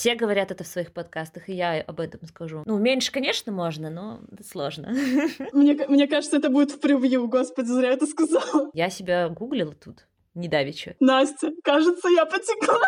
Все 0.00 0.14
говорят 0.14 0.50
это 0.50 0.64
в 0.64 0.66
своих 0.66 0.94
подкастах, 0.94 1.50
и 1.50 1.52
я 1.52 1.82
об 1.82 2.00
этом 2.00 2.26
скажу. 2.26 2.62
Ну, 2.64 2.78
меньше, 2.78 3.12
конечно, 3.12 3.52
можно, 3.52 3.90
но 3.90 4.20
сложно. 4.50 4.88
Мне, 5.52 5.74
мне 5.74 6.08
кажется, 6.08 6.38
это 6.38 6.48
будет 6.48 6.70
в 6.70 6.80
превью, 6.80 7.28
господи, 7.28 7.66
зря 7.66 7.90
это 7.90 8.06
сказала. 8.06 8.70
Я 8.72 8.88
себя 8.88 9.28
гуглила 9.28 9.74
тут, 9.74 10.06
недавеча. 10.32 10.96
Настя, 11.00 11.50
кажется, 11.62 12.08
я 12.08 12.24
потекла. 12.24 12.80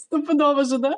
Стопудово 0.00 0.64
же, 0.64 0.78
да? 0.78 0.96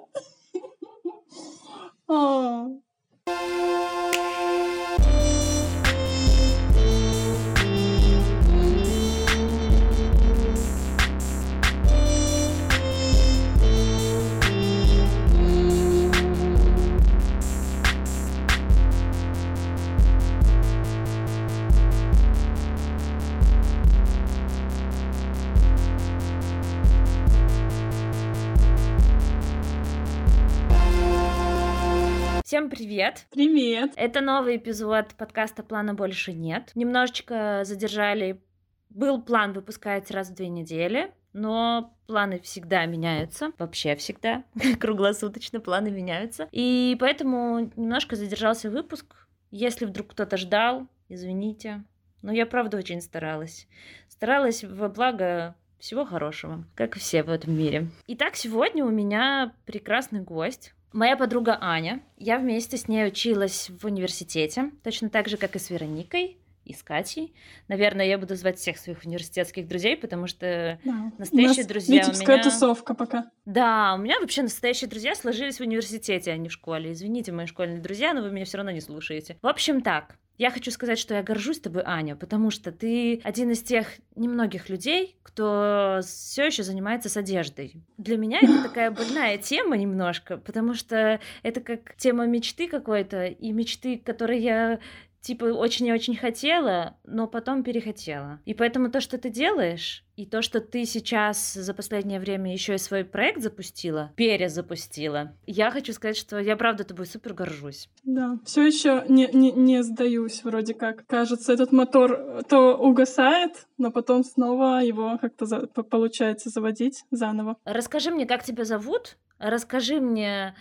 Всем 32.53 32.69
привет! 32.69 33.25
Привет! 33.31 33.95
Это 33.97 34.21
новый 34.21 34.59
эпизод 34.59 35.15
подкаста 35.17 35.63
«Плана 35.63 35.95
больше 35.95 36.35
нет». 36.35 36.71
Немножечко 36.75 37.63
задержали... 37.65 38.43
Был 38.91 39.23
план 39.23 39.55
выпускать 39.55 40.11
раз 40.11 40.29
в 40.29 40.35
две 40.35 40.51
недели, 40.51 41.15
но 41.33 41.97
планы 42.07 42.41
всегда 42.41 42.85
меняются, 42.85 43.53
вообще 43.57 43.97
всегда, 43.97 44.45
круглосуточно 44.81 45.61
планы 45.61 45.91
меняются. 45.91 46.47
И 46.53 46.95
поэтому 47.01 47.73
немножко 47.75 48.17
задержался 48.17 48.69
выпуск. 48.69 49.07
Если 49.51 49.87
вдруг 49.87 50.09
кто-то 50.09 50.37
ждал, 50.37 50.89
извините. 51.09 51.83
Но 52.21 52.33
я 52.33 52.45
правда 52.45 52.77
очень 52.77 53.01
старалась. 53.01 53.67
Старалась 54.11 54.63
во 54.63 54.91
благо 54.91 55.57
всего 55.79 56.05
хорошего, 56.05 56.67
как 56.75 56.97
и 56.97 57.01
все 57.01 57.23
в 57.23 57.31
этом 57.31 57.57
мире. 57.57 57.89
Итак, 58.09 58.37
сегодня 58.37 58.85
у 58.85 58.91
меня 58.91 59.55
прекрасный 59.65 60.21
гость, 60.21 60.75
Моя 60.93 61.17
подруга 61.17 61.57
Аня, 61.61 62.03
я 62.19 62.39
вместе 62.39 62.77
с 62.77 62.87
ней 62.87 63.07
училась 63.07 63.71
в 63.71 63.87
университете, 63.87 64.71
точно 64.85 65.09
так 65.09 65.29
же, 65.29 65.39
как 65.39 65.57
и 65.57 65.59
с 65.59 65.71
Вероникой 65.71 66.37
и 66.65 66.75
с 66.75 66.83
Катей. 66.83 67.35
Наверное, 67.69 68.07
я 68.07 68.19
буду 68.19 68.37
звать 68.37 68.59
всех 68.59 68.79
своих 68.79 69.05
университетских 69.05 69.67
друзей, 69.67 69.97
потому 69.97 70.27
что 70.27 70.79
да. 70.85 71.13
настоящие 71.19 71.65
у 71.65 71.69
друзья 71.69 72.07
у 72.07 72.17
меня... 72.17 72.43
тусовка 72.43 72.95
пока. 72.95 73.31
Да, 73.47 73.95
у 73.95 73.99
меня 73.99 74.21
вообще 74.21 74.43
настоящие 74.43 74.89
друзья 74.89 75.15
сложились 75.15 75.59
в 75.59 75.63
университете, 75.63 76.31
а 76.31 76.37
не 76.37 76.49
в 76.49 76.53
школе. 76.53 76.93
Извините, 76.93 77.33
мои 77.33 77.47
школьные 77.47 77.81
друзья, 77.81 78.15
но 78.15 78.23
вы 78.23 78.31
меня 78.31 78.45
все 78.45 78.59
равно 78.59 78.71
не 78.71 78.81
слушаете. 78.81 79.39
В 79.43 79.47
общем, 79.47 79.81
так. 79.81 80.17
Я 80.43 80.51
хочу 80.51 80.73
сказать, 80.73 80.99
что 80.99 81.15
я 81.15 81.23
горжусь 81.23 81.61
тобой, 81.61 81.85
Аня, 81.87 82.17
потому 82.17 82.51
что 82.51 82.73
ты 82.73 83.21
один 83.23 83.53
из 83.53 83.63
тех 83.63 83.87
немногих 84.17 84.69
людей, 84.69 85.17
кто 85.23 86.01
все 86.03 86.47
еще 86.47 86.65
занимается 86.65 87.09
с 87.09 87.17
одеждой. 87.17 87.77
Для 87.97 88.17
меня 88.17 88.41
это 88.43 88.61
такая 88.65 88.91
больная 88.91 89.39
тема 89.39 89.77
немножко, 89.77 90.39
потому 90.39 90.75
что 90.75 91.21
это 91.45 91.61
как 91.61 91.95
тема 91.97 92.27
мечты 92.27 92.67
какой-то, 92.67 93.27
и 93.27 93.53
мечты, 93.53 93.99
которые 93.99 94.41
я 94.41 94.81
типа 95.23 95.45
очень 95.45 95.87
и 95.87 95.93
очень 95.93 96.17
хотела, 96.17 96.97
но 97.05 97.27
потом 97.27 97.63
перехотела. 97.63 98.41
И 98.45 98.55
поэтому 98.55 98.91
то, 98.91 99.01
что 99.01 99.19
ты 99.19 99.31
делаешь, 99.31 100.05
и 100.17 100.27
то, 100.27 100.43
что 100.43 100.61
ты 100.61 100.85
сейчас 100.85 101.55
за 101.55 101.73
последнее 101.73 102.21
время 102.21 102.53
еще 102.53 102.75
и 102.75 102.79
свой 102.79 103.05
проект 103.05 103.41
запустила, 103.41 104.13
перезапустила, 104.17 105.35
я 105.47 105.71
хочу 105.71 105.93
сказать, 105.93 106.17
что 106.17 106.39
я 106.39 106.57
правда 106.57 106.85
тобой 106.85 107.07
супер 107.07 107.33
горжусь. 107.35 107.89
Да, 108.03 108.39
все 108.45 108.67
еще 108.67 109.05
не, 109.09 109.29
не, 109.33 109.53
не 109.53 109.83
сдаюсь, 109.83 110.43
вроде 110.45 110.75
как. 110.75 111.07
Кажется, 111.07 111.53
этот 111.53 111.73
мотор 111.73 112.43
то 112.49 112.77
угасает, 112.77 113.69
но 113.79 113.91
потом 113.91 114.25
снова 114.25 114.83
его 114.83 115.19
как-то 115.19 115.47
за, 115.47 115.67
получается 115.67 116.51
заводить 116.51 117.05
заново. 117.11 117.57
Расскажи 117.65 118.11
мне, 118.11 118.27
как 118.27 118.43
тебя 118.43 118.65
зовут? 118.65 119.17
Расскажи 119.39 120.01
мне, 120.01 120.55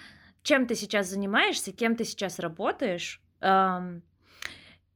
чем 0.43 0.67
ты 0.67 0.75
сейчас 0.75 1.09
занимаешься, 1.09 1.71
кем 1.71 1.95
ты 1.95 2.03
сейчас 2.03 2.39
работаешь. 2.39 3.21
Эм, 3.41 4.03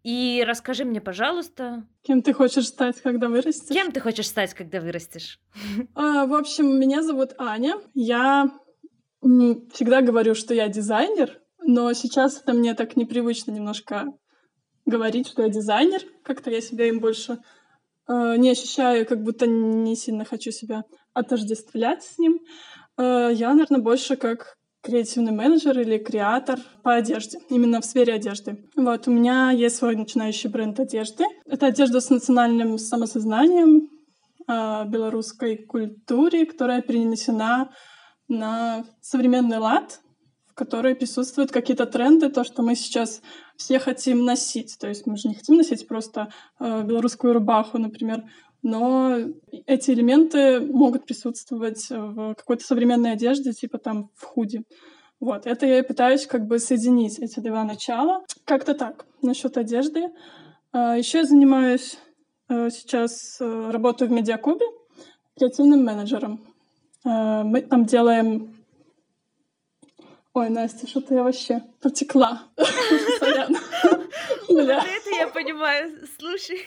и 0.06 0.44
расскажи 0.46 0.86
мне, 0.86 1.02
пожалуйста... 1.02 1.88
Кем 2.04 2.22
ты 2.22 2.32
хочешь 2.32 2.68
стать, 2.68 3.02
когда 3.02 3.28
вырастешь? 3.28 3.74
Кем 3.74 3.92
ты 3.92 4.00
хочешь 4.00 4.28
стать, 4.28 4.54
когда 4.54 4.80
вырастешь? 4.80 5.40
А, 5.96 6.28
в 6.28 6.36
общем, 6.36 6.80
меня 6.80 7.02
зовут 7.02 7.32
Аня. 7.40 7.74
Я 7.96 8.52
всегда 9.22 10.02
говорю, 10.02 10.36
что 10.36 10.54
я 10.54 10.68
дизайнер, 10.68 11.42
но 11.60 11.92
сейчас 11.94 12.40
это 12.40 12.54
мне 12.54 12.76
так 12.76 12.96
непривычно 12.96 13.50
немножко 13.50 14.06
говорить, 14.86 15.28
что 15.28 15.42
я 15.42 15.50
дизайнер. 15.50 16.04
Как-то 16.24 16.52
я 16.52 16.62
себя 16.62 16.88
им 16.88 17.00
больше 17.00 17.40
э, 18.08 18.36
не 18.38 18.52
ощущаю, 18.52 19.08
как 19.08 19.24
будто 19.24 19.48
не 19.48 19.96
сильно 19.96 20.24
хочу 20.24 20.52
себя 20.52 20.84
отождествлять 21.14 22.04
с 22.04 22.20
ним. 22.20 22.42
Э, 22.98 23.32
я, 23.34 23.52
наверное, 23.54 23.82
больше 23.82 24.18
как 24.18 24.55
креативный 24.86 25.32
менеджер 25.32 25.80
или 25.80 25.98
креатор 25.98 26.60
по 26.84 26.94
одежде, 26.94 27.40
именно 27.50 27.82
в 27.82 27.86
сфере 27.86 28.14
одежды. 28.14 28.64
Вот, 28.76 29.08
у 29.08 29.12
меня 29.12 29.50
есть 29.50 29.78
свой 29.78 29.96
начинающий 29.96 30.50
бренд 30.50 30.80
одежды. 30.80 31.26
Это 31.46 31.68
одежда 31.68 32.00
с 32.00 32.10
национальным 32.12 32.78
самосознанием, 32.78 33.90
э, 34.48 34.86
белорусской 34.88 35.58
культуре, 35.58 36.46
которая 36.46 36.82
перенесена 36.82 37.72
на 38.28 38.86
современный 39.02 39.58
лад, 39.58 40.02
в 40.48 40.54
которой 40.54 40.96
присутствуют 40.96 41.52
какие-то 41.52 41.86
тренды, 41.88 42.30
то, 42.30 42.44
что 42.44 42.62
мы 42.62 42.76
сейчас 42.76 43.22
все 43.58 43.80
хотим 43.80 44.24
носить. 44.24 44.78
То 44.80 44.88
есть 44.88 45.08
мы 45.08 45.18
же 45.18 45.30
не 45.30 45.36
хотим 45.36 45.58
носить 45.58 45.88
просто 45.88 46.32
э, 46.60 46.84
белорусскую 46.84 47.34
рубаху, 47.34 47.80
например, 47.80 48.24
но 48.66 49.20
эти 49.68 49.92
элементы 49.92 50.60
могут 50.60 51.06
присутствовать 51.06 51.88
в 51.92 52.34
какой-то 52.34 52.66
современной 52.66 53.12
одежде, 53.12 53.54
типа 53.54 53.78
там 53.78 54.10
в 54.16 54.24
худи. 54.24 54.64
Вот, 55.20 55.46
это 55.46 55.68
я 55.68 55.80
и 55.80 55.88
пытаюсь 55.88 56.26
как 56.26 56.48
бы 56.48 56.58
соединить 56.58 57.20
эти 57.20 57.40
два 57.42 57.64
начала. 57.64 58.26
Как-то 58.44 58.74
так, 58.74 59.06
насчет 59.22 59.56
одежды. 59.58 60.08
А, 60.72 60.98
Еще 60.98 61.20
я 61.20 61.26
занимаюсь 61.26 62.00
э, 62.50 62.72
сейчас, 62.72 63.38
э, 63.40 63.70
работаю 63.70 64.10
в 64.10 64.12
Медиакубе 64.12 64.66
креативным 65.38 65.86
менеджером. 65.86 66.44
Э, 67.06 67.44
мы 67.44 67.62
там 67.62 67.86
делаем... 67.86 68.56
Ой, 70.34 70.50
Настя, 70.50 70.88
что-то 70.88 71.14
я 71.14 71.24
вообще 71.24 71.62
потекла. 71.82 72.42
Вот 74.48 74.70
это 74.70 75.10
я 75.18 75.28
понимаю. 75.28 76.08
Слушай. 76.18 76.62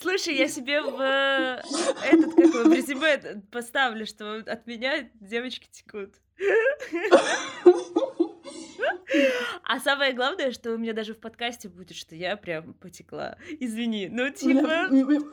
Слушай, 0.00 0.36
я 0.36 0.48
себе 0.48 0.82
в 0.82 1.00
э, 1.00 1.62
этот 2.10 2.34
как 2.34 2.66
в 2.66 2.72
резюме 2.72 3.42
поставлю, 3.52 4.06
что 4.06 4.42
от 4.46 4.66
меня 4.66 5.08
девочки 5.14 5.68
текут. 5.70 6.14
А 9.62 9.80
самое 9.80 10.12
главное, 10.12 10.52
что 10.52 10.72
у 10.72 10.78
меня 10.78 10.92
даже 10.92 11.14
в 11.14 11.18
подкасте 11.18 11.68
будет, 11.68 11.96
что 11.96 12.14
я 12.14 12.36
прям 12.36 12.74
потекла. 12.74 13.36
Извини, 13.60 14.08
ну 14.10 14.30
типа... 14.30 14.88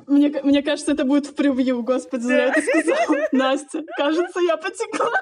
Мне, 0.08 0.42
мне, 0.44 0.64
кажется, 0.64 0.94
это 0.94 1.06
будет 1.06 1.28
в 1.28 1.36
превью, 1.36 1.84
господи, 1.84 2.22
зря 2.22 2.46
это 2.46 2.62
сказала. 2.62 3.28
Настя, 3.32 3.84
кажется, 3.98 4.40
я 4.42 4.58
потекла. 4.58 5.22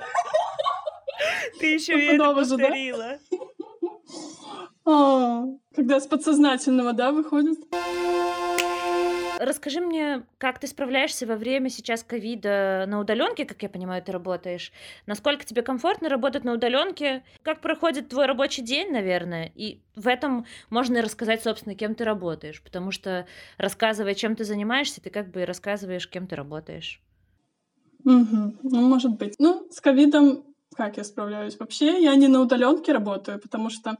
Ты 1.59 1.73
еще 1.73 1.93
и 1.93 2.15
это 2.15 2.33
повторила. 2.33 3.19
А, 4.85 5.43
когда 5.75 5.99
с 5.99 6.07
подсознательного, 6.07 6.93
да, 6.93 7.11
выходит? 7.11 7.59
Расскажи 9.43 9.81
мне, 9.81 10.23
как 10.37 10.59
ты 10.59 10.67
справляешься 10.67 11.25
во 11.25 11.35
время 11.35 11.69
сейчас 11.69 12.03
ковида 12.03 12.85
на 12.87 12.99
удаленке, 12.99 13.43
как 13.45 13.63
я 13.63 13.69
понимаю, 13.69 14.03
ты 14.03 14.11
работаешь. 14.11 14.71
Насколько 15.07 15.45
тебе 15.45 15.63
комфортно 15.63 16.09
работать 16.09 16.43
на 16.43 16.53
удаленке? 16.53 17.23
Как 17.41 17.59
проходит 17.59 18.09
твой 18.09 18.27
рабочий 18.27 18.61
день, 18.61 18.91
наверное? 18.91 19.51
И 19.55 19.81
в 19.95 20.07
этом 20.07 20.45
можно 20.69 20.97
и 20.97 21.01
рассказать, 21.01 21.41
собственно, 21.41 21.73
кем 21.73 21.95
ты 21.95 22.03
работаешь, 22.03 22.61
потому 22.61 22.91
что 22.91 23.25
рассказывая, 23.57 24.13
чем 24.13 24.35
ты 24.35 24.43
занимаешься, 24.43 25.01
ты 25.01 25.09
как 25.09 25.31
бы 25.31 25.41
и 25.41 25.45
рассказываешь, 25.45 26.07
кем 26.07 26.27
ты 26.27 26.35
работаешь. 26.35 27.01
Угу. 28.05 28.57
Ну, 28.61 28.81
может 28.87 29.17
быть. 29.17 29.35
Ну, 29.39 29.67
с 29.71 29.81
ковидом 29.81 30.43
как 30.75 30.97
я 30.97 31.03
справляюсь? 31.03 31.59
Вообще 31.59 32.01
я 32.01 32.15
не 32.15 32.27
на 32.27 32.41
удаленке 32.41 32.93
работаю, 32.93 33.39
потому 33.39 33.69
что 33.69 33.97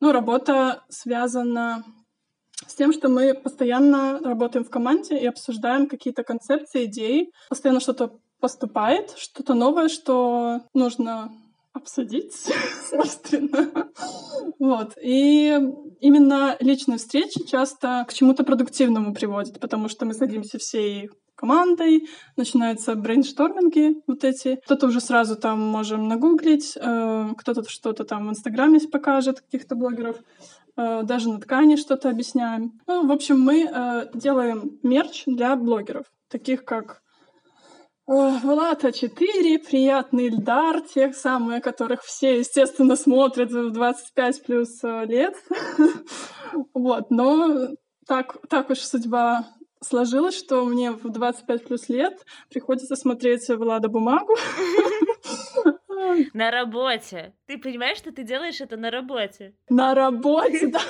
ну, 0.00 0.12
работа 0.12 0.82
связана 0.88 1.84
с 2.66 2.74
тем, 2.74 2.92
что 2.92 3.08
мы 3.08 3.34
постоянно 3.34 4.20
работаем 4.22 4.64
в 4.64 4.70
команде 4.70 5.18
и 5.18 5.26
обсуждаем 5.26 5.86
какие-то 5.86 6.22
концепции, 6.22 6.84
идеи. 6.84 7.30
Постоянно 7.48 7.80
что-то 7.80 8.18
поступает, 8.40 9.14
что-то 9.16 9.54
новое, 9.54 9.88
что 9.88 10.60
нужно 10.74 11.30
обсудить, 11.72 12.34
собственно. 12.90 13.88
Вот. 14.58 14.92
И 15.02 15.58
именно 16.00 16.56
личные 16.60 16.98
встречи 16.98 17.46
часто 17.46 18.04
к 18.08 18.12
чему-то 18.12 18.44
продуктивному 18.44 19.14
приводят, 19.14 19.60
потому 19.60 19.88
что 19.88 20.04
мы 20.06 20.14
садимся 20.14 20.58
всей 20.58 21.10
командой, 21.40 22.06
начинаются 22.36 22.94
брейншторминги 22.94 24.02
вот 24.06 24.24
эти. 24.24 24.56
Кто-то 24.66 24.88
уже 24.88 25.00
сразу 25.00 25.36
там 25.36 25.58
можем 25.58 26.06
нагуглить, 26.06 26.76
э, 26.76 27.28
кто-то 27.38 27.66
что-то 27.68 28.04
там 28.04 28.26
в 28.26 28.30
Инстаграме 28.30 28.78
покажет, 28.80 29.40
каких-то 29.40 29.74
блогеров, 29.74 30.16
даже 31.02 31.28
на 31.28 31.40
ткани 31.40 31.76
что-то 31.76 32.10
объясняем. 32.10 32.80
Ну, 32.86 33.06
в 33.06 33.12
общем, 33.12 33.40
мы 33.40 33.64
э, 33.64 34.06
делаем 34.14 34.78
мерч 34.82 35.24
для 35.26 35.56
блогеров, 35.56 36.06
таких 36.28 36.64
как 36.64 37.00
Влад 38.06 38.84
А4, 38.84 39.58
приятный 39.58 40.26
Ильдар, 40.26 40.80
тех 40.80 41.14
самых, 41.14 41.62
которых 41.62 42.02
все, 42.02 42.40
естественно, 42.40 42.96
смотрят 42.96 43.52
в 43.52 43.70
25 43.70 44.44
плюс 44.44 44.82
лет. 44.82 45.36
вот, 46.74 47.10
но 47.10 47.68
так, 48.08 48.36
так 48.48 48.70
уж 48.70 48.78
судьба 48.78 49.46
сложилось, 49.80 50.36
что 50.36 50.64
мне 50.64 50.90
в 50.90 51.08
25 51.08 51.64
плюс 51.64 51.88
лет 51.88 52.18
приходится 52.48 52.96
смотреть 52.96 53.48
Влада 53.48 53.88
бумагу. 53.88 54.34
На 56.34 56.50
работе. 56.50 57.34
Ты 57.46 57.58
понимаешь, 57.58 57.98
что 57.98 58.12
ты 58.12 58.22
делаешь 58.22 58.60
это 58.60 58.76
на 58.76 58.90
работе? 58.90 59.54
На 59.68 59.94
работе, 59.94 60.68
да. 60.68 60.80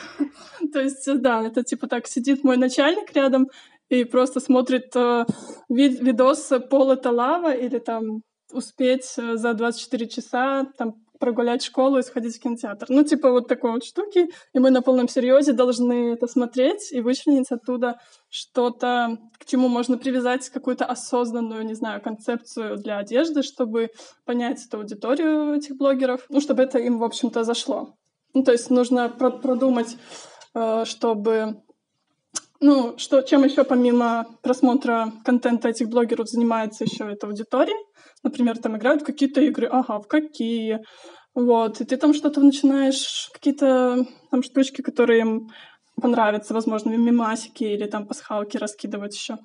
То 0.72 0.80
есть, 0.80 1.06
да, 1.20 1.46
это 1.46 1.62
типа 1.62 1.86
так 1.86 2.06
сидит 2.06 2.44
мой 2.44 2.56
начальник 2.56 3.12
рядом 3.14 3.48
и 3.88 4.04
просто 4.04 4.40
смотрит 4.40 4.94
э, 4.94 5.26
вид 5.68 6.00
видос 6.00 6.52
«Пол— 6.70 6.90
это 6.92 7.10
лава» 7.10 7.52
или 7.52 7.78
там 7.78 8.22
успеть 8.52 9.14
э, 9.18 9.36
за 9.36 9.54
24 9.54 10.08
часа 10.08 10.66
там 10.78 10.94
прогулять 11.20 11.62
школу 11.62 11.98
и 11.98 12.02
сходить 12.02 12.36
в 12.36 12.40
кинотеатр. 12.40 12.86
Ну, 12.88 13.04
типа 13.04 13.30
вот 13.30 13.46
такой 13.46 13.72
вот 13.72 13.84
штуки. 13.84 14.28
И 14.52 14.58
мы 14.58 14.70
на 14.70 14.82
полном 14.82 15.08
серьезе 15.08 15.52
должны 15.52 16.14
это 16.14 16.26
смотреть 16.26 16.90
и 16.90 17.00
вычленить 17.00 17.52
оттуда 17.52 18.00
что-то, 18.28 19.18
к 19.38 19.44
чему 19.44 19.68
можно 19.68 19.98
привязать 19.98 20.48
какую-то 20.48 20.86
осознанную, 20.86 21.64
не 21.64 21.74
знаю, 21.74 22.00
концепцию 22.00 22.78
для 22.78 22.98
одежды, 22.98 23.42
чтобы 23.42 23.90
понять 24.24 24.66
эту 24.66 24.78
аудиторию 24.78 25.54
этих 25.54 25.76
блогеров, 25.76 26.24
ну, 26.30 26.40
чтобы 26.40 26.62
это 26.62 26.78
им, 26.78 26.98
в 26.98 27.04
общем-то, 27.04 27.44
зашло. 27.44 27.94
Ну, 28.32 28.42
то 28.42 28.52
есть 28.52 28.70
нужно 28.70 29.08
про 29.08 29.30
продумать, 29.30 29.96
э, 30.54 30.84
чтобы 30.86 31.62
ну, 32.60 32.98
что, 32.98 33.22
чем 33.22 33.44
еще 33.44 33.64
помимо 33.64 34.26
просмотра 34.42 35.12
контента 35.24 35.68
этих 35.68 35.88
блогеров 35.88 36.28
занимается 36.28 36.84
еще 36.84 37.10
эта 37.10 37.26
аудитория? 37.26 37.76
Например, 38.22 38.58
там 38.58 38.76
играют 38.76 39.02
какие-то 39.02 39.40
игры, 39.40 39.66
ага, 39.66 39.98
в 39.98 40.06
какие? 40.06 40.80
Вот, 41.34 41.80
и 41.80 41.84
ты 41.84 41.96
там 41.96 42.12
что-то 42.12 42.40
начинаешь, 42.40 43.30
какие-то 43.32 44.04
там 44.30 44.42
штучки, 44.42 44.82
которые 44.82 45.20
им 45.20 45.48
понравятся, 46.00 46.54
возможно, 46.54 46.90
мимасики 46.90 47.64
или 47.64 47.86
там 47.86 48.06
пасхалки 48.06 48.56
раскидывать 48.56 49.14
еще. 49.14 49.38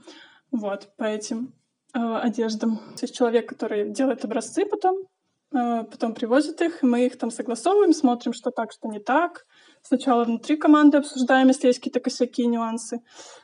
Вот, 0.51 0.89
по 0.97 1.03
этим 1.03 1.53
э, 1.93 1.99
одеждам. 1.99 2.77
То 2.77 3.03
есть 3.03 3.15
человек, 3.15 3.47
который 3.47 3.91
делает 3.91 4.25
образцы 4.25 4.65
потом, 4.65 4.97
э, 5.53 5.83
потом 5.83 6.13
привозит 6.13 6.61
их, 6.61 6.81
мы 6.81 7.05
их 7.05 7.17
там 7.17 7.31
согласовываем, 7.31 7.93
смотрим, 7.93 8.33
что 8.33 8.51
так, 8.51 8.71
что 8.71 8.87
не 8.87 8.99
так. 8.99 9.45
Сначала 9.87 10.23
внутри 10.23 10.57
команды 10.57 10.97
обсуждаем, 10.97 11.49
если 11.49 11.67
есть 11.67 11.77
какие-то 11.77 11.99
косяки, 11.99 12.43
нюансы, 12.47 13.01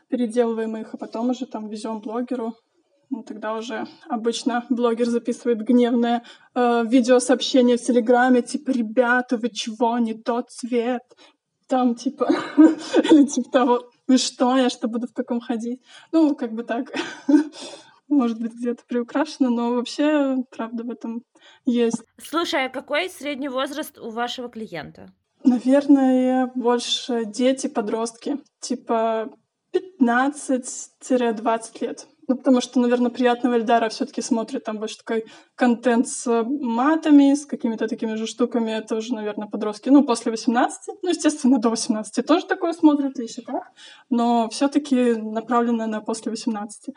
переделываем 0.09 0.75
их, 0.75 0.93
а 0.93 0.97
потом 0.97 1.29
уже 1.29 1.45
там 1.45 1.69
везем 1.69 2.01
блогеру, 2.01 2.55
ну, 3.11 3.21
тогда 3.21 3.53
уже 3.53 3.85
обычно 4.09 4.65
блогер 4.69 5.05
записывает 5.05 5.59
гневное 5.59 6.23
э, 6.55 6.83
видеосообщение 6.87 7.77
в 7.77 7.81
Телеграме, 7.81 8.41
типа, 8.41 8.71
ребята, 8.71 9.37
вы 9.37 9.49
чего, 9.49 9.99
не 9.99 10.15
тот 10.15 10.49
цвет? 10.49 11.03
Там, 11.67 11.93
типа, 11.93 12.27
или 12.57 13.27
типа 13.27 13.51
того, 13.51 13.91
вы 14.07 14.17
что, 14.17 14.57
я 14.57 14.69
что, 14.71 14.87
буду 14.87 15.07
в 15.07 15.13
таком 15.13 15.41
ходить? 15.41 15.81
Ну, 16.11 16.35
как 16.35 16.53
бы 16.53 16.63
так. 16.63 16.87
Может 18.07 18.41
быть, 18.41 18.53
где-то 18.53 18.83
приукрашено, 18.87 19.49
но 19.51 19.75
вообще, 19.75 20.37
правда, 20.49 20.83
в 20.83 20.89
этом 20.89 21.21
есть. 21.65 22.03
Слушай, 22.17 22.65
а 22.65 22.69
какой 22.69 23.09
средний 23.09 23.49
возраст 23.49 23.99
у 23.99 24.09
вашего 24.09 24.49
клиента? 24.49 25.13
Наверное, 25.43 26.51
больше 26.55 27.25
дети, 27.25 27.67
подростки. 27.67 28.37
Типа 28.59 29.29
15-20 29.73 31.81
лет. 31.81 32.07
Ну, 32.27 32.37
потому 32.37 32.61
что, 32.61 32.79
наверное, 32.79 33.11
приятного 33.11 33.55
Эльдара 33.55 33.89
все 33.89 34.05
таки 34.05 34.21
смотрит 34.21 34.63
там 34.63 34.77
больше 34.77 34.99
такой 34.99 35.25
контент 35.55 36.07
с 36.07 36.43
матами, 36.43 37.33
с 37.33 37.45
какими-то 37.45 37.89
такими 37.89 38.15
же 38.15 38.25
штуками. 38.25 38.71
Это 38.71 38.95
уже, 38.95 39.13
наверное, 39.13 39.49
подростки. 39.49 39.89
Ну, 39.89 40.05
после 40.05 40.31
18. 40.31 40.95
Ну, 41.01 41.09
естественно, 41.09 41.57
до 41.57 41.69
18 41.69 42.25
тоже 42.25 42.45
такое 42.45 42.71
смотрят, 42.71 43.19
еще 43.19 43.41
как. 43.41 43.73
Но 44.09 44.47
все 44.49 44.69
таки 44.69 45.13
направлено 45.13 45.87
на 45.87 45.99
после 45.99 46.29
18. 46.29 46.95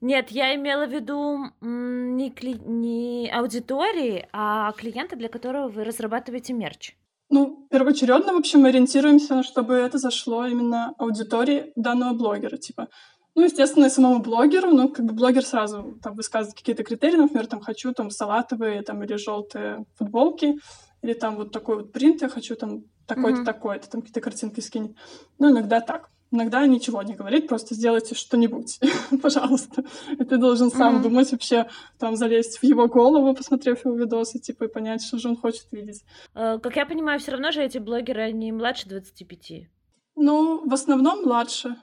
Нет, 0.00 0.30
я 0.30 0.56
имела 0.56 0.86
в 0.86 0.92
виду 0.92 1.38
не, 1.60 2.30
кли... 2.30 2.54
не 2.54 3.30
аудитории, 3.32 4.26
а 4.32 4.72
клиента, 4.72 5.14
для 5.14 5.28
которого 5.28 5.68
вы 5.68 5.84
разрабатываете 5.84 6.54
мерч. 6.54 6.96
Ну, 7.34 7.66
первоочередно, 7.70 8.34
в 8.34 8.36
общем, 8.36 8.66
ориентируемся, 8.66 9.42
чтобы 9.42 9.72
это 9.72 9.96
зашло 9.96 10.44
именно 10.44 10.92
аудитории 10.98 11.72
данного 11.76 12.12
блогера. 12.12 12.58
Типа, 12.58 12.88
ну, 13.34 13.44
естественно, 13.44 13.86
и 13.86 13.88
самому 13.88 14.20
блогеру, 14.20 14.70
ну, 14.70 14.90
как 14.90 15.06
бы 15.06 15.14
блогер 15.14 15.42
сразу 15.42 15.98
там 16.02 16.14
высказывает 16.14 16.58
какие-то 16.58 16.84
критерии, 16.84 17.16
например, 17.16 17.46
там, 17.46 17.60
хочу 17.60 17.94
там 17.94 18.10
салатовые 18.10 18.82
там 18.82 19.02
или 19.02 19.16
желтые 19.16 19.86
футболки, 19.94 20.58
или 21.00 21.14
там 21.14 21.36
вот 21.36 21.52
такой 21.52 21.76
вот 21.76 21.90
принт, 21.90 22.20
я 22.20 22.28
хочу 22.28 22.54
там 22.54 22.82
такой-то, 23.06 23.40
mm-hmm. 23.40 23.44
такой-то, 23.46 23.88
там 23.88 24.02
какие-то 24.02 24.20
картинки 24.20 24.60
скинь. 24.60 24.94
Ну, 25.38 25.52
иногда 25.52 25.80
так. 25.80 26.10
Иногда 26.32 26.66
ничего 26.66 27.02
не 27.02 27.14
говорить, 27.14 27.46
просто 27.46 27.74
сделайте 27.74 28.14
что-нибудь, 28.14 28.80
пожалуйста. 29.22 29.84
И 30.12 30.24
ты 30.24 30.38
должен 30.38 30.70
сам 30.70 30.96
mm-hmm. 30.96 31.02
думать 31.02 31.30
вообще, 31.30 31.68
там, 31.98 32.16
залезть 32.16 32.58
в 32.58 32.64
его 32.64 32.88
голову, 32.88 33.34
посмотрев 33.34 33.84
его 33.84 33.94
видосы, 33.94 34.38
типа, 34.38 34.64
и 34.64 34.68
понять, 34.68 35.04
что 35.04 35.18
же 35.18 35.28
он 35.28 35.36
хочет 35.36 35.66
видеть. 35.72 36.02
Uh, 36.34 36.58
как 36.58 36.76
я 36.76 36.86
понимаю, 36.86 37.20
все 37.20 37.32
равно 37.32 37.52
же 37.52 37.62
эти 37.62 37.76
блогеры, 37.76 38.22
они 38.22 38.50
младше 38.50 38.88
25. 38.88 39.68
Ну, 40.16 40.66
в 40.66 40.72
основном 40.72 41.22
младше. 41.22 41.76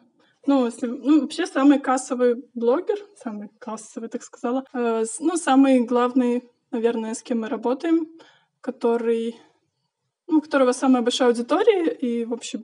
Ну, 0.47 0.65
если, 0.65 0.87
ну, 0.87 1.21
вообще 1.21 1.45
самый 1.45 1.79
кассовый 1.79 2.43
блогер, 2.55 2.97
самый 3.17 3.49
кассовый, 3.59 4.09
так 4.09 4.23
сказала, 4.23 4.65
э, 4.73 5.05
ну, 5.19 5.35
самый 5.35 5.85
главный, 5.85 6.49
наверное, 6.71 7.13
с 7.13 7.21
кем 7.21 7.41
мы 7.41 7.49
работаем, 7.49 8.07
который, 8.61 9.35
ну, 10.25 10.39
у 10.39 10.41
которого 10.41 10.71
самая 10.71 11.03
большая 11.03 11.27
аудитория 11.27 11.93
и, 11.93 12.25
в 12.25 12.33
общем, 12.33 12.63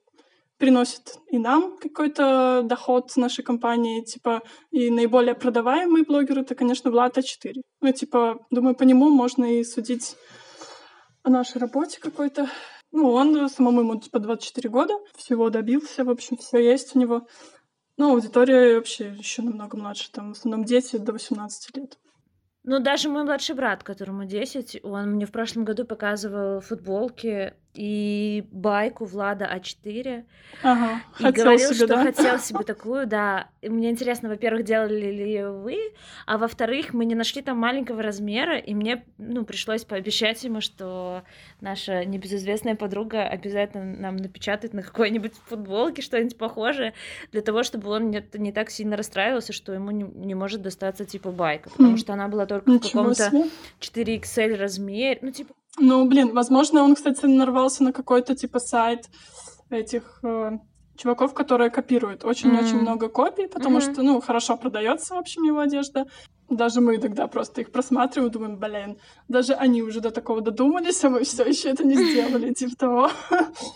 приносит 0.58 1.18
и 1.30 1.38
нам 1.38 1.78
какой-то 1.78 2.62
доход 2.64 3.16
нашей 3.18 3.44
компании, 3.44 4.04
типа, 4.04 4.42
и 4.72 4.90
наиболее 4.90 5.36
продаваемый 5.36 6.04
блогер— 6.04 6.40
это, 6.40 6.56
конечно, 6.56 6.92
Влад 6.92 7.18
А4. 7.18 7.54
Ну, 7.82 7.92
типа, 7.92 8.40
думаю, 8.52 8.76
по 8.76 8.84
нему 8.84 9.10
можно 9.10 9.60
и 9.60 9.64
судить 9.64 10.16
о 11.24 11.30
нашей 11.30 11.58
работе 11.58 12.00
какой-то. 12.00 12.50
Ну, 12.92 13.12
он 13.12 13.50
самому 13.50 13.82
ему, 13.82 14.00
типа, 14.00 14.20
24 14.20 14.70
года, 14.70 14.94
всего 15.16 15.50
добился, 15.50 16.04
в 16.04 16.10
общем, 16.10 16.38
все 16.38 16.60
есть 16.60 16.96
у 16.96 17.00
него. 17.00 17.28
Ну, 17.98 18.14
аудитория 18.14 18.76
вообще 18.76 19.14
еще 19.18 19.42
намного 19.42 19.78
младше, 19.78 20.12
там 20.12 20.34
в 20.34 20.38
основном 20.38 20.66
дети 20.66 20.98
до 20.98 21.14
18 21.14 21.78
лет. 21.78 21.98
Ну, 22.64 22.80
даже 22.80 23.10
мой 23.10 23.24
младший 23.24 23.56
брат, 23.56 23.84
которому 23.84 24.26
10, 24.26 24.80
он 24.84 25.12
мне 25.12 25.26
в 25.26 25.32
прошлом 25.32 25.66
году 25.66 25.86
показывал 25.86 26.62
футболки 26.62 27.54
и 27.76 28.48
байку 28.52 29.06
Влада 29.06 29.50
А4. 29.54 30.24
Ага, 30.64 31.02
и 31.20 31.24
хотел 31.24 31.46
говорил, 31.46 31.68
себе, 31.68 31.76
что 31.76 31.88
да? 31.88 32.04
хотел 32.04 32.40
себе 32.40 32.60
такую, 32.66 33.06
да. 33.06 33.50
И 33.62 33.70
мне 33.70 33.90
интересно, 33.90 34.30
во-первых, 34.30 34.64
делали 34.64 35.12
ли 35.12 35.44
вы, 35.44 35.78
а 36.26 36.38
во-вторых, 36.38 36.94
мы 36.94 37.06
не 37.06 37.16
нашли 37.16 37.42
там 37.42 37.58
маленького 37.58 38.02
размера, 38.02 38.58
и 38.58 38.74
мне, 38.74 39.04
ну, 39.18 39.44
пришлось 39.44 39.84
пообещать 39.84 40.44
ему, 40.44 40.62
что 40.62 41.24
наша 41.62 42.06
небезызвестная 42.06 42.76
подруга 42.76 43.28
обязательно 43.28 43.86
нам 43.98 44.16
напечатает 44.16 44.74
на 44.74 44.82
какой-нибудь 44.82 45.34
футболке 45.48 46.02
что-нибудь 46.02 46.38
похожее, 46.38 46.94
для 47.32 47.42
того, 47.42 47.64
чтобы 47.64 47.90
он 47.90 48.10
не, 48.10 48.26
не 48.34 48.52
так 48.52 48.70
сильно 48.70 48.96
расстраивался, 48.96 49.52
что 49.52 49.74
ему 49.74 49.92
не, 49.92 50.04
не 50.04 50.36
может 50.36 50.62
достаться 50.62 51.06
типа 51.06 51.32
байка, 51.32 51.70
потому 51.70 51.94
хм. 51.94 51.98
что 51.98 52.14
она 52.14 52.28
была 52.30 52.46
только 52.46 52.72
Ничего 52.72 53.04
в 53.04 53.16
каком-то 53.18 53.50
4XL 53.82 54.56
размере, 54.56 55.20
ну, 55.22 55.32
типа 55.32 55.54
ну, 55.78 56.06
блин, 56.08 56.34
возможно, 56.34 56.84
он, 56.84 56.96
кстати, 56.96 57.26
нарвался 57.26 57.84
на 57.84 57.94
какой-то 57.94 58.36
типа 58.36 58.60
сайт 58.60 59.10
этих 59.70 60.20
э, 60.24 60.52
чуваков, 60.98 61.34
которые 61.34 61.70
копируют 61.70 62.24
очень-очень 62.24 62.78
mm-hmm. 62.78 62.82
много 62.82 63.10
копий, 63.10 63.48
потому 63.48 63.80
mm-hmm. 63.80 63.94
что, 63.94 64.04
ну, 64.04 64.22
хорошо 64.22 64.58
продается, 64.58 65.16
в 65.16 65.18
общем, 65.18 65.44
его 65.44 65.60
одежда. 65.60 66.06
Даже 66.50 66.82
мы 66.82 66.98
тогда 66.98 67.28
просто 67.28 67.62
их 67.62 67.72
просматриваем, 67.72 68.32
думаем, 68.32 68.58
блин, 68.58 68.98
даже 69.28 69.54
они 69.54 69.82
уже 69.82 70.00
до 70.00 70.12
такого 70.12 70.42
додумались, 70.42 71.04
а 71.04 71.10
мы 71.10 71.24
все 71.24 71.44
еще 71.44 71.70
это 71.70 71.84
не 71.84 71.96
сделали, 71.96 72.54
типа 72.54 72.76
того. 72.76 73.10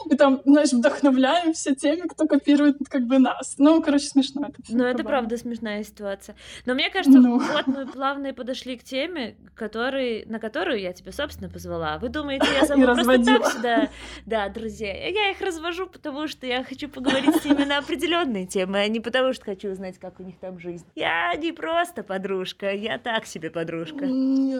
И 0.09 0.15
там, 0.15 0.41
знаешь, 0.45 0.71
вдохновляемся 0.71 1.75
теми, 1.75 2.07
кто 2.07 2.27
копирует 2.27 2.77
как 2.89 3.03
бы 3.03 3.19
нас. 3.19 3.55
Ну, 3.57 3.81
короче, 3.81 4.05
смешно 4.05 4.47
это. 4.47 4.61
Ну, 4.69 4.83
это 4.83 5.03
правда 5.03 5.37
смешная 5.37 5.83
ситуация. 5.83 6.35
Но 6.65 6.73
мне 6.73 6.89
кажется, 6.89 7.19
ну. 7.19 7.39
вот 7.39 7.67
мы 7.67 7.87
плавно 7.87 8.27
и 8.27 8.31
подошли 8.33 8.77
к 8.77 8.83
теме, 8.83 9.35
который, 9.55 10.25
на 10.25 10.39
которую 10.39 10.79
я 10.79 10.93
тебя, 10.93 11.11
собственно, 11.11 11.49
позвала. 11.49 11.97
Вы 11.97 12.09
думаете, 12.09 12.47
я 12.59 12.65
зову 12.65 12.83
просто 12.83 13.23
так 13.23 13.45
сюда? 13.47 13.89
Да, 14.25 14.49
друзья, 14.49 14.93
я 15.09 15.31
их 15.31 15.41
развожу, 15.41 15.87
потому 15.87 16.27
что 16.27 16.45
я 16.45 16.63
хочу 16.63 16.87
поговорить 16.89 17.35
с 17.41 17.45
ними 17.45 17.63
на 17.63 17.79
определенные 17.79 18.45
темы, 18.45 18.79
а 18.79 18.87
не 18.87 18.99
потому 18.99 19.33
что 19.33 19.45
хочу 19.45 19.69
узнать, 19.69 19.97
как 19.99 20.19
у 20.19 20.23
них 20.23 20.37
там 20.39 20.59
жизнь. 20.59 20.85
Я 20.95 21.33
не 21.35 21.51
просто 21.51 22.03
подружка, 22.03 22.58
подружка, 22.59 22.71
я 22.71 22.97
так 22.97 23.25
себе 23.25 23.49
подружка. 23.49 24.05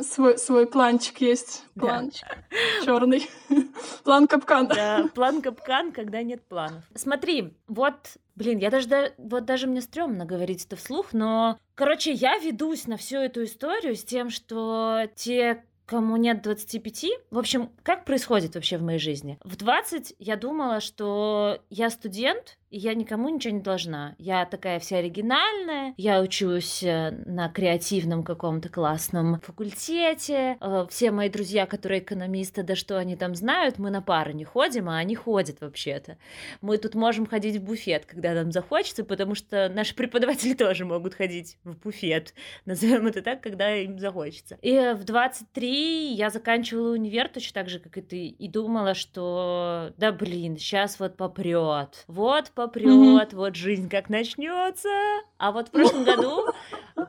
Свой, 0.04 0.38
свой 0.38 0.68
планчик 0.68 1.22
есть. 1.22 1.64
Планчик. 1.76 2.28
Да. 2.28 2.86
Черный. 2.86 3.30
План 4.04 4.28
капкан. 4.28 4.68
Да, 4.68 5.08
план 5.14 5.42
капкан, 5.42 5.92
когда 5.92 6.24
нет 6.24 6.42
планов. 6.48 6.84
Смотри, 6.96 7.54
вот 7.68 7.96
Блин, 8.36 8.58
я 8.60 8.70
даже, 8.70 9.14
вот 9.18 9.44
даже 9.44 9.68
мне 9.68 9.82
стрёмно 9.82 10.24
говорить 10.24 10.64
это 10.66 10.78
вслух, 10.78 11.08
но, 11.12 11.60
короче, 11.76 12.14
я 12.14 12.38
ведусь 12.38 12.88
на 12.88 12.96
всю 12.96 13.18
эту 13.18 13.44
историю 13.44 13.98
с 13.98 14.04
тем, 14.06 14.30
что 14.30 15.08
те, 15.16 15.66
кому 15.86 16.16
нет 16.16 16.42
25. 16.42 17.06
В 17.32 17.38
общем, 17.38 17.70
как 17.84 18.06
происходит 18.06 18.56
вообще 18.56 18.78
в 18.78 18.84
моей 18.84 19.00
жизни? 19.00 19.38
В 19.44 19.58
20 19.58 20.16
я 20.20 20.38
думала, 20.38 20.80
что 20.80 21.62
я 21.70 21.90
студент, 21.90 22.58
я 22.72 22.94
никому 22.94 23.30
ничего 23.30 23.56
не 23.56 23.62
должна. 23.62 24.16
Я 24.18 24.46
такая 24.46 24.80
вся 24.80 24.98
оригинальная, 24.98 25.94
я 25.98 26.22
учусь 26.22 26.84
э, 26.84 27.12
на 27.26 27.50
креативном 27.50 28.24
каком-то 28.24 28.70
классном 28.70 29.40
факультете. 29.40 30.58
Э, 30.62 30.86
все 30.90 31.12
мои 31.12 31.30
друзья, 31.30 31.66
которые 31.66 32.02
экономисты, 32.02 32.64
да 32.64 32.76
что 32.76 32.98
они 32.98 33.16
там 33.16 33.34
знают, 33.34 33.80
мы 33.80 33.90
на 33.90 34.02
пары 34.02 34.34
не 34.34 34.46
ходим, 34.46 34.90
а 34.90 34.98
они 34.98 35.16
ходят 35.16 35.62
вообще-то. 35.62 36.18
Мы 36.62 36.78
тут 36.78 36.94
можем 36.94 37.26
ходить 37.26 37.58
в 37.58 37.64
буфет, 37.64 38.06
когда 38.06 38.34
нам 38.34 38.52
захочется, 38.52 39.04
потому 39.04 39.34
что 39.34 39.70
наши 39.70 39.96
преподаватели 39.96 40.54
тоже 40.60 40.86
могут 40.86 41.16
ходить 41.16 41.58
в 41.64 41.76
буфет, 41.76 42.34
назовем 42.66 43.08
это 43.08 43.22
так, 43.22 43.42
когда 43.42 43.76
им 43.76 43.98
захочется. 43.98 44.58
И 44.62 44.94
в 44.94 45.04
23 45.06 46.14
я 46.14 46.30
заканчивала 46.30 46.94
универ 46.94 47.30
точно 47.30 47.62
так 47.62 47.70
же, 47.70 47.80
как 47.80 47.98
и 47.98 48.02
ты, 48.02 48.28
и 48.28 48.48
думала, 48.48 48.94
что 48.94 49.92
да 49.98 50.12
блин, 50.12 50.58
сейчас 50.58 51.00
вот 51.00 51.18
попрет. 51.18 52.04
Вот 52.08 52.52
попрет, 52.60 53.32
mm-hmm. 53.32 53.36
вот 53.38 53.56
жизнь 53.56 53.88
как 53.88 54.10
начнется. 54.10 54.90
А 55.38 55.54
вот 55.54 55.70
в 55.70 55.72
прошлом 55.72 56.04
году, 56.04 56.44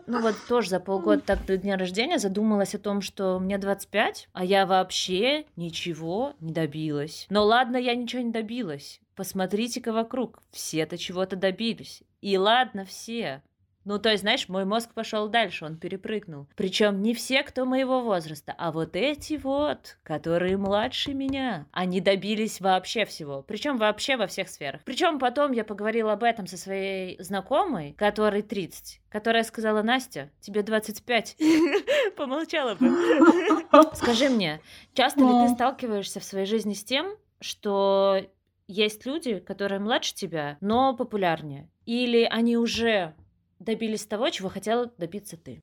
ну 0.06 0.22
вот 0.22 0.36
тоже 0.48 0.68
за 0.68 0.78
полгода 0.78 1.22
так 1.22 1.44
до 1.44 1.56
дня 1.56 1.76
рождения 1.76 2.20
задумалась 2.20 2.76
о 2.76 2.78
том, 2.78 3.00
что 3.00 3.40
мне 3.40 3.58
25, 3.58 4.28
а 4.32 4.44
я 4.44 4.64
вообще 4.64 5.46
ничего 5.56 6.34
не 6.38 6.52
добилась. 6.52 7.26
Но 7.30 7.44
ладно, 7.44 7.76
я 7.78 7.96
ничего 7.96 8.22
не 8.22 8.30
добилась. 8.30 9.00
Посмотрите-ка 9.16 9.92
вокруг, 9.92 10.40
все-то 10.52 10.96
чего-то 10.96 11.34
добились. 11.34 12.04
И 12.20 12.38
ладно, 12.38 12.84
все. 12.84 13.42
Ну, 13.90 13.98
то 13.98 14.08
есть, 14.10 14.22
знаешь, 14.22 14.48
мой 14.48 14.64
мозг 14.64 14.94
пошел 14.94 15.26
дальше, 15.26 15.64
он 15.64 15.76
перепрыгнул. 15.76 16.46
Причем 16.54 17.02
не 17.02 17.12
все, 17.12 17.42
кто 17.42 17.64
моего 17.64 18.02
возраста, 18.02 18.54
а 18.56 18.70
вот 18.70 18.94
эти 18.94 19.34
вот, 19.34 19.98
которые 20.04 20.56
младше 20.56 21.12
меня. 21.12 21.66
Они 21.72 22.00
добились 22.00 22.60
вообще 22.60 23.04
всего. 23.04 23.42
Причем 23.42 23.78
вообще 23.78 24.16
во 24.16 24.28
всех 24.28 24.48
сферах. 24.48 24.82
Причем 24.84 25.18
потом 25.18 25.50
я 25.50 25.64
поговорила 25.64 26.12
об 26.12 26.22
этом 26.22 26.46
со 26.46 26.56
своей 26.56 27.20
знакомой, 27.20 27.94
которой 27.94 28.42
30, 28.42 29.00
которая 29.08 29.42
сказала, 29.42 29.82
Настя, 29.82 30.30
тебе 30.38 30.62
25. 30.62 31.38
Помолчала 32.16 32.76
бы. 32.76 32.86
Скажи 33.94 34.28
мне, 34.28 34.60
часто 34.94 35.18
ли 35.18 35.48
ты 35.48 35.52
сталкиваешься 35.52 36.20
в 36.20 36.24
своей 36.24 36.46
жизни 36.46 36.74
с 36.74 36.84
тем, 36.84 37.16
что 37.40 38.20
есть 38.68 39.04
люди, 39.04 39.40
которые 39.40 39.80
младше 39.80 40.14
тебя, 40.14 40.58
но 40.60 40.94
популярнее? 40.94 41.68
Или 41.86 42.22
они 42.22 42.56
уже 42.56 43.16
добились 43.60 44.06
того, 44.06 44.30
чего 44.30 44.48
хотела 44.48 44.86
добиться 44.98 45.36
ты? 45.36 45.62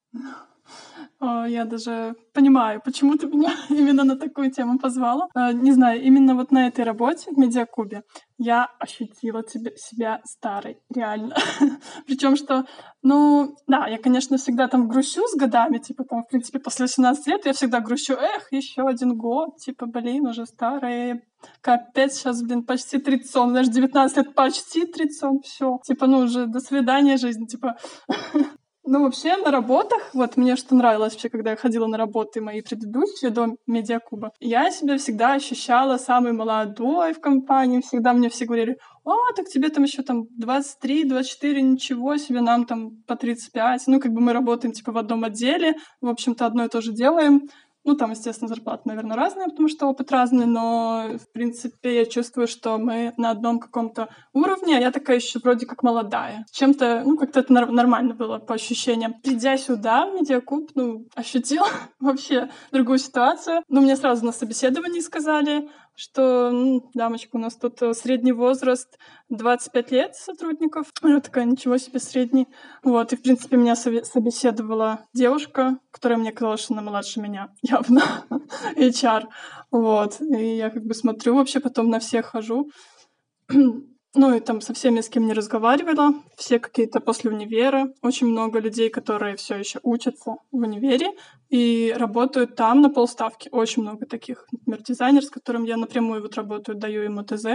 Я 1.20 1.66
даже 1.66 2.16
понимаю, 2.34 2.82
почему 2.84 3.18
ты 3.18 3.28
меня 3.28 3.52
именно 3.70 4.04
на 4.04 4.18
такую 4.18 4.52
тему 4.52 4.78
позвала. 4.78 5.28
А, 5.34 5.52
не 5.52 5.72
знаю, 5.72 6.04
именно 6.04 6.36
вот 6.36 6.52
на 6.52 6.68
этой 6.68 6.86
работе 6.86 7.32
в 7.32 7.38
Медиакубе 7.38 8.04
я 8.38 8.68
ощутила 8.80 9.44
тебе, 9.44 9.76
себя 9.78 10.22
старой, 10.24 10.78
реально. 10.94 11.36
Причем 12.06 12.36
что, 12.36 12.66
ну, 13.02 13.56
да, 13.66 13.88
я, 13.88 13.98
конечно, 13.98 14.38
всегда 14.38 14.68
там 14.68 14.88
грущу 14.88 15.26
с 15.28 15.36
годами, 15.36 15.80
типа 15.80 16.04
там, 16.04 16.24
в 16.24 16.28
принципе, 16.28 16.60
после 16.60 16.86
18 16.86 17.28
лет 17.28 17.46
я 17.46 17.54
всегда 17.54 17.80
грущу, 17.80 18.14
эх, 18.14 18.52
еще 18.52 18.84
один 18.84 19.18
год, 19.18 19.58
типа, 19.58 19.88
блин, 19.88 20.28
уже 20.28 20.46
старая, 20.46 21.24
капец, 21.62 22.14
сейчас, 22.14 22.44
блин, 22.44 22.64
почти 22.64 23.00
30, 23.00 23.54
даже 23.54 23.72
19 23.72 24.18
лет, 24.18 24.36
почти 24.36 24.86
30, 24.86 25.44
все, 25.44 25.80
типа, 25.84 26.06
ну, 26.06 26.20
уже 26.20 26.46
до 26.46 26.60
свидания 26.60 27.18
жизнь, 27.18 27.48
типа, 27.48 27.76
Ну, 28.90 29.04
вообще, 29.04 29.36
на 29.36 29.52
работах, 29.52 30.12
вот 30.14 30.38
мне 30.38 30.56
что 30.56 30.74
нравилось 30.74 31.12
вообще, 31.12 31.28
когда 31.28 31.50
я 31.50 31.56
ходила 31.58 31.88
на 31.88 31.98
работы 31.98 32.40
мои 32.40 32.62
предыдущие 32.62 33.32
до 33.32 33.48
Медиакуба, 33.68 34.32
я 34.40 34.72
себя 34.72 34.98
всегда 34.98 35.34
ощущала 35.34 35.98
самой 35.98 36.32
молодой 36.32 37.12
в 37.12 37.20
компании, 37.20 37.82
всегда 37.82 38.14
мне 38.14 38.30
все 38.30 38.46
говорили, 38.46 38.78
о, 39.04 39.34
так 39.36 39.48
тебе 39.50 39.68
там 39.70 39.84
еще 39.84 40.04
там 40.04 40.28
23, 40.38 41.04
24, 41.04 41.62
ничего 41.62 42.16
себе, 42.16 42.40
нам 42.40 42.66
там 42.66 42.92
по 43.06 43.18
35. 43.18 43.88
Ну, 43.88 44.00
как 44.00 44.14
бы 44.14 44.22
мы 44.22 44.32
работаем 44.32 44.74
типа 44.74 44.94
в 44.94 44.98
одном 44.98 45.26
отделе, 45.26 45.76
в 46.00 46.08
общем-то, 46.08 46.46
одно 46.46 46.64
и 46.64 46.70
то 46.70 46.80
же 46.80 46.94
делаем. 46.94 47.50
Ну, 47.88 47.96
там, 47.96 48.12
естественно, 48.12 48.50
зарплата, 48.50 48.82
наверное, 48.84 49.16
разная, 49.16 49.46
потому 49.48 49.70
что 49.70 49.88
опыт 49.88 50.12
разный, 50.12 50.46
но, 50.46 51.06
в 51.14 51.32
принципе, 51.32 52.00
я 52.00 52.06
чувствую, 52.06 52.46
что 52.46 52.78
мы 52.78 53.14
на 53.16 53.30
одном 53.30 53.60
каком-то 53.60 54.10
уровне, 54.34 54.76
а 54.76 54.82
я 54.82 54.92
такая 54.92 55.20
еще 55.20 55.40
вроде 55.40 55.66
как 55.66 55.84
молодая. 55.84 56.46
Чем-то, 56.52 57.04
ну, 57.06 57.16
как-то 57.16 57.40
это 57.40 57.54
нормально 57.54 58.14
было 58.14 58.40
по 58.40 58.56
ощущениям. 58.56 59.14
Придя 59.24 59.58
сюда, 59.58 60.06
в 60.06 60.16
Медиакуб, 60.16 60.70
ну, 60.76 61.08
ощутила 61.16 61.70
вообще 62.02 62.50
другую 62.74 63.00
ситуацию. 63.00 63.64
Ну, 63.70 63.80
мне 63.80 63.96
сразу 63.96 64.26
на 64.26 64.34
собеседовании 64.34 65.00
сказали, 65.00 65.70
что, 65.98 66.52
ну, 66.52 66.92
дамочка, 66.94 67.38
у 67.38 67.40
нас 67.40 67.56
тут 67.56 67.82
э, 67.82 67.96
средний 67.96 68.32
возраст 68.32 69.00
25 69.30 69.92
лет 69.92 70.16
сотрудников. 70.16 70.92
Я 71.04 71.20
такая, 71.22 71.46
ничего 71.46 71.78
себе, 71.78 72.00
средний. 72.00 72.48
Вот, 72.84 73.14
и, 73.14 73.16
в 73.16 73.24
принципе, 73.24 73.58
меня 73.58 73.76
собеседовала 73.76 75.08
девушка, 75.14 75.80
которая 75.90 76.20
мне 76.20 76.32
казалось, 76.32 76.62
что 76.62 76.76
она 76.76 76.84
младше 76.84 77.20
меня, 77.20 77.50
явно, 77.64 78.04
HR. 78.76 79.24
Вот, 79.72 80.22
и 80.22 80.58
я 80.58 80.70
как 80.70 80.86
бы 80.86 80.94
смотрю 80.94 81.36
вообще, 81.36 81.60
потом 81.60 81.90
на 81.90 82.00
всех 82.00 82.28
хожу. 82.28 82.70
Ну 84.20 84.36
и 84.36 84.40
там 84.40 84.62
со 84.62 84.74
всеми, 84.74 85.02
с 85.02 85.10
кем 85.10 85.28
не 85.28 85.34
разговаривала, 85.34 86.12
все 86.38 86.58
какие-то 86.58 87.00
после 87.00 87.30
универа, 87.30 87.94
очень 88.02 88.26
много 88.26 88.60
людей, 88.60 88.90
которые 88.90 89.36
все 89.36 89.56
еще 89.58 89.80
учатся 89.84 90.38
в 90.52 90.58
универе 90.58 91.12
и 91.50 91.94
работают 91.96 92.56
там 92.56 92.82
на 92.82 92.90
полставки. 92.90 93.48
Очень 93.52 93.84
много 93.84 94.08
таких. 94.08 94.48
Например, 94.52 94.82
дизайнер, 94.82 95.24
с 95.24 95.30
которым 95.30 95.66
я 95.66 95.78
напрямую 95.78 96.24
вот 96.24 96.36
работаю, 96.36 96.80
даю 96.80 97.04
ему 97.04 97.22
ТЗ, 97.24 97.46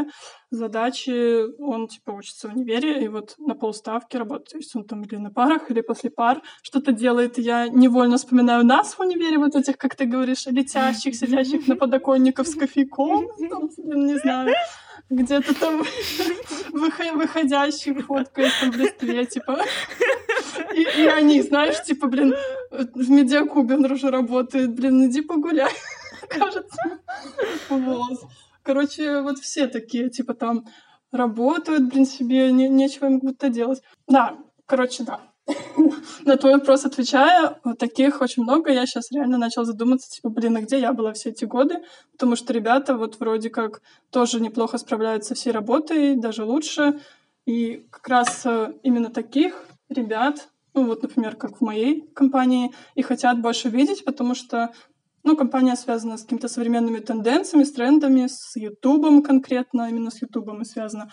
задачи, 0.50 1.61
он 1.61 1.88
типа 1.88 2.12
учится 2.12 2.49
в 2.49 2.54
универе 2.54 3.04
и 3.04 3.09
вот 3.09 3.35
на 3.38 3.57
полставки 3.57 4.16
работает. 4.16 4.50
То 4.50 4.59
есть 4.59 4.76
он 4.76 4.85
там 4.85 5.02
или 5.02 5.16
на 5.16 5.31
парах, 5.31 5.69
или 5.69 5.81
после 5.81 6.11
пар 6.11 6.42
что-то 6.62 6.92
делает. 6.92 7.38
Я 7.38 7.66
невольно 7.66 8.19
вспоминаю 8.19 8.64
нас 8.64 8.95
в 8.95 9.00
универе, 9.00 9.38
вот 9.38 9.57
этих, 9.57 9.76
как 9.78 9.97
ты 9.97 10.04
говоришь, 10.04 10.47
летящих, 10.47 11.16
сидящих 11.16 11.66
на 11.66 11.75
подоконниках 11.75 12.47
с 12.47 12.54
кофейком, 12.54 13.26
там, 13.50 13.69
не 14.07 14.16
знаю, 14.19 14.54
где-то 15.16 15.54
там 15.54 15.83
выходящий 16.73 17.95
фоткается 17.95 18.71
в 18.71 18.76
листве, 18.76 19.26
типа. 19.26 19.59
И, 20.75 21.02
и 21.02 21.07
они, 21.07 21.42
знаешь, 21.42 21.83
типа, 21.83 22.09
блин, 22.09 22.35
в 22.71 23.11
медиакубе 23.11 23.75
он 23.76 23.90
уже 23.90 24.11
работает, 24.11 24.75
блин, 24.75 25.07
иди 25.07 25.21
погуляй, 25.21 25.73
кажется. 26.28 27.00
Вот. 27.69 28.19
Короче, 28.62 29.21
вот 29.21 29.38
все 29.38 29.66
такие, 29.66 30.09
типа, 30.09 30.35
там 30.35 30.66
работают, 31.11 31.88
блин, 31.88 32.07
себе, 32.07 32.50
не, 32.52 32.69
нечего 32.69 33.07
им 33.07 33.19
будто 33.19 33.49
делать. 33.49 33.83
Да, 34.07 34.38
короче, 34.66 35.04
да. 35.04 35.21
На 36.25 36.37
твой 36.37 36.55
вопрос 36.55 36.85
отвечая, 36.85 37.59
вот 37.65 37.79
таких 37.79 38.21
очень 38.21 38.43
много. 38.43 38.71
Я 38.71 38.87
сейчас 38.87 39.11
реально 39.11 39.39
начала 39.39 39.65
задуматься, 39.65 40.09
типа, 40.09 40.29
блин, 40.29 40.57
а 40.57 40.61
где 40.61 40.79
я 40.79 40.93
была 40.93 41.13
все 41.13 41.31
эти 41.31 41.45
годы? 41.45 41.83
Потому 42.13 42.37
что 42.37 42.53
ребята 42.53 42.97
вот 42.97 43.19
вроде 43.19 43.51
как 43.51 43.83
тоже 44.11 44.41
неплохо 44.41 44.79
справляются 44.79 45.31
со 45.31 45.35
всей 45.35 45.53
работой, 45.53 46.17
даже 46.17 46.45
лучше. 46.45 47.01
И 47.45 47.87
как 47.91 48.09
раз 48.09 48.43
э, 48.45 48.73
именно 48.83 49.11
таких 49.11 49.67
ребят, 49.89 50.49
ну 50.75 50.87
вот, 50.87 51.03
например, 51.03 51.35
как 51.35 51.59
в 51.59 51.61
моей 51.61 52.03
компании, 52.15 52.73
и 52.95 53.03
хотят 53.03 53.41
больше 53.41 53.69
видеть, 53.69 54.05
потому 54.05 54.35
что 54.35 54.73
ну, 55.25 55.37
компания 55.37 55.77
связана 55.77 56.17
с 56.17 56.23
какими-то 56.23 56.49
современными 56.49 56.99
тенденциями, 56.99 57.65
с 57.65 57.73
трендами, 57.73 58.27
с 58.27 58.57
Ютубом 58.57 59.23
конкретно, 59.23 59.89
именно 59.89 60.11
с 60.11 60.23
Ютубом 60.23 60.63
и 60.63 60.65
связана. 60.65 61.11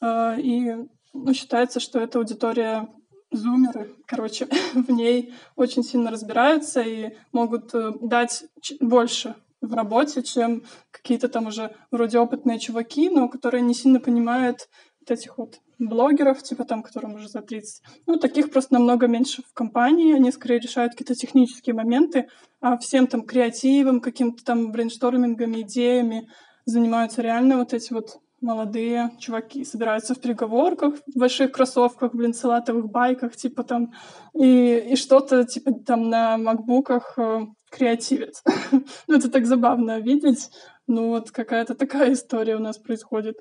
Э, 0.00 0.40
и 0.40 0.74
ну, 1.12 1.34
считается, 1.34 1.80
что 1.80 1.98
эта 1.98 2.18
аудитория 2.18 2.88
зумеры, 3.30 3.94
короче, 4.06 4.46
в 4.74 4.90
ней 4.90 5.34
очень 5.56 5.82
сильно 5.82 6.10
разбираются 6.10 6.80
и 6.80 7.16
могут 7.32 7.74
э, 7.74 7.92
дать 8.00 8.44
больше 8.80 9.34
в 9.60 9.74
работе, 9.74 10.22
чем 10.22 10.62
какие-то 10.90 11.28
там 11.28 11.46
уже 11.46 11.74
вроде 11.90 12.18
опытные 12.18 12.58
чуваки, 12.58 13.10
но 13.10 13.28
которые 13.28 13.62
не 13.62 13.74
сильно 13.74 14.00
понимают 14.00 14.68
вот 15.00 15.10
этих 15.10 15.38
вот 15.38 15.60
блогеров, 15.78 16.42
типа 16.42 16.64
там, 16.64 16.82
которым 16.82 17.14
уже 17.14 17.28
за 17.28 17.40
30. 17.40 17.82
Ну, 18.06 18.18
таких 18.18 18.50
просто 18.50 18.74
намного 18.74 19.06
меньше 19.06 19.42
в 19.42 19.52
компании, 19.52 20.14
они 20.14 20.32
скорее 20.32 20.58
решают 20.58 20.92
какие-то 20.92 21.14
технические 21.14 21.74
моменты, 21.74 22.28
а 22.60 22.76
всем 22.78 23.06
там 23.06 23.22
креативом, 23.22 24.00
каким-то 24.00 24.44
там 24.44 24.72
брейнштормингами, 24.72 25.62
идеями 25.62 26.28
занимаются 26.64 27.22
реально 27.22 27.58
вот 27.58 27.72
эти 27.72 27.92
вот 27.92 28.18
молодые 28.40 29.10
чуваки 29.18 29.64
собираются 29.64 30.14
в 30.14 30.20
переговорках, 30.20 30.94
в 31.06 31.18
больших 31.18 31.52
кроссовках, 31.52 32.14
блин, 32.14 32.34
салатовых 32.34 32.90
байках, 32.90 33.36
типа 33.36 33.64
там, 33.64 33.92
и, 34.34 34.78
и 34.92 34.96
что-то 34.96 35.44
типа 35.44 35.72
там 35.72 36.08
на 36.08 36.36
макбуках 36.38 37.18
э, 37.18 37.46
креативят. 37.70 38.42
ну, 39.06 39.16
это 39.16 39.30
так 39.30 39.46
забавно 39.46 39.98
видеть. 40.00 40.50
Ну, 40.86 41.08
вот 41.08 41.30
какая-то 41.30 41.74
такая 41.74 42.12
история 42.12 42.56
у 42.56 42.60
нас 42.60 42.78
происходит. 42.78 43.36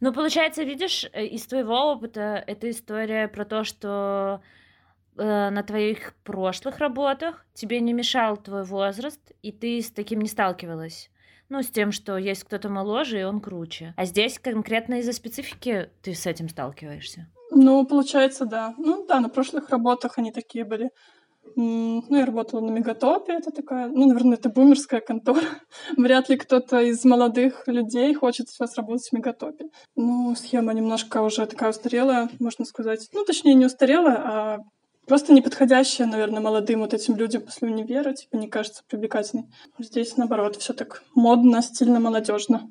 Ну, 0.00 0.12
получается, 0.12 0.62
видишь, 0.62 1.06
э, 1.12 1.26
из 1.26 1.46
твоего 1.46 1.92
опыта 1.92 2.42
эта 2.46 2.70
история 2.70 3.28
про 3.28 3.44
то, 3.44 3.64
что 3.64 4.40
э, 5.16 5.50
на 5.50 5.62
твоих 5.62 6.14
прошлых 6.24 6.78
работах 6.78 7.46
тебе 7.54 7.80
не 7.80 7.92
мешал 7.92 8.36
твой 8.36 8.64
возраст, 8.64 9.20
и 9.42 9.52
ты 9.52 9.80
с 9.80 9.90
таким 9.90 10.20
не 10.20 10.28
сталкивалась. 10.28 11.10
Ну, 11.48 11.62
с 11.62 11.68
тем, 11.68 11.92
что 11.92 12.16
есть 12.16 12.44
кто-то 12.44 12.68
моложе, 12.68 13.20
и 13.20 13.24
он 13.24 13.40
круче. 13.40 13.94
А 13.96 14.04
здесь 14.04 14.38
конкретно 14.38 15.00
из-за 15.00 15.12
специфики 15.12 15.90
ты 16.02 16.14
с 16.14 16.26
этим 16.26 16.48
сталкиваешься? 16.48 17.28
Ну, 17.50 17.86
получается, 17.86 18.46
да. 18.46 18.74
Ну, 18.78 19.06
да, 19.06 19.20
на 19.20 19.28
прошлых 19.28 19.70
работах 19.70 20.18
они 20.18 20.32
такие 20.32 20.64
были. 20.64 20.90
Ну, 21.56 22.02
я 22.10 22.26
работала 22.26 22.60
на 22.60 22.70
Мегатопе, 22.70 23.34
это 23.34 23.50
такая, 23.50 23.86
ну, 23.88 24.06
наверное, 24.06 24.36
это 24.36 24.48
бумерская 24.48 25.00
контора. 25.00 25.42
Вряд 25.96 26.28
ли 26.28 26.36
кто-то 26.36 26.80
из 26.80 27.04
молодых 27.04 27.68
людей 27.68 28.12
хочет 28.14 28.48
сейчас 28.48 28.76
работать 28.76 29.08
в 29.08 29.12
Мегатопе. 29.12 29.66
Ну, 29.94 30.34
схема 30.34 30.72
немножко 30.72 31.22
уже 31.22 31.46
такая 31.46 31.70
устарелая, 31.70 32.28
можно 32.40 32.64
сказать. 32.64 33.08
Ну, 33.12 33.24
точнее, 33.24 33.54
не 33.54 33.66
устарелая, 33.66 34.16
а 34.16 34.58
просто 35.06 35.32
неподходящая, 35.32 36.06
наверное, 36.06 36.40
молодым 36.40 36.80
вот 36.80 36.94
этим 36.94 37.16
людям 37.16 37.42
после 37.42 37.68
универа, 37.68 38.12
типа, 38.12 38.36
не 38.36 38.48
кажется 38.48 38.82
привлекательной. 38.88 39.46
Здесь, 39.78 40.16
наоборот, 40.16 40.56
все 40.56 40.72
так 40.72 41.02
модно, 41.14 41.62
стильно, 41.62 42.00
молодежно. 42.00 42.70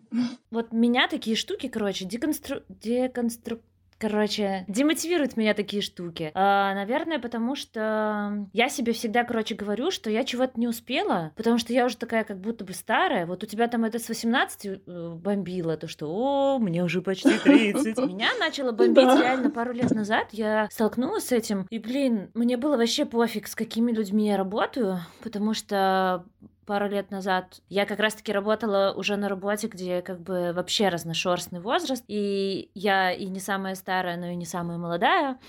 Вот 0.52 0.72
меня 0.72 1.08
такие 1.08 1.36
штуки, 1.36 1.68
короче, 1.68 2.06
деконстру... 2.06 2.62
деконстру 2.70 3.60
короче, 4.04 4.66
демотивируют 4.68 5.38
меня 5.38 5.54
такие 5.54 5.82
штуки. 5.82 6.32
А, 6.34 6.76
наверное, 6.76 7.20
потому 7.20 7.56
что 7.56 8.48
я 8.52 8.68
себе 8.68 8.92
всегда, 8.92 9.24
короче, 9.24 9.56
говорю, 9.56 9.92
что 9.92 10.10
я 10.10 10.26
чего-то 10.26 10.60
не 10.60 10.68
успела, 10.68 11.32
потому 11.38 11.58
что 11.58 11.72
я 11.72 11.86
уже 11.86 11.96
такая 11.96 12.26
как 12.26 12.40
будто 12.40 12.66
бы 12.66 12.74
старая. 12.74 13.26
Вот 13.26 13.44
у 13.44 13.48
тебя 13.48 13.70
там 13.70 13.86
это 13.86 14.00
с 14.00 14.10
18 14.10 14.66
э, 14.66 15.10
бомбило, 15.16 15.78
то 15.78 15.88
что, 15.88 16.08
о, 16.08 16.60
мне 16.60 16.84
уже 16.84 17.02
почти 17.02 17.40
30. 17.44 17.98
Меня 18.00 18.28
начало 18.40 18.74
бомбить 18.74 19.20
реально 19.22 19.50
пару 19.50 19.72
лет 19.72 19.92
назад. 19.92 20.28
Я 20.32 20.68
столкнулась 20.70 21.28
с 21.28 21.32
этим, 21.32 21.66
и, 21.70 21.80
блин, 21.80 22.30
мне 22.34 22.58
было 22.58 22.76
вообще 22.76 23.06
пофиг, 23.06 23.48
с 23.48 23.56
какими 23.56 23.94
людьми 23.94 24.28
я 24.28 24.36
работаю, 24.36 25.00
потому 25.22 25.54
что 25.54 26.26
пару 26.66 26.88
лет 26.88 27.12
назад 27.12 27.62
я 27.70 27.86
как 27.86 28.00
раз-таки 28.00 28.32
работала 28.32 28.94
уже 28.96 29.16
на 29.16 29.30
работе, 29.30 29.68
где 29.68 30.02
как 30.02 30.20
бы 30.20 30.54
вообще 30.54 30.90
разношерстный 30.90 31.60
возраст, 31.60 32.04
и 32.08 32.70
я 32.74 33.12
и 33.12 33.26
не 33.26 33.40
самая 33.40 33.76
старая, 33.76 34.18
но 34.18 34.28
и 34.28 34.36
не 34.36 34.46
самая 34.46 34.78
молодая, 34.78 35.40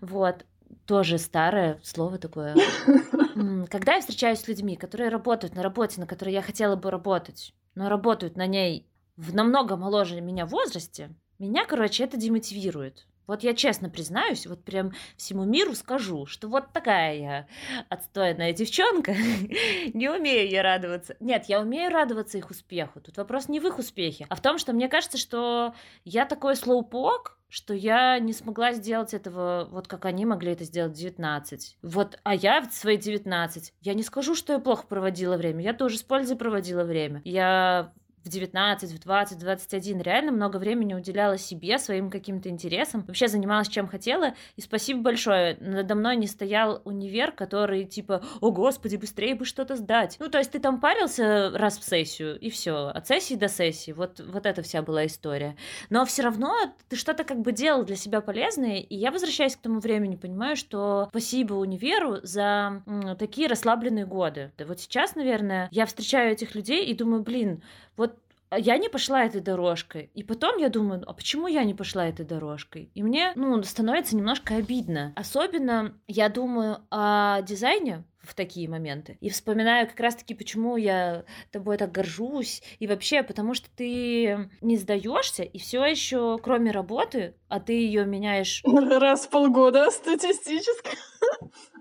вот, 0.00 0.44
тоже 0.86 1.18
старое 1.18 1.78
слово 1.82 2.18
такое. 2.18 2.54
Когда 3.68 3.94
я 3.94 4.00
встречаюсь 4.00 4.40
с 4.40 4.48
людьми, 4.48 4.76
которые 4.76 5.08
работают 5.08 5.54
на 5.54 5.62
работе, 5.62 6.00
на 6.00 6.06
которой 6.06 6.32
я 6.32 6.42
хотела 6.42 6.76
бы 6.76 6.90
работать, 6.90 7.54
но 7.74 7.88
работают 7.88 8.36
на 8.36 8.46
ней 8.46 8.88
в 9.16 9.34
намного 9.34 9.76
моложе 9.76 10.20
меня 10.20 10.46
возрасте, 10.46 11.14
меня, 11.38 11.66
короче, 11.66 12.04
это 12.04 12.16
демотивирует. 12.16 13.06
Вот 13.26 13.42
я 13.42 13.54
честно 13.54 13.90
признаюсь, 13.90 14.46
вот 14.46 14.64
прям 14.64 14.92
всему 15.16 15.44
миру 15.44 15.74
скажу, 15.74 16.26
что 16.26 16.48
вот 16.48 16.72
такая 16.72 17.16
я 17.16 17.46
отстойная 17.88 18.52
девчонка, 18.52 19.12
не 19.94 20.08
умею 20.08 20.48
я 20.48 20.62
радоваться. 20.62 21.16
Нет, 21.20 21.46
я 21.48 21.60
умею 21.60 21.90
радоваться 21.90 22.38
их 22.38 22.50
успеху. 22.50 23.00
Тут 23.00 23.16
вопрос 23.16 23.48
не 23.48 23.60
в 23.60 23.66
их 23.66 23.78
успехе, 23.78 24.26
а 24.28 24.36
в 24.36 24.40
том, 24.40 24.58
что 24.58 24.72
мне 24.72 24.88
кажется, 24.88 25.18
что 25.18 25.74
я 26.04 26.24
такой 26.24 26.56
слоупок, 26.56 27.38
что 27.48 27.74
я 27.74 28.18
не 28.18 28.32
смогла 28.32 28.72
сделать 28.72 29.14
этого, 29.14 29.68
вот 29.70 29.88
как 29.88 30.04
они 30.04 30.26
могли 30.26 30.52
это 30.52 30.64
сделать 30.64 30.92
в 30.92 30.96
19. 30.96 31.78
Вот, 31.82 32.18
а 32.22 32.34
я 32.34 32.60
в 32.60 32.72
свои 32.72 32.96
19, 32.96 33.72
я 33.82 33.94
не 33.94 34.02
скажу, 34.02 34.34
что 34.34 34.54
я 34.54 34.58
плохо 34.58 34.86
проводила 34.86 35.36
время, 35.36 35.62
я 35.62 35.72
тоже 35.72 35.98
с 35.98 36.02
пользой 36.02 36.36
проводила 36.36 36.84
время. 36.84 37.22
Я 37.24 37.92
в 38.26 38.28
19, 38.28 38.90
в 38.90 38.98
20, 38.98 39.38
в 39.38 39.40
21 39.40 40.00
реально 40.00 40.32
много 40.32 40.56
времени 40.56 40.94
уделяла 40.94 41.38
себе, 41.38 41.78
своим 41.78 42.10
каким-то 42.10 42.48
интересам, 42.48 43.04
вообще 43.06 43.28
занималась 43.28 43.68
чем 43.68 43.86
хотела, 43.86 44.34
и 44.56 44.60
спасибо 44.60 45.00
большое, 45.00 45.56
надо 45.60 45.94
мной 45.94 46.16
не 46.16 46.26
стоял 46.26 46.82
универ, 46.84 47.32
который 47.32 47.84
типа, 47.84 48.22
о 48.40 48.50
господи, 48.50 48.96
быстрее 48.96 49.34
бы 49.34 49.44
что-то 49.44 49.76
сдать. 49.76 50.16
Ну, 50.18 50.28
то 50.28 50.38
есть 50.38 50.50
ты 50.50 50.58
там 50.58 50.80
парился 50.80 51.50
раз 51.54 51.78
в 51.78 51.84
сессию, 51.84 52.38
и 52.38 52.50
все, 52.50 52.88
от 52.88 53.06
сессии 53.06 53.34
до 53.34 53.48
сессии, 53.48 53.92
вот, 53.92 54.20
вот 54.20 54.46
это 54.46 54.62
вся 54.62 54.82
была 54.82 55.06
история. 55.06 55.56
Но 55.90 56.04
все 56.04 56.22
равно 56.22 56.54
ты 56.88 56.96
что-то 56.96 57.24
как 57.24 57.40
бы 57.40 57.52
делал 57.52 57.84
для 57.84 57.96
себя 57.96 58.20
полезное, 58.20 58.78
и 58.78 58.96
я 58.96 59.10
возвращаюсь 59.10 59.56
к 59.56 59.60
тому 59.60 59.80
времени, 59.80 60.16
понимаю, 60.16 60.56
что 60.56 61.06
спасибо 61.10 61.54
универу 61.54 62.18
за 62.22 62.82
м, 62.86 63.16
такие 63.16 63.48
расслабленные 63.48 64.06
годы. 64.06 64.52
Да 64.58 64.64
вот 64.64 64.80
сейчас, 64.80 65.14
наверное, 65.14 65.68
я 65.70 65.86
встречаю 65.86 66.32
этих 66.32 66.54
людей 66.54 66.84
и 66.86 66.94
думаю, 66.94 67.22
блин, 67.22 67.62
вот 67.96 68.18
а 68.48 68.58
я 68.58 68.78
не 68.78 68.88
пошла 68.88 69.24
этой 69.24 69.40
дорожкой. 69.40 70.10
И 70.14 70.22
потом 70.22 70.58
я 70.58 70.68
думаю, 70.68 71.02
а 71.06 71.12
почему 71.12 71.48
я 71.48 71.64
не 71.64 71.74
пошла 71.74 72.06
этой 72.06 72.24
дорожкой? 72.24 72.90
И 72.94 73.02
мне, 73.02 73.32
ну, 73.34 73.60
становится 73.64 74.14
немножко 74.14 74.54
обидно. 74.54 75.12
Особенно 75.16 75.98
я 76.06 76.28
думаю 76.28 76.78
о 76.90 77.42
дизайне, 77.42 78.04
в 78.26 78.34
такие 78.34 78.68
моменты. 78.68 79.16
И 79.20 79.30
вспоминаю 79.30 79.86
как 79.86 79.98
раз-таки, 80.00 80.34
почему 80.34 80.76
я 80.76 81.24
тобой 81.52 81.76
так 81.76 81.92
горжусь. 81.92 82.62
И 82.78 82.86
вообще, 82.86 83.22
потому 83.22 83.54
что 83.54 83.68
ты 83.74 84.50
не 84.60 84.76
сдаешься, 84.76 85.42
и 85.42 85.58
все 85.58 85.84
еще, 85.84 86.38
кроме 86.42 86.72
работы, 86.72 87.34
а 87.48 87.60
ты 87.60 87.72
ее 87.72 88.04
меняешь... 88.04 88.62
Раз 88.64 89.26
в 89.26 89.30
полгода 89.30 89.90
статистически. 89.90 90.90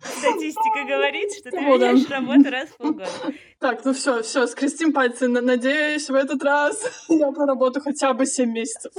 Статистика 0.00 0.84
говорит, 0.86 1.32
что 1.32 1.50
ты 1.50 1.60
меняешь 1.60 2.08
работу 2.08 2.50
раз 2.50 2.68
в 2.68 2.76
полгода. 2.76 3.10
Так, 3.58 3.84
ну 3.84 3.92
все, 3.92 4.22
все, 4.22 4.46
скрестим 4.46 4.92
пальцы. 4.92 5.28
Надеюсь, 5.28 6.08
в 6.08 6.14
этот 6.14 6.42
раз 6.42 6.82
я 7.08 7.30
проработаю 7.30 7.82
хотя 7.82 8.14
бы 8.14 8.24
7 8.24 8.50
месяцев. 8.50 8.92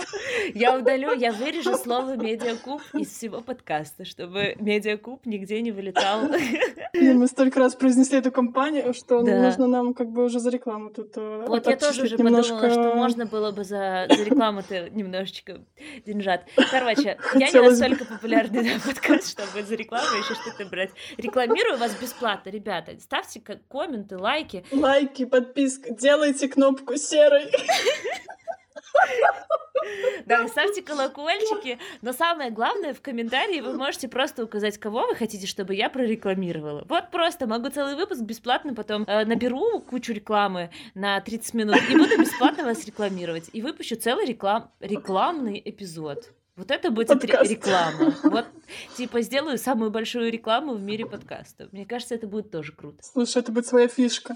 Я 0.53 0.77
удалю, 0.77 1.13
я 1.13 1.31
вырежу 1.31 1.75
слово 1.75 2.15
медиакуб 2.15 2.81
из 2.93 3.09
всего 3.09 3.41
подкаста, 3.41 4.05
чтобы 4.05 4.55
медиакуб 4.59 5.25
нигде 5.25 5.61
не 5.61 5.71
вылетал. 5.71 6.29
И 6.93 7.13
мы 7.13 7.27
столько 7.27 7.59
раз 7.59 7.75
произнесли 7.75 8.19
эту 8.19 8.31
компанию, 8.31 8.93
что 8.93 9.21
да. 9.23 9.41
нужно 9.41 9.65
нам 9.65 9.93
как 9.93 10.11
бы 10.11 10.25
уже 10.25 10.39
за 10.39 10.49
рекламу 10.49 10.89
тут 10.89 11.13
э, 11.15 11.45
Вот 11.47 11.65
я 11.65 11.77
тоже 11.77 12.03
уже 12.03 12.17
немножко... 12.17 12.55
подумала, 12.55 12.89
что 12.89 12.95
можно 12.95 13.25
было 13.25 13.51
бы 13.51 13.63
за, 13.63 14.07
за 14.09 14.23
рекламу-то 14.23 14.89
немножечко 14.89 15.61
деньжат. 16.05 16.45
Короче, 16.69 17.17
Хотелось... 17.19 17.53
я 17.53 17.61
не 17.61 17.69
настолько 17.69 18.05
популярный 18.05 18.73
на 18.73 18.79
подкаст, 18.79 19.31
чтобы 19.31 19.63
за 19.65 19.75
рекламу 19.75 20.05
еще 20.17 20.35
что-то 20.41 20.65
брать. 20.65 20.91
Рекламирую 21.17 21.77
вас 21.77 21.95
бесплатно, 21.95 22.49
ребята. 22.49 22.99
Ставьте 22.99 23.41
комменты, 23.69 24.17
лайки. 24.17 24.65
Лайки, 24.71 25.25
подписка. 25.25 25.93
Делайте 25.93 26.47
кнопку 26.47 26.95
серой. 26.97 27.51
Да, 30.25 30.47
ставьте 30.47 30.81
колокольчики, 30.81 31.79
но 32.01 32.13
самое 32.13 32.51
главное, 32.51 32.93
в 32.93 33.01
комментарии 33.01 33.61
вы 33.61 33.73
можете 33.73 34.07
просто 34.07 34.43
указать, 34.43 34.77
кого 34.77 35.07
вы 35.07 35.15
хотите, 35.15 35.47
чтобы 35.47 35.75
я 35.75 35.89
прорекламировала. 35.89 36.85
Вот 36.87 37.09
просто 37.11 37.47
могу 37.47 37.69
целый 37.69 37.95
выпуск 37.95 38.21
бесплатно 38.21 38.73
потом 38.73 39.03
э, 39.07 39.25
наберу 39.25 39.81
кучу 39.81 40.13
рекламы 40.13 40.69
на 40.93 41.19
30 41.19 41.53
минут 41.55 41.77
и 41.89 41.97
буду 41.97 42.17
бесплатно 42.19 42.63
вас 42.63 42.85
рекламировать. 42.85 43.49
И 43.53 43.61
выпущу 43.61 43.95
целый 43.95 44.25
реклам... 44.25 44.71
рекламный 44.79 45.61
эпизод. 45.63 46.29
Вот 46.55 46.69
это 46.69 46.91
будет 46.91 47.07
Подкаст. 47.07 47.49
реклама. 47.49 48.15
Вот, 48.23 48.45
типа, 48.97 49.21
сделаю 49.21 49.57
самую 49.57 49.89
большую 49.89 50.31
рекламу 50.31 50.73
в 50.73 50.81
мире 50.81 51.05
подкаста. 51.05 51.69
Мне 51.71 51.85
кажется, 51.85 52.15
это 52.15 52.27
будет 52.27 52.51
тоже 52.51 52.73
круто. 52.73 52.97
Слушай, 53.01 53.41
это 53.41 53.51
будет 53.51 53.67
своя 53.67 53.87
фишка 53.87 54.35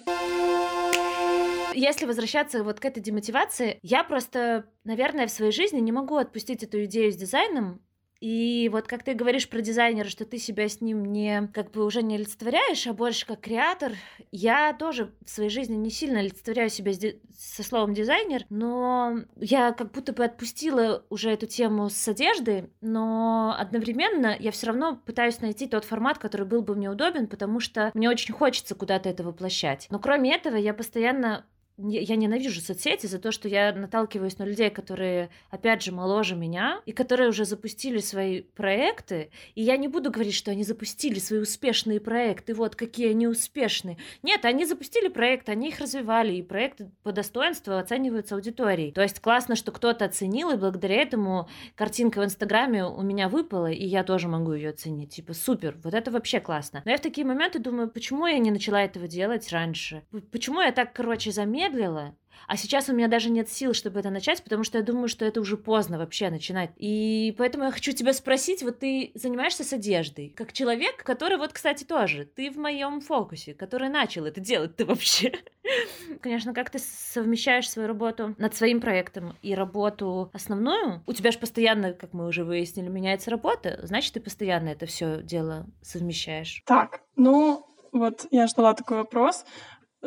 если 1.75 2.05
возвращаться 2.05 2.63
вот 2.63 2.79
к 2.79 2.85
этой 2.85 3.01
демотивации, 3.01 3.79
я 3.81 4.03
просто, 4.03 4.65
наверное, 4.83 5.27
в 5.27 5.31
своей 5.31 5.51
жизни 5.51 5.79
не 5.79 5.91
могу 5.91 6.15
отпустить 6.15 6.63
эту 6.63 6.85
идею 6.85 7.11
с 7.11 7.15
дизайном, 7.15 7.81
И 8.21 8.69
вот 8.71 8.87
как 8.87 9.03
ты 9.03 9.13
говоришь 9.13 9.49
про 9.49 9.61
дизайнера, 9.61 10.07
что 10.07 10.25
ты 10.25 10.37
себя 10.37 10.67
с 10.67 10.81
ним 10.81 11.05
не 11.05 11.49
как 11.53 11.71
бы 11.71 11.85
уже 11.85 12.01
не 12.01 12.15
олицетворяешь, 12.15 12.87
а 12.87 12.93
больше 12.93 13.25
как 13.25 13.41
креатор, 13.41 13.93
я 14.31 14.73
тоже 14.73 15.11
в 15.25 15.29
своей 15.29 15.49
жизни 15.49 15.75
не 15.75 15.89
сильно 15.89 16.19
олицетворяю 16.19 16.69
себя 16.69 16.93
со 17.37 17.63
словом 17.63 17.93
дизайнер, 17.93 18.45
но 18.49 19.19
я 19.35 19.73
как 19.73 19.91
будто 19.91 20.13
бы 20.13 20.23
отпустила 20.23 21.05
уже 21.09 21.31
эту 21.31 21.45
тему 21.45 21.89
с 21.89 22.07
одежды, 22.07 22.69
но 22.81 23.55
одновременно 23.57 24.35
я 24.39 24.51
все 24.51 24.67
равно 24.67 24.95
пытаюсь 25.05 25.41
найти 25.41 25.67
тот 25.67 25.85
формат, 25.85 26.17
который 26.17 26.47
был 26.47 26.61
бы 26.61 26.75
мне 26.75 26.89
удобен, 26.89 27.27
потому 27.27 27.59
что 27.59 27.91
мне 27.93 28.09
очень 28.09 28.33
хочется 28.33 28.75
куда-то 28.75 29.09
это 29.09 29.23
воплощать. 29.23 29.87
Но 29.89 29.99
кроме 29.99 30.33
этого, 30.33 30.55
я 30.55 30.73
постоянно 30.73 31.45
я 31.77 32.15
ненавижу 32.15 32.61
соцсети 32.61 33.05
за 33.05 33.19
то, 33.19 33.31
что 33.31 33.49
я 33.49 33.73
наталкиваюсь 33.73 34.37
на 34.37 34.43
людей, 34.43 34.69
которые, 34.69 35.29
опять 35.49 35.83
же, 35.83 35.91
моложе 35.91 36.35
меня, 36.35 36.81
и 36.85 36.93
которые 36.93 37.29
уже 37.29 37.43
запустили 37.43 37.99
свои 37.99 38.41
проекты, 38.41 39.29
и 39.55 39.61
я 39.61 39.75
не 39.75 39.87
буду 39.87 40.09
говорить, 40.09 40.35
что 40.35 40.51
они 40.51 40.63
запустили 40.63 41.19
свои 41.19 41.39
успешные 41.39 41.99
проекты, 41.99 42.53
вот 42.53 42.75
какие 42.75 43.09
они 43.09 43.27
успешные. 43.27 43.97
Нет, 44.23 44.45
они 44.45 44.65
запустили 44.65 45.09
проект, 45.09 45.49
они 45.49 45.69
их 45.69 45.79
развивали, 45.79 46.33
и 46.35 46.41
проекты 46.41 46.91
по 47.03 47.11
достоинству 47.11 47.73
оцениваются 47.73 48.35
аудиторией. 48.35 48.93
То 48.93 49.01
есть 49.01 49.19
классно, 49.19 49.55
что 49.55 49.71
кто-то 49.73 50.05
оценил, 50.05 50.51
и 50.51 50.57
благодаря 50.57 51.01
этому 51.01 51.49
картинка 51.75 52.21
в 52.21 52.25
Инстаграме 52.25 52.85
у 52.85 53.01
меня 53.01 53.27
выпала, 53.27 53.69
и 53.69 53.85
я 53.85 54.03
тоже 54.03 54.29
могу 54.29 54.53
ее 54.53 54.69
оценить. 54.69 55.15
Типа, 55.15 55.33
супер, 55.33 55.77
вот 55.83 55.93
это 55.93 56.09
вообще 56.09 56.39
классно. 56.39 56.81
Но 56.85 56.91
я 56.91 56.97
в 56.97 57.01
такие 57.01 57.27
моменты 57.27 57.59
думаю, 57.59 57.89
почему 57.89 58.27
я 58.27 58.39
не 58.39 58.51
начала 58.51 58.81
этого 58.81 59.07
делать 59.07 59.51
раньше? 59.51 60.03
Почему 60.31 60.61
я 60.61 60.71
так, 60.71 60.93
короче, 60.93 61.31
заметила 61.31 61.64
медлила, 61.65 62.15
а 62.47 62.57
сейчас 62.57 62.89
у 62.89 62.93
меня 62.93 63.07
даже 63.07 63.29
нет 63.29 63.49
сил, 63.49 63.73
чтобы 63.73 63.99
это 63.99 64.09
начать, 64.09 64.43
потому 64.43 64.63
что 64.63 64.77
я 64.77 64.83
думаю, 64.83 65.07
что 65.07 65.25
это 65.25 65.41
уже 65.41 65.57
поздно 65.57 65.97
вообще 65.97 66.29
начинать. 66.29 66.71
И 66.77 67.33
поэтому 67.37 67.65
я 67.65 67.71
хочу 67.71 67.91
тебя 67.91 68.13
спросить, 68.13 68.61
вот 68.61 68.79
ты 68.79 69.11
занимаешься 69.15 69.63
с 69.63 69.73
одеждой, 69.73 70.29
как 70.35 70.53
человек, 70.53 71.03
который 71.03 71.37
вот, 71.37 71.53
кстати, 71.53 71.83
тоже, 71.83 72.25
ты 72.25 72.51
в 72.51 72.57
моем 72.57 73.01
фокусе, 73.01 73.53
который 73.53 73.89
начал 73.89 74.25
это 74.25 74.41
делать 74.41 74.75
ты 74.75 74.85
вообще. 74.85 75.33
Конечно, 76.21 76.53
как 76.53 76.69
ты 76.69 76.79
совмещаешь 76.79 77.69
свою 77.69 77.87
работу 77.87 78.35
над 78.37 78.55
своим 78.55 78.79
проектом 78.79 79.35
и 79.41 79.55
работу 79.55 80.29
основную? 80.33 81.01
У 81.07 81.13
тебя 81.13 81.31
же 81.31 81.39
постоянно, 81.39 81.93
как 81.93 82.13
мы 82.13 82.27
уже 82.27 82.43
выяснили, 82.43 82.89
меняется 82.89 83.31
работа, 83.31 83.79
значит, 83.83 84.13
ты 84.13 84.19
постоянно 84.19 84.69
это 84.69 84.85
все 84.85 85.21
дело 85.23 85.65
совмещаешь. 85.81 86.61
Так, 86.65 87.01
ну, 87.15 87.65
вот 87.95 88.27
я 88.29 88.45
ждала 88.47 88.73
такой 88.73 88.97
вопрос. 88.97 89.45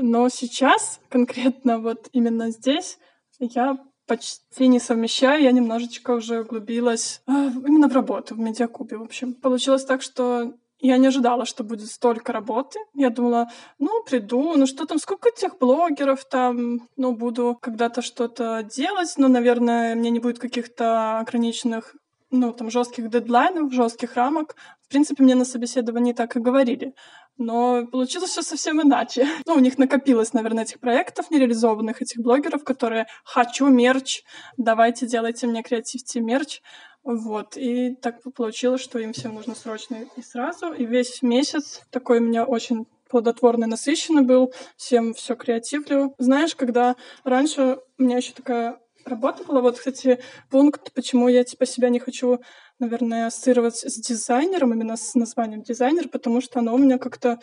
Но 0.01 0.29
сейчас, 0.29 1.01
конкретно 1.09 1.79
вот 1.79 2.09
именно 2.13 2.51
здесь, 2.51 2.99
я 3.39 3.79
почти 4.07 4.67
не 4.69 4.81
совмещаю, 4.81 5.43
я 5.43 5.53
немножечко 5.53 6.13
уже 6.13 6.41
углубилась 6.41 7.23
э, 7.27 7.31
именно 7.31 7.89
в 7.89 7.93
работу, 7.93 8.35
в 8.35 8.39
медиакубе, 8.39 8.97
в 8.97 9.03
общем. 9.03 9.35
Получилось 9.35 9.85
так, 9.85 10.03
что 10.03 10.55
я 10.81 10.97
не 10.97 11.09
ожидала, 11.09 11.45
что 11.45 11.65
будет 11.65 11.91
столько 11.91 12.33
работы. 12.33 12.79
Я 12.95 13.11
думала, 13.11 13.51
ну, 13.79 14.03
приду, 14.05 14.55
ну 14.57 14.67
что 14.67 14.87
там, 14.87 14.99
сколько 14.99 15.31
тех 15.31 15.59
блогеров 15.59 16.25
там, 16.25 16.89
ну, 16.97 17.13
буду 17.13 17.59
когда-то 17.61 18.01
что-то 18.01 18.63
делать, 18.63 19.15
но, 19.17 19.29
наверное, 19.29 19.95
мне 19.95 20.11
не 20.11 20.21
будет 20.21 20.39
каких-то 20.39 21.19
ограниченных 21.19 21.95
ну, 22.31 22.53
там, 22.53 22.71
жестких 22.71 23.09
дедлайнов, 23.11 23.73
жестких 23.73 24.15
рамок. 24.15 24.57
В 24.83 24.89
принципе, 24.89 25.23
мне 25.23 25.35
на 25.35 25.45
собеседовании 25.45 26.13
так 26.13 26.37
и 26.37 26.41
говорили. 26.41 26.95
Но 27.37 27.87
получилось 27.87 28.31
все 28.31 28.43
совсем 28.43 28.83
иначе. 28.83 29.27
Ну, 29.47 29.55
у 29.55 29.61
них 29.61 29.79
накопилось, 29.79 30.33
наверное, 30.33 30.65
этих 30.65 30.81
проектов 30.81 31.31
нереализованных, 31.31 32.03
этих 32.03 32.21
блогеров, 32.21 32.65
которые 32.65 33.07
«хочу 33.25 33.69
мерч, 33.69 34.23
давайте 34.57 35.07
делайте 35.07 35.47
мне 35.47 35.63
креативьте 35.63 36.21
мерч». 36.21 36.61
Вот, 37.05 37.57
и 37.57 37.95
так 37.95 38.21
получилось, 38.35 38.83
что 38.83 38.99
им 38.99 39.13
всем 39.13 39.35
нужно 39.35 39.55
срочно 39.55 40.05
и 40.17 40.23
сразу. 40.23 40.73
И 40.73 40.85
весь 40.85 41.23
месяц 41.23 41.81
такой 41.91 42.19
у 42.19 42.23
меня 42.23 42.45
очень 42.45 42.87
плодотворный, 43.09 43.67
насыщенный 43.67 44.23
был, 44.23 44.53
всем 44.77 45.15
все 45.15 45.35
креативлю. 45.35 46.15
Знаешь, 46.19 46.55
когда 46.55 46.97
раньше 47.25 47.79
у 47.99 48.03
меня 48.03 48.19
еще 48.19 48.33
такая 48.33 48.79
работа 49.09 49.45
была, 49.45 49.61
вот, 49.61 49.79
кстати, 49.79 50.21
пункт, 50.51 50.93
почему 50.93 51.29
я 51.29 51.45
типа 51.45 51.67
себя 51.67 51.89
не 51.89 51.99
хочу 51.99 52.41
наверное, 52.79 53.27
ассоциировать 53.27 53.77
с 53.77 54.01
дизайнером, 54.01 54.73
именно 54.73 54.97
с 54.97 55.15
названием 55.15 55.63
дизайнер, 55.63 56.09
потому 56.09 56.41
что 56.41 56.61
оно 56.61 56.75
у 56.75 56.79
меня 56.79 56.99
как-то 56.99 57.39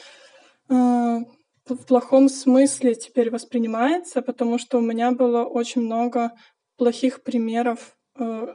э, 0.69 0.73
в 0.73 1.85
плохом 1.87 2.29
смысле 2.29 2.95
теперь 2.95 3.31
воспринимается, 3.31 4.21
потому 4.21 4.57
что 4.57 4.77
у 4.77 4.81
меня 4.81 5.11
было 5.11 5.43
очень 5.43 5.81
много 5.81 6.31
плохих 6.77 7.23
примеров 7.23 7.97
э, 8.17 8.47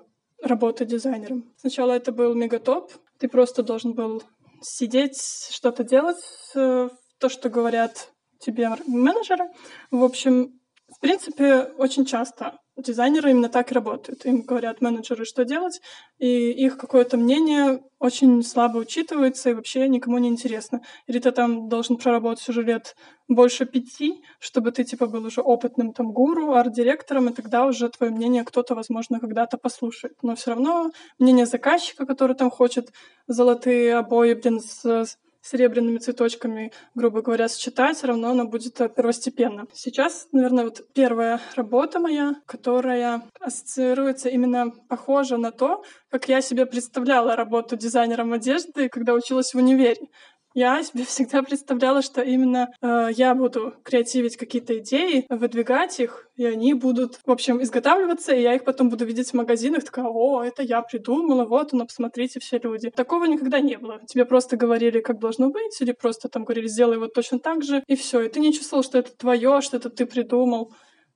работы 0.43 0.85
дизайнером. 0.87 1.53
Сначала 1.57 1.93
это 1.93 2.13
был 2.13 2.35
мегатоп, 2.35 2.93
ты 3.19 3.29
просто 3.29 3.63
должен 3.63 3.93
был 3.93 4.23
сидеть, 4.63 5.21
что-то 5.51 5.85
делать, 5.85 6.25
э, 6.55 6.89
то, 7.19 7.29
что 7.29 7.51
говорят 7.51 8.11
тебе 8.39 8.71
менеджеры. 8.87 9.45
В 9.91 10.03
общем, 10.03 10.59
в 10.89 11.01
принципе, 11.01 11.65
очень 11.77 12.07
часто 12.07 12.59
дизайнеры 12.83 13.31
именно 13.31 13.49
так 13.49 13.71
и 13.71 13.75
работают. 13.75 14.25
Им 14.27 14.43
говорят 14.43 14.81
менеджеры, 14.81 15.25
что 15.25 15.45
делать, 15.45 15.81
и 16.19 16.51
их 16.51 16.79
какое-то 16.79 17.17
мнение 17.17 17.83
очень 17.99 18.43
слабо 18.43 18.79
учитывается 18.79 19.51
и 19.51 19.55
вообще 19.55 19.89
никому 19.89 20.19
не 20.19 20.29
интересно. 20.29 20.83
Или 21.07 21.19
ты 21.19 21.31
там 21.33 21.69
должен 21.69 21.97
проработать 21.97 22.49
уже 22.49 22.63
лет 22.63 22.97
больше 23.29 23.67
пяти, 23.67 24.23
чтобы 24.39 24.73
ты 24.73 24.85
типа 24.85 25.07
был 25.07 25.25
уже 25.25 25.41
опытным 25.41 25.93
там 25.93 26.13
гуру, 26.13 26.55
арт-директором, 26.55 27.29
и 27.29 27.33
тогда 27.33 27.67
уже 27.67 27.89
твое 27.89 28.13
мнение 28.13 28.45
кто-то, 28.45 28.75
возможно, 28.75 29.21
когда-то 29.21 29.59
послушает. 29.59 30.17
Но 30.23 30.35
все 30.35 30.51
равно 30.51 30.91
мнение 31.19 31.47
заказчика, 31.47 32.07
который 32.07 32.35
там 32.35 32.51
хочет 32.51 32.93
золотые 33.27 33.97
обои, 33.97 34.35
блин, 34.35 34.61
с 34.61 35.17
серебряными 35.43 35.99
цветочками, 35.99 36.73
грубо 36.95 37.23
говоря, 37.23 37.49
сочетать, 37.49 37.97
все 37.97 38.09
равно 38.09 38.31
она 38.31 38.45
будет 38.45 38.81
э, 38.81 38.89
первостепенно. 38.89 39.67
Сейчас, 39.73 40.29
наверное, 40.33 40.65
вот 40.65 40.83
первая 40.93 41.41
работа 41.57 41.99
моя, 41.99 42.35
которая 42.47 43.23
ассоциируется 43.41 44.29
именно 44.29 44.71
похожа 44.89 45.37
на 45.37 45.51
то, 45.51 45.83
как 46.11 46.29
я 46.29 46.41
себе 46.41 46.67
представляла 46.67 47.37
работу 47.37 47.77
дизайнером 47.77 48.33
одежды, 48.33 48.89
когда 48.89 49.15
училась 49.15 49.55
в 49.55 49.59
универе. 49.59 50.09
Я 50.55 50.83
себе 50.83 51.05
всегда 51.07 51.43
представляла, 51.43 52.03
что 52.03 52.23
именно 52.23 52.71
э, 52.81 53.09
я 53.13 53.35
буду 53.35 53.75
креативить 53.83 54.37
какие-то 54.37 54.79
идеи, 54.79 55.27
выдвигать 55.29 56.01
их, 56.01 56.29
и 56.37 56.45
они 56.45 56.75
будут, 56.75 57.21
в 57.25 57.31
общем, 57.31 57.63
изготавливаться, 57.63 58.35
и 58.35 58.43
я 58.43 58.55
их 58.55 58.65
потом 58.65 58.89
буду 58.89 59.05
видеть 59.05 59.31
в 59.31 59.35
магазинах, 59.35 59.85
такая, 59.85 60.07
о, 60.07 60.43
это 60.43 60.63
я 60.63 60.83
придумала, 60.83 61.45
вот 61.45 61.73
оно, 61.73 61.87
посмотрите, 61.87 62.41
все 62.41 62.59
люди. 62.59 62.91
Такого 62.91 63.25
никогда 63.25 63.61
не 63.61 63.77
было. 63.77 64.01
Тебе 64.07 64.25
просто 64.25 64.57
говорили, 64.57 65.01
как 65.01 65.19
должно 65.19 65.51
быть, 65.51 65.81
или 65.81 65.93
просто 65.93 66.29
там 66.29 66.45
говорили, 66.45 66.67
сделай 66.67 66.99
вот 66.99 67.15
точно 67.15 67.39
так 67.39 67.63
же, 67.63 67.83
и 67.87 67.95
все. 67.95 68.23
И 68.23 68.29
ты 68.29 68.41
не 68.41 68.53
чувствовал, 68.53 68.83
что 68.83 68.99
это 68.99 69.17
твое, 69.17 69.61
что 69.61 69.77
это 69.77 69.91
ты 69.91 70.07
придумал. 70.07 70.73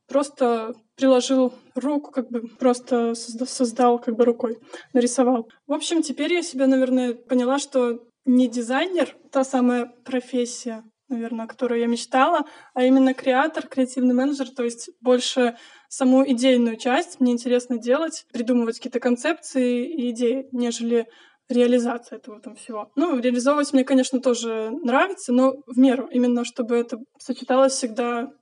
Просто 0.06 0.74
приложил 0.96 1.54
руку, 1.74 2.10
как 2.10 2.28
бы 2.30 2.42
просто 2.42 3.14
создал 3.14 3.98
как 3.98 4.16
бы 4.16 4.24
рукой, 4.26 4.58
нарисовал. 4.92 5.48
В 5.66 5.72
общем, 5.72 6.02
теперь 6.02 6.34
я 6.34 6.42
себя, 6.42 6.66
наверное, 6.66 7.14
поняла, 7.14 7.58
что 7.58 8.00
не 8.24 8.48
дизайнер, 8.48 9.16
та 9.30 9.44
самая 9.44 9.86
профессия, 10.04 10.84
наверное, 11.08 11.44
о 11.44 11.48
которой 11.48 11.80
я 11.80 11.86
мечтала, 11.86 12.44
а 12.74 12.84
именно 12.84 13.14
креатор, 13.14 13.66
креативный 13.66 14.14
менеджер, 14.14 14.48
то 14.50 14.64
есть 14.64 14.90
больше 15.00 15.56
саму 15.88 16.28
идейную 16.28 16.76
часть 16.76 17.20
мне 17.20 17.32
интересно 17.32 17.78
делать, 17.78 18.26
придумывать 18.32 18.76
какие-то 18.76 19.00
концепции 19.00 19.86
и 19.86 20.10
идеи, 20.10 20.48
нежели 20.52 21.06
реализация 21.48 22.16
этого 22.16 22.40
там 22.40 22.56
всего. 22.56 22.90
Ну, 22.96 23.18
реализовывать 23.18 23.72
мне, 23.72 23.84
конечно, 23.84 24.20
тоже 24.20 24.70
нравится, 24.70 25.32
но 25.32 25.54
в 25.66 25.78
меру, 25.78 26.08
именно 26.10 26.44
чтобы 26.44 26.76
это 26.76 26.98
сочеталось 27.18 27.74
всегда 27.74 28.32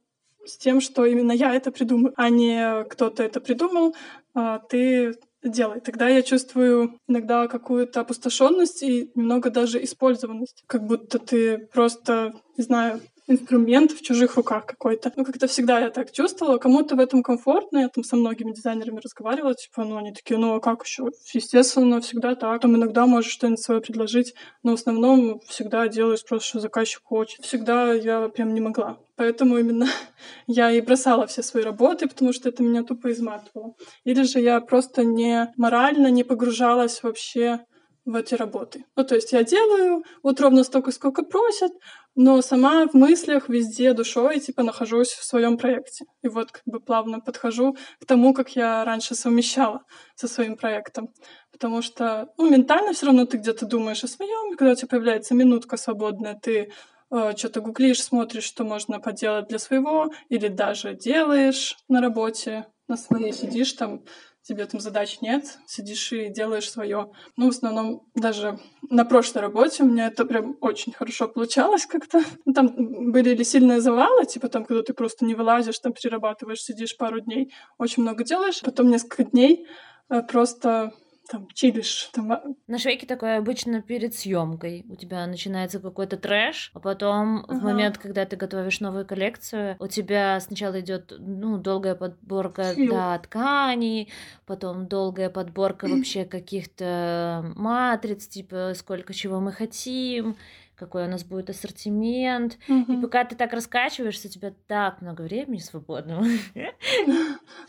с 0.45 0.57
тем, 0.57 0.81
что 0.81 1.05
именно 1.05 1.33
я 1.33 1.55
это 1.55 1.73
придумаю, 1.73 2.14
а 2.16 2.29
не 2.31 2.85
кто-то 2.85 3.23
это 3.23 3.40
придумал, 3.40 3.95
а 4.35 4.59
ты 4.59 5.14
делай. 5.43 5.81
Тогда 5.81 6.09
я 6.09 6.23
чувствую 6.23 6.99
иногда 7.09 7.49
какую-то 7.49 8.01
опустошенность 8.01 8.83
и 8.83 9.11
немного 9.15 9.51
даже 9.51 9.83
использованность. 9.83 10.65
Как 10.67 10.87
будто 10.87 11.19
ты 11.19 11.59
просто, 11.73 12.33
не 12.57 12.65
знаю, 12.65 13.01
инструмент 13.27 13.93
в 13.93 14.03
чужих 14.03 14.37
руках 14.37 14.67
какой-то. 14.67 15.13
Ну, 15.17 15.25
как-то 15.25 15.47
всегда 15.47 15.81
я 15.81 15.91
так 15.91 16.13
чувствовала. 16.13 16.59
Кому-то 16.59 16.97
в 16.97 17.01
этом 17.01 17.23
комфортно. 17.23 17.79
Я 17.79 17.89
там 17.89 18.05
со 18.05 18.17
многими 18.17 18.53
дизайнерами 18.53 19.01
разговаривала, 19.03 19.55
типа, 19.55 19.85
ну, 19.85 19.97
они 19.97 20.13
такие, 20.13 20.39
ну, 20.39 20.55
а 20.55 20.61
как 20.61 20.85
еще? 20.85 21.11
Естественно, 21.33 22.01
всегда 22.01 22.35
так. 22.35 22.61
Там 22.61 22.77
иногда 22.77 23.07
можешь 23.07 23.33
что-нибудь 23.33 23.63
свое 23.63 23.81
предложить, 23.81 24.35
но 24.63 24.73
в 24.73 24.75
основном 24.75 25.41
всегда 25.47 25.89
делаешь 25.89 26.25
просто, 26.25 26.49
что 26.49 26.61
заказчик 26.61 27.03
хочет. 27.05 27.45
Всегда 27.45 27.93
я 27.93 28.29
прям 28.29 28.55
не 28.55 28.61
могла. 28.61 28.99
Поэтому 29.17 29.59
именно 29.59 29.87
я 30.47 30.71
и 30.71 30.81
бросала 30.81 31.27
все 31.27 31.43
свои 31.43 31.63
работы, 31.63 32.09
потому 32.09 32.33
что 32.33 32.49
это 32.49 32.63
меня 32.63 32.83
тупо 32.83 33.13
изматывало. 33.13 33.75
Или 34.05 34.23
же 34.23 34.41
я 34.41 34.61
просто 34.61 35.05
не 35.05 35.53
морально 35.57 36.09
не 36.09 36.25
погружалась 36.25 37.03
вообще 37.03 37.61
в 38.05 38.17
эти 38.17 38.35
работы. 38.35 38.85
Ну, 38.97 39.05
то 39.05 39.15
есть 39.15 39.33
я 39.33 39.45
делаю 39.45 40.05
вот 40.23 40.41
ровно 40.41 40.65
столько, 40.65 40.91
сколько 40.91 41.23
просят, 41.23 41.73
но 42.15 42.43
сама 42.43 42.87
в 42.87 42.95
мыслях 42.95 43.49
везде 43.49 43.93
душой, 43.95 44.41
типа, 44.41 44.62
нахожусь 44.62 45.11
в 45.11 45.25
своем 45.25 45.57
проекте. 45.57 46.05
И 46.23 46.29
вот 46.29 46.51
как 46.51 46.62
бы 46.67 46.81
плавно 46.81 47.21
подхожу 47.21 47.77
к 48.01 48.07
тому, 48.07 48.35
как 48.35 48.57
я 48.57 48.85
раньше 48.85 49.15
совмещала 49.15 49.83
со 50.17 50.29
своим 50.29 50.57
проектом. 50.57 51.11
Потому 51.53 51.81
что, 51.81 52.33
ну, 52.38 52.51
ментально 52.51 52.93
все 52.93 53.07
равно 53.07 53.25
ты 53.25 53.38
где-то 53.38 53.67
думаешь 53.67 54.05
о 54.05 54.09
своем, 54.09 54.53
и 54.53 54.57
когда 54.57 54.73
у 54.73 54.75
тебя 54.75 54.88
появляется 54.88 55.35
минутка 55.35 55.77
свободная, 55.77 56.35
ты 56.35 56.73
э, 57.11 57.33
что-то 57.37 57.61
гуглишь, 57.61 58.03
смотришь, 58.03 58.45
что 58.45 58.65
можно 58.65 58.99
поделать 58.99 59.49
для 59.49 59.59
своего, 59.59 60.12
или 60.29 60.49
даже 60.49 60.95
делаешь 60.95 61.77
на 61.88 62.01
работе, 62.01 62.67
на 62.88 62.97
своей 62.97 63.33
сидишь 63.33 63.73
там, 63.75 64.03
тебе 64.43 64.67
там 64.67 64.81
задач 64.81 65.21
нет, 65.21 65.59
сидишь 65.67 66.13
и 66.13 66.29
делаешь 66.29 66.71
свое. 66.71 67.11
Ну, 67.37 67.47
в 67.47 67.51
основном, 67.51 68.07
даже 68.15 68.59
на 68.91 69.05
прошлой 69.05 69.43
работе 69.43 69.83
у 69.83 69.87
меня 69.87 70.09
это 70.09 70.25
прям 70.25 70.57
очень 70.61 70.93
хорошо 70.93 71.29
получалось 71.29 71.87
как-то. 71.87 72.23
Ну, 72.45 72.53
там 72.53 72.75
были 73.13 73.35
ли 73.35 73.45
сильные 73.45 73.81
завалы, 73.81 74.27
типа 74.27 74.49
там, 74.49 74.65
когда 74.65 74.83
ты 74.83 74.95
просто 74.95 75.25
не 75.25 75.35
вылазишь, 75.35 75.79
там 75.79 75.93
перерабатываешь, 75.93 76.63
сидишь 76.63 76.97
пару 76.97 77.21
дней, 77.21 77.53
очень 77.79 78.03
много 78.03 78.25
делаешь, 78.25 78.61
потом 78.63 78.91
несколько 78.91 79.25
дней 79.25 79.67
э, 80.09 80.23
просто 80.23 80.93
там 81.29 81.49
чилишь. 81.55 82.11
Там... 82.13 82.33
А 82.33 82.43
На 82.67 82.79
швейке 82.79 83.07
такое 83.07 83.39
обычно 83.39 83.81
перед 83.83 84.15
съемкой. 84.15 84.85
У 84.89 84.97
тебя 84.97 85.27
начинается 85.27 85.81
какой-то 85.81 86.17
трэш, 86.17 86.71
а 86.75 86.81
потом 86.81 87.45
ага. 87.49 87.55
в 87.55 87.63
момент, 87.63 87.99
когда 87.99 88.25
ты 88.25 88.37
готовишь 88.37 88.81
новую 88.81 89.07
коллекцию, 89.07 89.77
у 89.79 89.87
тебя 89.87 90.39
сначала 90.41 90.81
идет 90.81 91.13
ну, 91.19 91.59
долгая 91.59 91.95
подборка 91.95 92.75
да, 92.77 93.19
тканей, 93.19 94.13
потом 94.47 94.89
долгая 94.89 95.31
подборка 95.31 95.87
вообще 95.89 96.25
каких-то 96.25 97.53
матриц, 97.57 98.27
типа 98.27 98.73
сколько 98.75 99.15
чего 99.15 99.41
мы 99.41 99.53
хотим, 99.53 100.37
какой 100.83 101.05
у 101.05 101.09
нас 101.09 101.23
будет 101.23 101.49
ассортимент. 101.49 102.59
Угу. 102.68 102.92
И 102.92 103.01
пока 103.01 103.25
ты 103.25 103.37
так 103.37 103.53
раскачиваешься, 103.53 104.27
у 104.27 104.31
тебя 104.31 104.53
так 104.66 105.01
много 105.01 105.23
времени 105.23 105.59
свободного. 105.59 106.25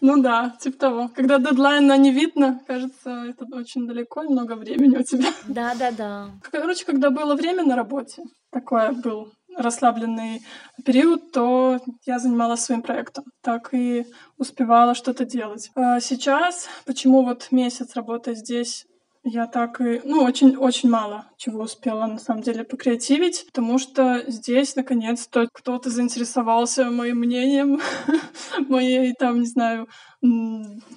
Ну 0.01 0.21
да, 0.21 0.55
типа 0.59 0.77
того. 0.77 1.09
Когда 1.15 1.37
дедлайна 1.37 1.97
не 1.97 2.11
видно, 2.11 2.59
кажется, 2.67 3.25
это 3.29 3.45
очень 3.55 3.87
далеко 3.87 4.23
и 4.23 4.27
много 4.27 4.53
времени 4.55 4.97
у 4.97 5.03
тебя. 5.03 5.29
Да, 5.47 5.73
да, 5.75 5.91
да. 5.91 6.29
Короче, 6.51 6.85
когда 6.85 7.09
было 7.09 7.35
время 7.35 7.63
на 7.63 7.75
работе, 7.75 8.23
такое 8.51 8.91
был 8.91 9.31
расслабленный 9.55 10.41
период, 10.85 11.31
то 11.31 11.79
я 12.05 12.19
занималась 12.19 12.61
своим 12.61 12.81
проектом. 12.81 13.25
Так 13.41 13.73
и 13.73 14.05
успевала 14.37 14.95
что-то 14.95 15.25
делать. 15.25 15.69
А 15.75 15.99
сейчас, 15.99 16.67
почему 16.85 17.23
вот 17.23 17.47
месяц 17.51 17.95
работая 17.95 18.35
здесь 18.35 18.85
я 19.23 19.47
так 19.47 19.79
и, 19.79 20.01
ну, 20.03 20.21
очень-очень 20.23 20.89
мало 20.89 21.25
чего 21.37 21.63
успела, 21.63 22.05
на 22.07 22.19
самом 22.19 22.41
деле, 22.41 22.63
покреативить, 22.63 23.45
потому 23.45 23.77
что 23.77 24.23
здесь, 24.27 24.75
наконец-то, 24.75 25.47
кто-то 25.51 25.89
заинтересовался 25.89 26.89
моим 26.89 27.19
мнением, 27.19 27.79
моей, 28.67 29.13
там, 29.13 29.39
не 29.39 29.45
знаю, 29.45 29.87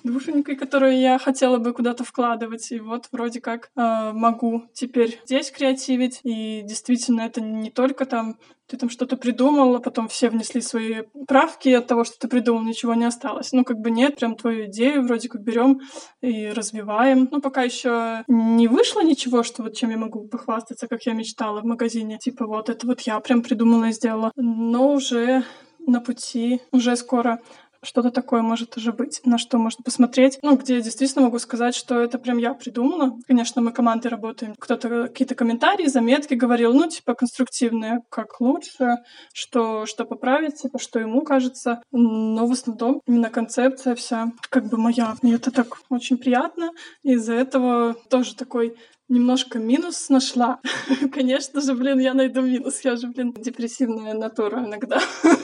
душенькой, 0.05 0.57
которую 0.57 0.99
я 0.99 1.19
хотела 1.19 1.59
бы 1.59 1.73
куда-то 1.73 2.05
вкладывать. 2.05 2.71
И 2.71 2.79
вот 2.79 3.09
вроде 3.11 3.41
как 3.41 3.71
э, 3.77 4.13
могу 4.13 4.69
теперь 4.73 5.21
здесь 5.25 5.51
креативить. 5.51 6.21
И 6.23 6.63
действительно, 6.63 7.23
это 7.23 7.41
не 7.41 7.71
только 7.71 8.07
там 8.07 8.39
ты 8.69 8.77
там 8.77 8.91
что-то 8.91 9.17
придумал, 9.17 9.77
а 9.77 9.81
потом 9.81 10.09
все 10.09 10.29
внесли 10.29 10.61
свои 10.61 11.03
правки, 11.27 11.69
и 11.69 11.75
от 11.75 11.87
того, 11.87 12.05
что 12.05 12.19
ты 12.19 12.29
придумал, 12.29 12.63
ничего 12.63 12.95
не 12.95 13.05
осталось. 13.05 13.53
Ну, 13.53 13.65
как 13.65 13.79
бы 13.79 13.91
нет, 13.91 14.17
прям 14.17 14.37
твою 14.37 14.67
идею 14.67 15.05
вроде 15.05 15.29
как 15.29 15.43
берем 15.43 15.81
и 16.21 16.49
развиваем. 16.49 17.29
Ну, 17.31 17.41
пока 17.41 17.63
еще 17.63 18.25
не 18.29 18.69
вышло 18.69 19.03
ничего, 19.03 19.43
что 19.43 19.63
вот 19.63 19.77
чем 19.77 19.91
я 19.91 19.97
могу 19.97 20.27
похвастаться, 20.29 20.89
как 20.89 21.03
я 21.07 21.13
мечтала 21.13 21.61
в 21.61 21.65
магазине. 21.65 22.19
Типа 22.19 22.47
вот 22.47 22.69
это 22.69 22.87
вот 22.87 23.01
я 23.03 23.21
прям 23.21 23.43
придумала 23.43 23.87
и 23.87 23.93
сделала. 23.93 24.33
Но 24.37 24.93
уже 24.93 25.45
на 25.87 26.01
пути, 26.01 26.61
уже 26.73 26.97
скоро 26.97 27.41
что-то 27.87 28.11
такое 28.11 28.43
может 28.43 28.77
уже 28.77 28.93
быть, 28.93 29.21
на 29.25 29.39
что 29.39 29.59
можно 29.59 29.83
посмотреть. 29.83 30.39
Ну, 30.43 30.57
где 30.57 30.77
я 30.77 30.81
действительно 30.81 31.25
могу 31.25 31.39
сказать, 31.39 31.75
что 31.75 32.01
это 32.01 32.19
прям 32.19 32.39
я 32.39 32.55
придумала. 32.55 33.13
Конечно, 33.27 33.63
мы 33.63 33.73
командой 33.73 34.09
работаем. 34.09 34.55
Кто-то 34.59 35.09
какие-то 35.09 35.35
комментарии, 35.35 35.87
заметки 35.87 36.35
говорил, 36.35 36.73
ну, 36.75 36.89
типа, 36.89 37.15
конструктивные, 37.15 38.01
как 38.11 38.41
лучше, 38.41 38.97
что, 39.33 39.87
что 39.87 40.05
поправить, 40.05 40.63
типа, 40.63 40.79
что 40.79 40.99
ему 40.99 41.23
кажется. 41.23 41.83
Но 41.93 42.47
в 42.47 42.53
основном 42.53 43.01
именно 43.07 43.31
концепция 43.31 43.95
вся 43.95 44.33
как 44.51 44.69
бы 44.69 44.77
моя. 44.77 45.15
И 45.23 45.31
это 45.31 45.51
так 45.51 45.79
очень 45.89 46.19
приятно. 46.19 46.71
Из-за 47.03 47.35
этого 47.35 47.95
тоже 48.11 48.35
такой 48.35 48.77
немножко 49.09 49.59
минус 49.59 50.09
нашла. 50.09 50.61
Конечно 51.13 51.61
же, 51.61 51.75
блин, 51.75 51.99
я 51.99 52.15
найду 52.15 52.43
минус. 52.43 52.81
Я 52.85 52.97
же, 52.97 53.09
блин, 53.09 53.33
депрессивная 53.33 54.15
натура 54.15 54.65
иногда. 54.65 55.01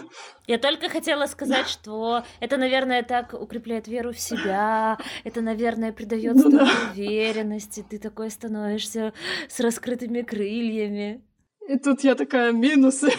Я 0.48 0.58
только 0.58 0.88
хотела 0.88 1.26
сказать, 1.26 1.68
что 1.68 2.24
это, 2.40 2.56
наверное, 2.56 3.02
так 3.04 3.32
укрепляет 3.32 3.86
веру 3.86 4.12
в 4.12 4.18
себя, 4.18 4.98
это, 5.22 5.40
наверное, 5.40 5.92
придает 5.92 6.34
ну, 6.34 6.50
да. 6.50 6.68
уверенности, 6.92 7.84
ты 7.88 7.98
такой 7.98 8.28
становишься 8.28 9.12
с 9.48 9.60
раскрытыми 9.60 10.22
крыльями. 10.22 11.24
И 11.68 11.78
тут 11.78 12.02
я 12.02 12.16
такая, 12.16 12.50
минусы. 12.50 13.10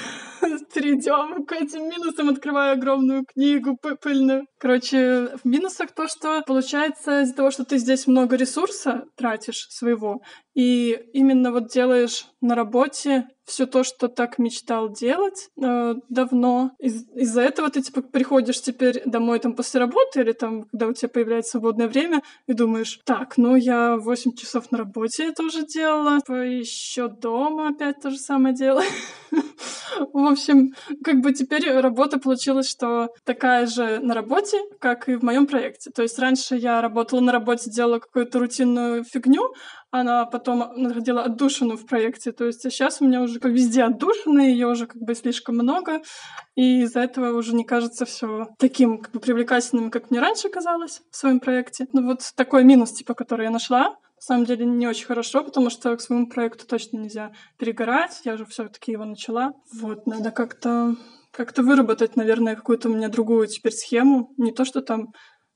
Перейдем 0.74 1.46
к 1.46 1.54
этим 1.54 1.84
минусам, 1.90 2.30
открываю 2.30 2.74
огромную 2.74 3.26
книгу 3.26 3.78
пыльную. 4.02 4.46
Короче, 4.58 5.30
в 5.44 5.46
минусах 5.46 5.92
то, 5.92 6.08
что 6.08 6.42
получается 6.46 7.22
из-за 7.22 7.36
того, 7.36 7.52
что 7.52 7.66
ты 7.66 7.78
здесь 7.78 8.08
много 8.08 8.36
ресурса 8.36 9.06
тратишь 9.16 9.68
своего, 9.70 10.22
и 10.54 10.92
именно 11.14 11.52
вот 11.52 11.70
делаешь 11.70 12.26
на 12.42 12.56
работе 12.56 13.28
все 13.46 13.66
то, 13.66 13.84
что 13.84 14.08
так 14.08 14.38
мечтал 14.38 14.90
делать 14.90 15.50
э, 15.62 15.96
давно. 16.10 16.72
Из- 16.80 17.08
из-за 17.14 17.42
этого 17.42 17.70
ты 17.70 17.82
типа 17.82 18.02
приходишь 18.02 18.62
теперь 18.62 19.02
домой 19.06 19.40
там 19.40 19.54
после 19.54 19.80
работы 19.80 20.22
или 20.22 20.32
там, 20.32 20.64
когда 20.64 20.88
у 20.88 20.94
тебя 20.94 21.10
появляется 21.10 21.52
свободное 21.52 21.88
время, 21.88 22.22
и 22.48 22.54
думаешь, 22.54 23.00
так, 23.06 23.38
ну 23.38 23.56
я 23.56 23.98
8 23.98 24.36
часов 24.36 24.72
на 24.72 24.78
работе 24.78 25.28
это 25.28 25.44
уже 25.44 25.66
делала, 25.66 26.20
еще 26.30 27.10
дома 27.10 27.70
опять 27.70 28.00
то 28.02 28.12
же 28.12 28.18
самое 28.18 28.56
делаю. 28.56 28.88
В 30.14 30.18
общем, 30.34 30.74
как 31.04 31.22
бы 31.22 31.34
теперь 31.34 31.70
работа 31.72 32.20
получилась, 32.20 32.70
что 32.70 33.10
такая 33.24 33.66
же 33.66 34.00
на 34.00 34.14
работе, 34.14 34.58
как 34.80 35.10
и 35.10 35.16
в 35.16 35.24
моем 35.24 35.48
проекте. 35.48 35.92
То 35.92 36.02
есть 36.02 36.20
раньше 36.20 36.56
я 36.56 36.82
работала 36.82 37.20
на 37.20 37.32
работе, 37.32 37.70
делала 37.70 38.00
какую-то 38.00 38.40
рутинную 38.40 39.04
фигню, 39.04 39.54
она 39.94 40.26
потом 40.26 40.74
находила 40.76 41.24
отдушину 41.24 41.78
в 41.78 41.86
проекте. 41.86 42.32
То 42.32 42.46
есть 42.46 42.62
сейчас 42.64 43.00
у 43.00 43.06
меня 43.06 43.22
уже 43.22 43.40
как 43.40 43.52
везде 43.52 43.84
отдушины, 43.84 44.42
ее 44.42 44.68
уже 44.68 44.88
как 44.88 45.02
бы 45.02 45.14
слишком 45.14 45.56
много, 45.56 46.02
и 46.56 46.82
из-за 46.82 47.02
этого 47.02 47.38
уже 47.38 47.54
не 47.54 47.64
кажется 47.64 48.06
все 48.06 48.48
таким 48.58 48.98
как 48.98 49.12
бы 49.12 49.20
привлекательным, 49.20 49.92
как 49.92 50.10
мне 50.10 50.20
раньше 50.20 50.50
казалось 50.50 51.02
в 51.12 51.16
своем 51.16 51.40
проекте. 51.40 51.88
Ну 51.94 52.08
вот 52.08 52.22
такой 52.36 52.64
минус, 52.64 52.92
типа, 52.92 53.14
который 53.14 53.46
я 53.46 53.52
нашла, 53.52 53.84
на 53.84 54.03
самом 54.24 54.46
деле 54.46 54.66
не 54.66 54.88
очень 54.88 55.06
хорошо, 55.06 55.44
потому 55.44 55.70
что 55.70 55.96
к 55.96 56.02
своему 56.02 56.28
проекту 56.28 56.66
точно 56.66 56.98
нельзя 56.98 57.34
перегорать. 57.58 58.22
Я 58.24 58.38
же 58.38 58.46
все-таки 58.46 58.92
его 58.92 59.06
начала. 59.06 59.54
Вот, 59.74 60.08
надо 60.08 60.32
как-то 60.32 60.96
как-то 61.32 61.64
выработать, 61.64 62.16
наверное, 62.16 62.56
какую-то 62.56 62.90
у 62.90 62.94
меня 62.94 63.10
другую 63.10 63.48
теперь 63.48 63.74
схему. 63.74 64.34
Не 64.38 64.52
то, 64.52 64.66
что 64.66 64.82
там 64.82 65.14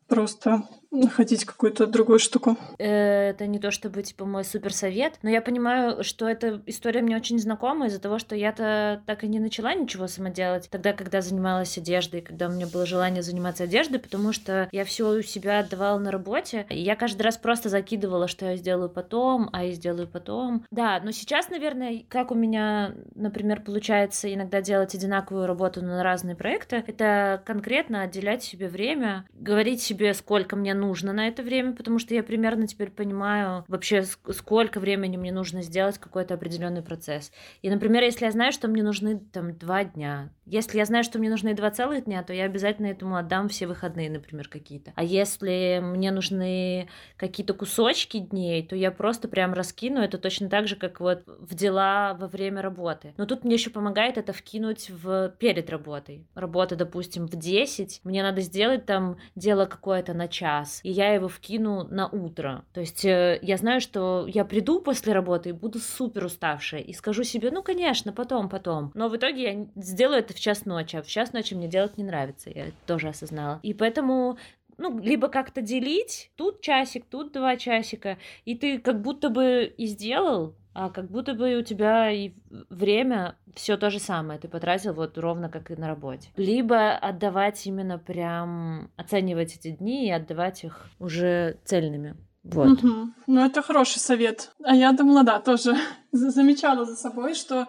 просто 0.08 0.64
находить 0.92 1.46
какую-то 1.46 1.88
другую 1.88 2.20
штуку. 2.20 2.58
Э, 2.78 3.30
это 3.30 3.48
не 3.48 3.60
то 3.60 3.72
чтобы, 3.72 4.04
типа, 4.04 4.26
мой 4.26 4.44
суперсовет, 4.44 5.20
но 5.22 5.30
я 5.30 5.42
понимаю, 5.42 6.04
что 6.04 6.28
эта 6.28 6.62
история 6.66 7.02
мне 7.02 7.16
очень 7.16 7.40
знакома 7.40 7.88
из-за 7.88 8.00
того, 8.00 8.20
что 8.20 8.36
я-то 8.36 9.02
так 9.06 9.24
и 9.24 9.28
не 9.28 9.40
начала 9.40 9.74
ничего 9.74 10.08
сама 10.08 10.30
делать 10.30 10.70
тогда, 10.70 10.94
когда 10.94 11.22
занималась 11.22 11.78
одеждой, 11.78 12.22
когда 12.22 12.48
у 12.48 12.52
меня 12.52 12.68
было 12.68 12.86
желание 12.86 13.22
заниматься 13.22 13.66
одеждой, 13.66 14.00
потому 14.00 14.34
что 14.34 14.70
я 14.72 14.86
все 14.86 15.10
у 15.10 15.22
себя 15.22 15.60
отдавала 15.60 16.00
на 16.00 16.12
работе, 16.12 16.66
и 16.70 16.80
я 16.80 16.96
каждый 16.96 17.24
раз 17.24 17.38
просто 17.38 17.70
закидывала, 17.70 18.28
что 18.28 18.46
я 18.46 18.56
сделаю 18.56 18.90
потом, 18.90 19.50
а 19.54 19.66
я 19.66 19.74
сделаю 19.74 20.08
потом. 20.08 20.66
Да, 20.72 21.00
но 21.04 21.12
сейчас, 21.12 21.50
наверное, 21.50 22.04
как 22.08 22.32
у 22.32 22.36
меня, 22.36 22.94
например, 23.16 23.62
получается 23.62 24.34
иногда 24.34 24.62
делать 24.62 24.96
одинаковую 24.96 25.48
работу 25.48 25.84
на 25.84 26.04
разные 26.04 26.36
проекты, 26.36 26.84
это 26.86 27.42
конкретно 27.46 28.02
отделять 28.04 28.44
себе 28.44 28.68
время, 28.68 29.26
говорить 29.34 29.82
себе, 29.82 30.14
сколько 30.14 30.56
мне 30.56 30.74
нужно 30.78 31.14
на 31.14 31.28
это 31.28 31.44
время, 31.44 31.74
потому 31.74 32.00
что 32.00 32.14
я 32.14 32.24
примерно 32.24 32.68
теперь 32.68 32.92
понимаю 32.92 33.66
вообще, 33.68 34.04
сколько 34.04 34.80
времени 34.80 35.18
мне 35.18 35.32
нужно 35.32 35.62
сделать 35.62 35.98
какой-то 35.98 36.36
определенный 36.36 36.82
процесс. 36.82 37.32
И, 37.62 37.70
например, 37.70 38.04
если 38.04 38.26
я 38.26 38.32
знаю, 38.32 38.52
что 38.52 38.68
мне 38.68 38.84
нужны 38.84 39.20
там 39.20 39.58
два 39.58 39.84
дня, 39.84 40.30
если 40.46 40.78
я 40.78 40.86
знаю, 40.86 41.04
что 41.04 41.20
мне 41.20 41.30
нужны 41.30 41.54
два 41.54 41.72
целых 41.72 42.06
дня, 42.06 42.24
то 42.24 42.34
я 42.34 42.46
обязательно 42.46 42.88
этому 42.88 43.18
отдам 43.18 43.50
все 43.50 43.68
выходные, 43.68 44.10
например, 44.10 44.48
какие-то. 44.48 44.94
А 44.96 45.04
если 45.04 45.82
мне 45.84 46.12
нужны 46.12 46.88
какие-то 47.18 47.54
кусочки 47.54 48.20
дней, 48.20 48.66
то 48.66 48.76
я 48.76 48.92
просто 48.92 49.28
прям 49.28 49.54
раскину 49.54 50.00
это 50.00 50.18
точно 50.18 50.50
так 50.50 50.68
же, 50.68 50.78
как 50.78 51.02
вот 51.02 51.24
в 51.26 51.54
дела 51.54 52.16
во 52.18 52.28
время 52.28 52.62
работы. 52.62 53.14
Но 53.18 53.26
тут 53.26 53.44
мне 53.44 53.56
еще 53.56 53.70
помогает 53.70 54.18
это 54.18 54.32
вкинуть 54.32 54.90
в 54.90 55.34
перед 55.38 55.70
работой. 55.70 56.26
Работа, 56.34 56.76
допустим, 56.76 57.28
в 57.28 57.36
10, 57.36 58.02
мне 58.04 58.24
надо 58.24 58.42
сделать 58.42 58.86
там 58.86 59.18
дело 59.36 59.66
какое-то 59.66 60.14
на 60.14 60.28
час, 60.28 60.67
час, 60.68 60.80
и 60.84 60.92
я 60.92 61.14
его 61.14 61.28
вкину 61.28 61.84
на 61.84 62.08
утро. 62.08 62.66
То 62.74 62.82
есть 62.82 63.06
э, 63.06 63.40
я 63.42 63.58
знаю, 63.58 63.82
что 63.82 64.26
я 64.28 64.46
приду 64.46 64.82
после 64.82 65.14
работы 65.14 65.50
и 65.50 65.54
буду 65.54 65.80
супер 65.80 66.26
уставшая, 66.26 66.82
и 66.82 66.94
скажу 66.94 67.24
себе, 67.24 67.52
ну, 67.52 67.64
конечно, 67.64 68.14
потом, 68.14 68.50
потом. 68.50 68.92
Но 68.94 69.10
в 69.10 69.16
итоге 69.16 69.44
я 69.44 69.68
сделаю 69.76 70.20
это 70.20 70.34
в 70.34 70.40
час 70.40 70.66
ночи, 70.66 70.96
а 70.98 71.02
в 71.02 71.08
час 71.08 71.34
ночи 71.34 71.54
мне 71.54 71.68
делать 71.68 71.98
не 71.98 72.04
нравится, 72.04 72.50
я 72.50 72.68
это 72.68 72.78
тоже 72.86 73.10
осознала. 73.10 73.60
И 73.64 73.74
поэтому 73.74 74.38
ну, 74.78 75.00
либо 75.00 75.28
как-то 75.28 75.62
делить, 75.62 76.32
тут 76.36 76.62
часик, 76.62 77.06
тут 77.10 77.34
два 77.34 77.58
часика, 77.58 78.18
и 78.46 78.56
ты 78.56 78.78
как 78.78 79.02
будто 79.02 79.30
бы 79.30 79.74
и 79.76 79.88
сделал, 79.88 80.54
а 80.80 80.92
как 80.92 81.10
будто 81.10 81.34
бы 81.34 81.56
у 81.56 81.64
тебя 81.64 82.12
и 82.12 82.34
время 82.70 83.36
все 83.56 83.78
то 83.78 83.90
же 83.90 83.98
самое, 84.00 84.40
ты 84.40 84.48
потратил 84.48 84.94
вот 84.94 85.18
ровно 85.18 85.50
как 85.50 85.72
и 85.72 85.76
на 85.76 85.88
работе. 85.88 86.30
Либо 86.38 86.92
отдавать 86.92 87.66
именно 87.66 87.98
прям, 87.98 88.92
оценивать 88.96 89.56
эти 89.56 89.72
дни 89.72 90.08
и 90.08 90.12
отдавать 90.12 90.64
их 90.64 90.86
уже 91.00 91.58
цельными. 91.66 92.16
Вот. 92.44 92.84
Угу. 92.84 93.10
Ну, 93.26 93.44
это 93.44 93.64
хороший 93.64 93.98
совет. 93.98 94.52
А 94.64 94.76
я 94.76 94.92
думала, 94.92 95.24
да, 95.24 95.40
тоже 95.40 95.76
замечала 96.12 96.86
за 96.86 96.96
собой, 96.96 97.34
что 97.34 97.68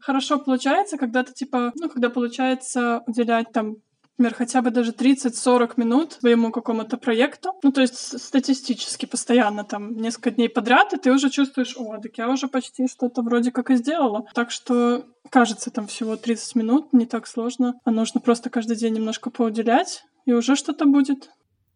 хорошо 0.00 0.38
получается, 0.38 0.96
когда 0.96 1.24
ты, 1.24 1.34
типа, 1.34 1.72
ну, 1.74 1.90
когда 1.90 2.08
получается 2.08 3.02
уделять 3.06 3.52
там 3.52 3.76
например, 4.18 4.34
хотя 4.34 4.62
бы 4.62 4.70
даже 4.70 4.92
30-40 4.92 5.72
минут 5.76 6.12
своему 6.14 6.50
какому-то 6.50 6.96
проекту. 6.96 7.52
Ну, 7.62 7.72
то 7.72 7.82
есть 7.82 8.20
статистически 8.20 9.06
постоянно 9.06 9.64
там 9.64 9.96
несколько 9.96 10.30
дней 10.30 10.48
подряд, 10.48 10.92
и 10.92 10.96
ты 10.96 11.12
уже 11.12 11.30
чувствуешь, 11.30 11.76
о, 11.76 11.98
так 11.98 12.16
я 12.16 12.28
уже 12.30 12.48
почти 12.48 12.88
что-то 12.88 13.22
вроде 13.22 13.52
как 13.52 13.70
и 13.70 13.76
сделала. 13.76 14.26
Так 14.34 14.50
что 14.50 15.04
кажется, 15.30 15.70
там 15.70 15.86
всего 15.86 16.16
30 16.16 16.54
минут, 16.54 16.92
не 16.92 17.06
так 17.06 17.26
сложно. 17.26 17.74
А 17.84 17.90
нужно 17.90 18.20
просто 18.20 18.50
каждый 18.50 18.76
день 18.76 18.94
немножко 18.94 19.30
поуделять, 19.30 20.04
и 20.24 20.32
уже 20.32 20.56
что-то 20.56 20.86
будет. 20.86 21.30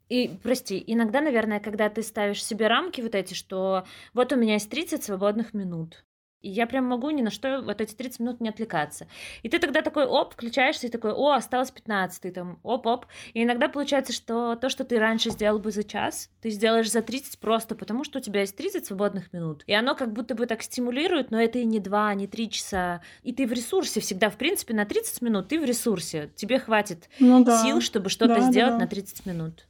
И, 0.09 0.29
прости, 0.43 0.83
иногда, 0.87 1.21
наверное, 1.21 1.61
когда 1.61 1.89
ты 1.89 2.03
ставишь 2.03 2.43
себе 2.43 2.67
рамки 2.67 2.99
вот 2.99 3.15
эти, 3.15 3.33
что 3.33 3.85
вот 4.13 4.33
у 4.33 4.35
меня 4.35 4.55
есть 4.55 4.69
30 4.69 5.01
свободных 5.03 5.53
минут, 5.53 6.03
и 6.41 6.49
я 6.49 6.67
прям 6.67 6.85
могу 6.85 7.09
ни 7.09 7.21
на 7.21 7.29
что 7.29 7.61
вот 7.61 7.81
эти 7.81 7.93
30 7.93 8.19
минут 8.19 8.41
не 8.41 8.49
отвлекаться. 8.49 9.07
И 9.43 9.49
ты 9.49 9.59
тогда 9.59 9.81
такой, 9.81 10.05
оп, 10.05 10.33
включаешься 10.33 10.87
и 10.87 10.89
такой, 10.89 11.11
о, 11.11 11.33
осталось 11.33 11.71
15, 11.71 12.21
ты 12.21 12.31
там, 12.31 12.59
оп-оп. 12.63 13.05
И 13.33 13.43
иногда 13.43 13.69
получается, 13.69 14.13
что 14.13 14.55
то, 14.55 14.69
что 14.69 14.83
ты 14.83 14.99
раньше 14.99 15.29
сделал 15.29 15.59
бы 15.59 15.71
за 15.71 15.83
час, 15.83 16.29
ты 16.41 16.49
сделаешь 16.49 16.91
за 16.91 17.01
30 17.01 17.39
просто 17.39 17.75
потому, 17.75 18.03
что 18.03 18.19
у 18.19 18.21
тебя 18.21 18.41
есть 18.41 18.55
30 18.55 18.85
свободных 18.85 19.31
минут. 19.33 19.63
И 19.67 19.73
оно 19.73 19.95
как 19.95 20.13
будто 20.13 20.35
бы 20.35 20.45
так 20.45 20.63
стимулирует, 20.63 21.31
но 21.31 21.41
это 21.41 21.59
и 21.59 21.65
не 21.65 21.79
2, 21.79 22.13
не 22.15 22.27
3 22.27 22.49
часа. 22.49 23.01
И 23.23 23.33
ты 23.33 23.45
в 23.45 23.51
ресурсе 23.51 23.99
всегда, 23.99 24.29
в 24.29 24.37
принципе, 24.37 24.73
на 24.73 24.85
30 24.85 25.21
минут 25.21 25.47
ты 25.49 25.59
в 25.59 25.65
ресурсе. 25.65 26.31
Тебе 26.35 26.59
хватит 26.59 27.09
ну, 27.19 27.43
да. 27.43 27.61
сил, 27.61 27.81
чтобы 27.81 28.09
что-то 28.09 28.35
да, 28.35 28.41
сделать 28.41 28.73
да, 28.73 28.79
да. 28.79 28.83
на 28.85 28.87
30 28.87 29.25
минут. 29.25 29.67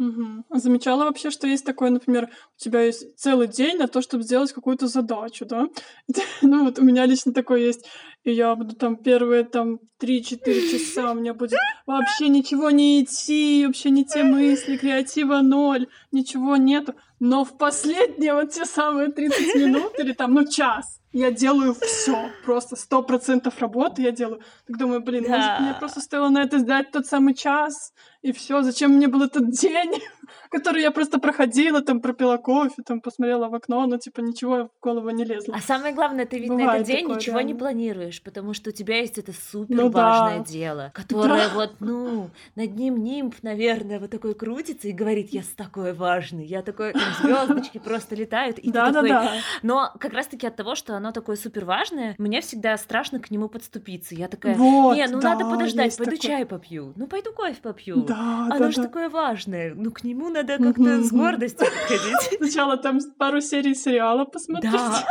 Угу. 0.00 0.44
замечала 0.58 1.04
вообще, 1.04 1.30
что 1.30 1.46
есть 1.46 1.66
такое, 1.66 1.90
например, 1.90 2.30
у 2.56 2.58
тебя 2.58 2.80
есть 2.80 3.18
целый 3.18 3.46
день 3.46 3.76
на 3.76 3.86
то, 3.86 4.00
чтобы 4.00 4.22
сделать 4.22 4.50
какую-то 4.50 4.86
задачу, 4.86 5.44
да? 5.44 5.66
ну 6.40 6.64
вот 6.64 6.78
у 6.78 6.82
меня 6.82 7.04
лично 7.04 7.34
такое 7.34 7.60
есть, 7.60 7.86
и 8.30 8.34
я 8.34 8.54
буду 8.54 8.74
там 8.74 8.96
первые 8.96 9.44
там 9.44 9.78
3-4 10.00 10.70
часа, 10.70 11.10
у 11.10 11.14
меня 11.14 11.34
будет 11.34 11.58
вообще 11.86 12.28
ничего 12.28 12.70
не 12.70 13.02
идти, 13.02 13.64
вообще 13.66 13.90
не 13.90 14.04
те 14.04 14.22
мысли, 14.22 14.76
креатива 14.76 15.40
ноль, 15.40 15.88
ничего 16.12 16.56
нету. 16.56 16.94
Но 17.18 17.44
в 17.44 17.58
последние 17.58 18.34
вот 18.34 18.50
те 18.50 18.64
самые 18.64 19.12
30 19.12 19.54
минут 19.56 19.98
или 19.98 20.12
там, 20.12 20.32
ну, 20.32 20.46
час, 20.46 21.00
я 21.12 21.30
делаю 21.30 21.74
все, 21.74 22.30
просто 22.44 22.76
сто 22.76 23.02
процентов 23.02 23.58
работы 23.58 24.02
я 24.02 24.12
делаю. 24.12 24.40
Так 24.66 24.78
думаю, 24.78 25.02
блин, 25.02 25.24
да. 25.24 25.36
может, 25.36 25.60
мне 25.60 25.74
просто 25.78 26.00
стоило 26.00 26.28
на 26.28 26.42
это 26.42 26.58
сдать 26.60 26.92
тот 26.92 27.06
самый 27.06 27.34
час, 27.34 27.92
и 28.22 28.32
все, 28.32 28.62
зачем 28.62 28.92
мне 28.92 29.08
был 29.08 29.22
этот 29.22 29.50
день? 29.50 30.00
который 30.50 30.82
я 30.82 30.90
просто 30.90 31.18
проходила, 31.18 31.82
там 31.82 32.00
пропила 32.00 32.36
кофе, 32.36 32.82
там 32.84 33.00
посмотрела 33.00 33.48
в 33.48 33.54
окно, 33.54 33.86
но 33.86 33.98
типа 33.98 34.20
ничего 34.20 34.68
в 34.68 34.80
голову 34.80 35.10
не 35.10 35.24
лезло. 35.24 35.54
А 35.56 35.60
самое 35.60 35.94
главное, 35.94 36.26
ты 36.26 36.38
ведь 36.38 36.48
Бывает 36.48 36.68
на 36.68 36.74
этот 36.76 36.86
день 36.86 37.02
такое, 37.02 37.16
ничего 37.16 37.38
реально. 37.38 37.52
не 37.52 37.58
планируешь, 37.58 38.19
потому 38.22 38.54
что 38.54 38.70
у 38.70 38.72
тебя 38.72 38.98
есть 38.98 39.18
это 39.18 39.32
супер 39.32 39.76
ну, 39.76 39.90
важное 39.90 40.38
да. 40.38 40.44
дело, 40.44 40.92
которое 40.94 41.48
да. 41.48 41.54
вот, 41.54 41.74
ну, 41.80 42.30
над 42.56 42.74
ним 42.74 43.02
нимб, 43.02 43.34
наверное, 43.42 43.98
вот 43.98 44.10
такой 44.10 44.34
крутится 44.34 44.88
и 44.88 44.92
говорит, 44.92 45.30
я 45.32 45.42
такой 45.56 45.92
важный, 45.92 46.44
я 46.44 46.62
такой, 46.62 46.94
звездочки 47.20 47.78
просто 47.78 48.14
летают, 48.14 48.58
и 48.58 48.70
да, 48.70 48.88
ты 48.88 48.92
такой... 48.94 49.08
Да, 49.08 49.22
да. 49.22 49.32
Но 49.62 49.92
как 49.98 50.12
раз-таки 50.12 50.46
от 50.46 50.56
того, 50.56 50.74
что 50.74 50.94
оно 50.96 51.12
такое 51.12 51.36
супер 51.36 51.64
важное, 51.64 52.14
мне 52.18 52.40
всегда 52.40 52.76
страшно 52.76 53.20
к 53.20 53.30
нему 53.30 53.48
подступиться. 53.48 54.14
Я 54.14 54.28
такая, 54.28 54.54
вот, 54.54 54.96
не, 54.96 55.06
ну 55.06 55.20
да, 55.20 55.30
надо 55.30 55.44
подождать, 55.44 55.96
пойду 55.96 56.16
такой... 56.16 56.28
чай 56.28 56.46
попью, 56.46 56.92
ну 56.96 57.06
пойду 57.06 57.32
кофе 57.32 57.60
попью. 57.62 58.02
Да, 58.02 58.48
оно 58.50 58.58
да, 58.58 58.70
же 58.70 58.76
да. 58.76 58.82
такое 58.84 59.08
важное, 59.08 59.74
ну 59.74 59.90
к 59.90 60.04
нему 60.04 60.28
надо 60.28 60.58
как-то 60.58 61.02
с 61.02 61.10
гордостью 61.10 61.66
подходить. 61.66 62.38
Сначала 62.38 62.76
там 62.76 63.00
пару 63.18 63.40
серий 63.40 63.74
сериала 63.74 64.24
посмотреть. 64.24 64.72
Да. 64.72 65.04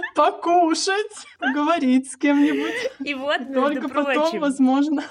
Покушать, 0.14 1.26
поговорить 1.40 2.10
с 2.10 2.16
кем-нибудь. 2.16 2.90
И 3.04 3.14
вот, 3.14 3.38
Только 3.52 3.88
прочим, 3.88 4.20
потом, 4.22 4.40
возможно. 4.40 5.04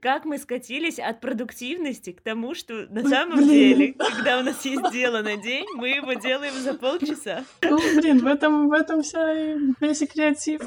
Как 0.00 0.24
мы 0.24 0.38
скатились 0.38 0.98
от 0.98 1.20
продуктивности 1.20 2.12
к 2.12 2.20
тому, 2.20 2.54
что 2.54 2.86
на 2.90 3.06
самом 3.08 3.36
блин. 3.36 3.48
деле, 3.48 3.92
когда 3.94 4.38
у 4.38 4.42
нас 4.42 4.64
есть 4.64 4.90
дело 4.92 5.22
на 5.22 5.36
день, 5.36 5.66
мы 5.74 5.88
его 5.88 6.14
делаем 6.14 6.54
за 6.54 6.74
полчаса. 6.74 7.44
Ну, 7.62 7.78
блин, 7.96 8.20
в 8.20 8.26
этом, 8.26 8.68
в 8.68 8.72
этом 8.72 9.02
вся 9.02 9.34
весь 9.80 10.02
и 10.02 10.06
креатив. 10.06 10.62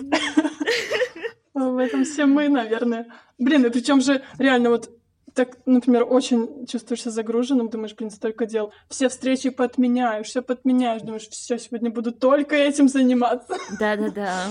В 1.53 1.77
этом 1.77 2.03
все 2.03 2.25
мы, 2.25 2.49
наверное. 2.49 3.07
Блин, 3.37 3.65
и 3.65 3.69
причем 3.69 4.01
же 4.01 4.23
реально 4.39 4.69
вот 4.71 4.89
так, 5.33 5.57
например, 5.65 6.05
очень 6.07 6.67
чувствуешь 6.67 7.01
себя 7.01 7.11
загруженным, 7.11 7.69
думаешь, 7.69 7.95
блин, 7.95 8.11
столько 8.11 8.45
дел. 8.45 8.71
Все 8.89 9.09
встречи 9.09 9.49
подменяешь, 9.49 10.27
все 10.27 10.41
подменяешь, 10.41 11.01
думаешь, 11.01 11.27
все, 11.29 11.57
сегодня 11.57 11.89
буду 11.89 12.11
только 12.11 12.55
этим 12.55 12.87
заниматься. 12.87 13.57
Да-да-да. 13.79 14.47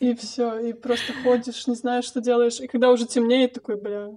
И 0.00 0.14
все, 0.14 0.58
и 0.58 0.72
просто 0.72 1.12
ходишь, 1.22 1.66
не 1.66 1.74
знаешь, 1.74 2.04
что 2.04 2.20
делаешь. 2.20 2.60
И 2.60 2.66
когда 2.66 2.90
уже 2.90 3.06
темнеет, 3.06 3.52
такой, 3.52 3.80
бля, 3.80 4.08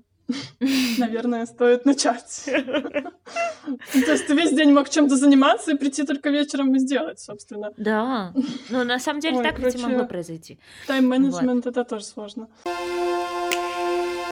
наверное, 0.98 1.45
стоит 1.45 1.86
начать. 1.86 2.45
То 2.45 4.12
есть 4.12 4.28
ты 4.28 4.34
весь 4.34 4.52
день 4.52 4.74
мог 4.74 4.89
чем-то 4.89 5.15
заниматься 5.15 5.71
и 5.71 5.78
прийти 5.78 6.04
только 6.04 6.30
вечером 6.30 6.76
и 6.76 6.80
сделать, 6.80 7.19
собственно. 7.19 7.71
Да. 7.78 8.34
Ну, 8.69 8.84
на 8.84 9.00
самом 9.00 9.19
деле, 9.19 9.43
так 9.43 9.60
ведь 9.60 9.82
могло 9.82 10.06
произойти. 10.06 10.60
Тайм-менеджмент— 10.88 11.65
это 11.67 11.84
тоже 11.84 12.06
сложно. 12.06 12.48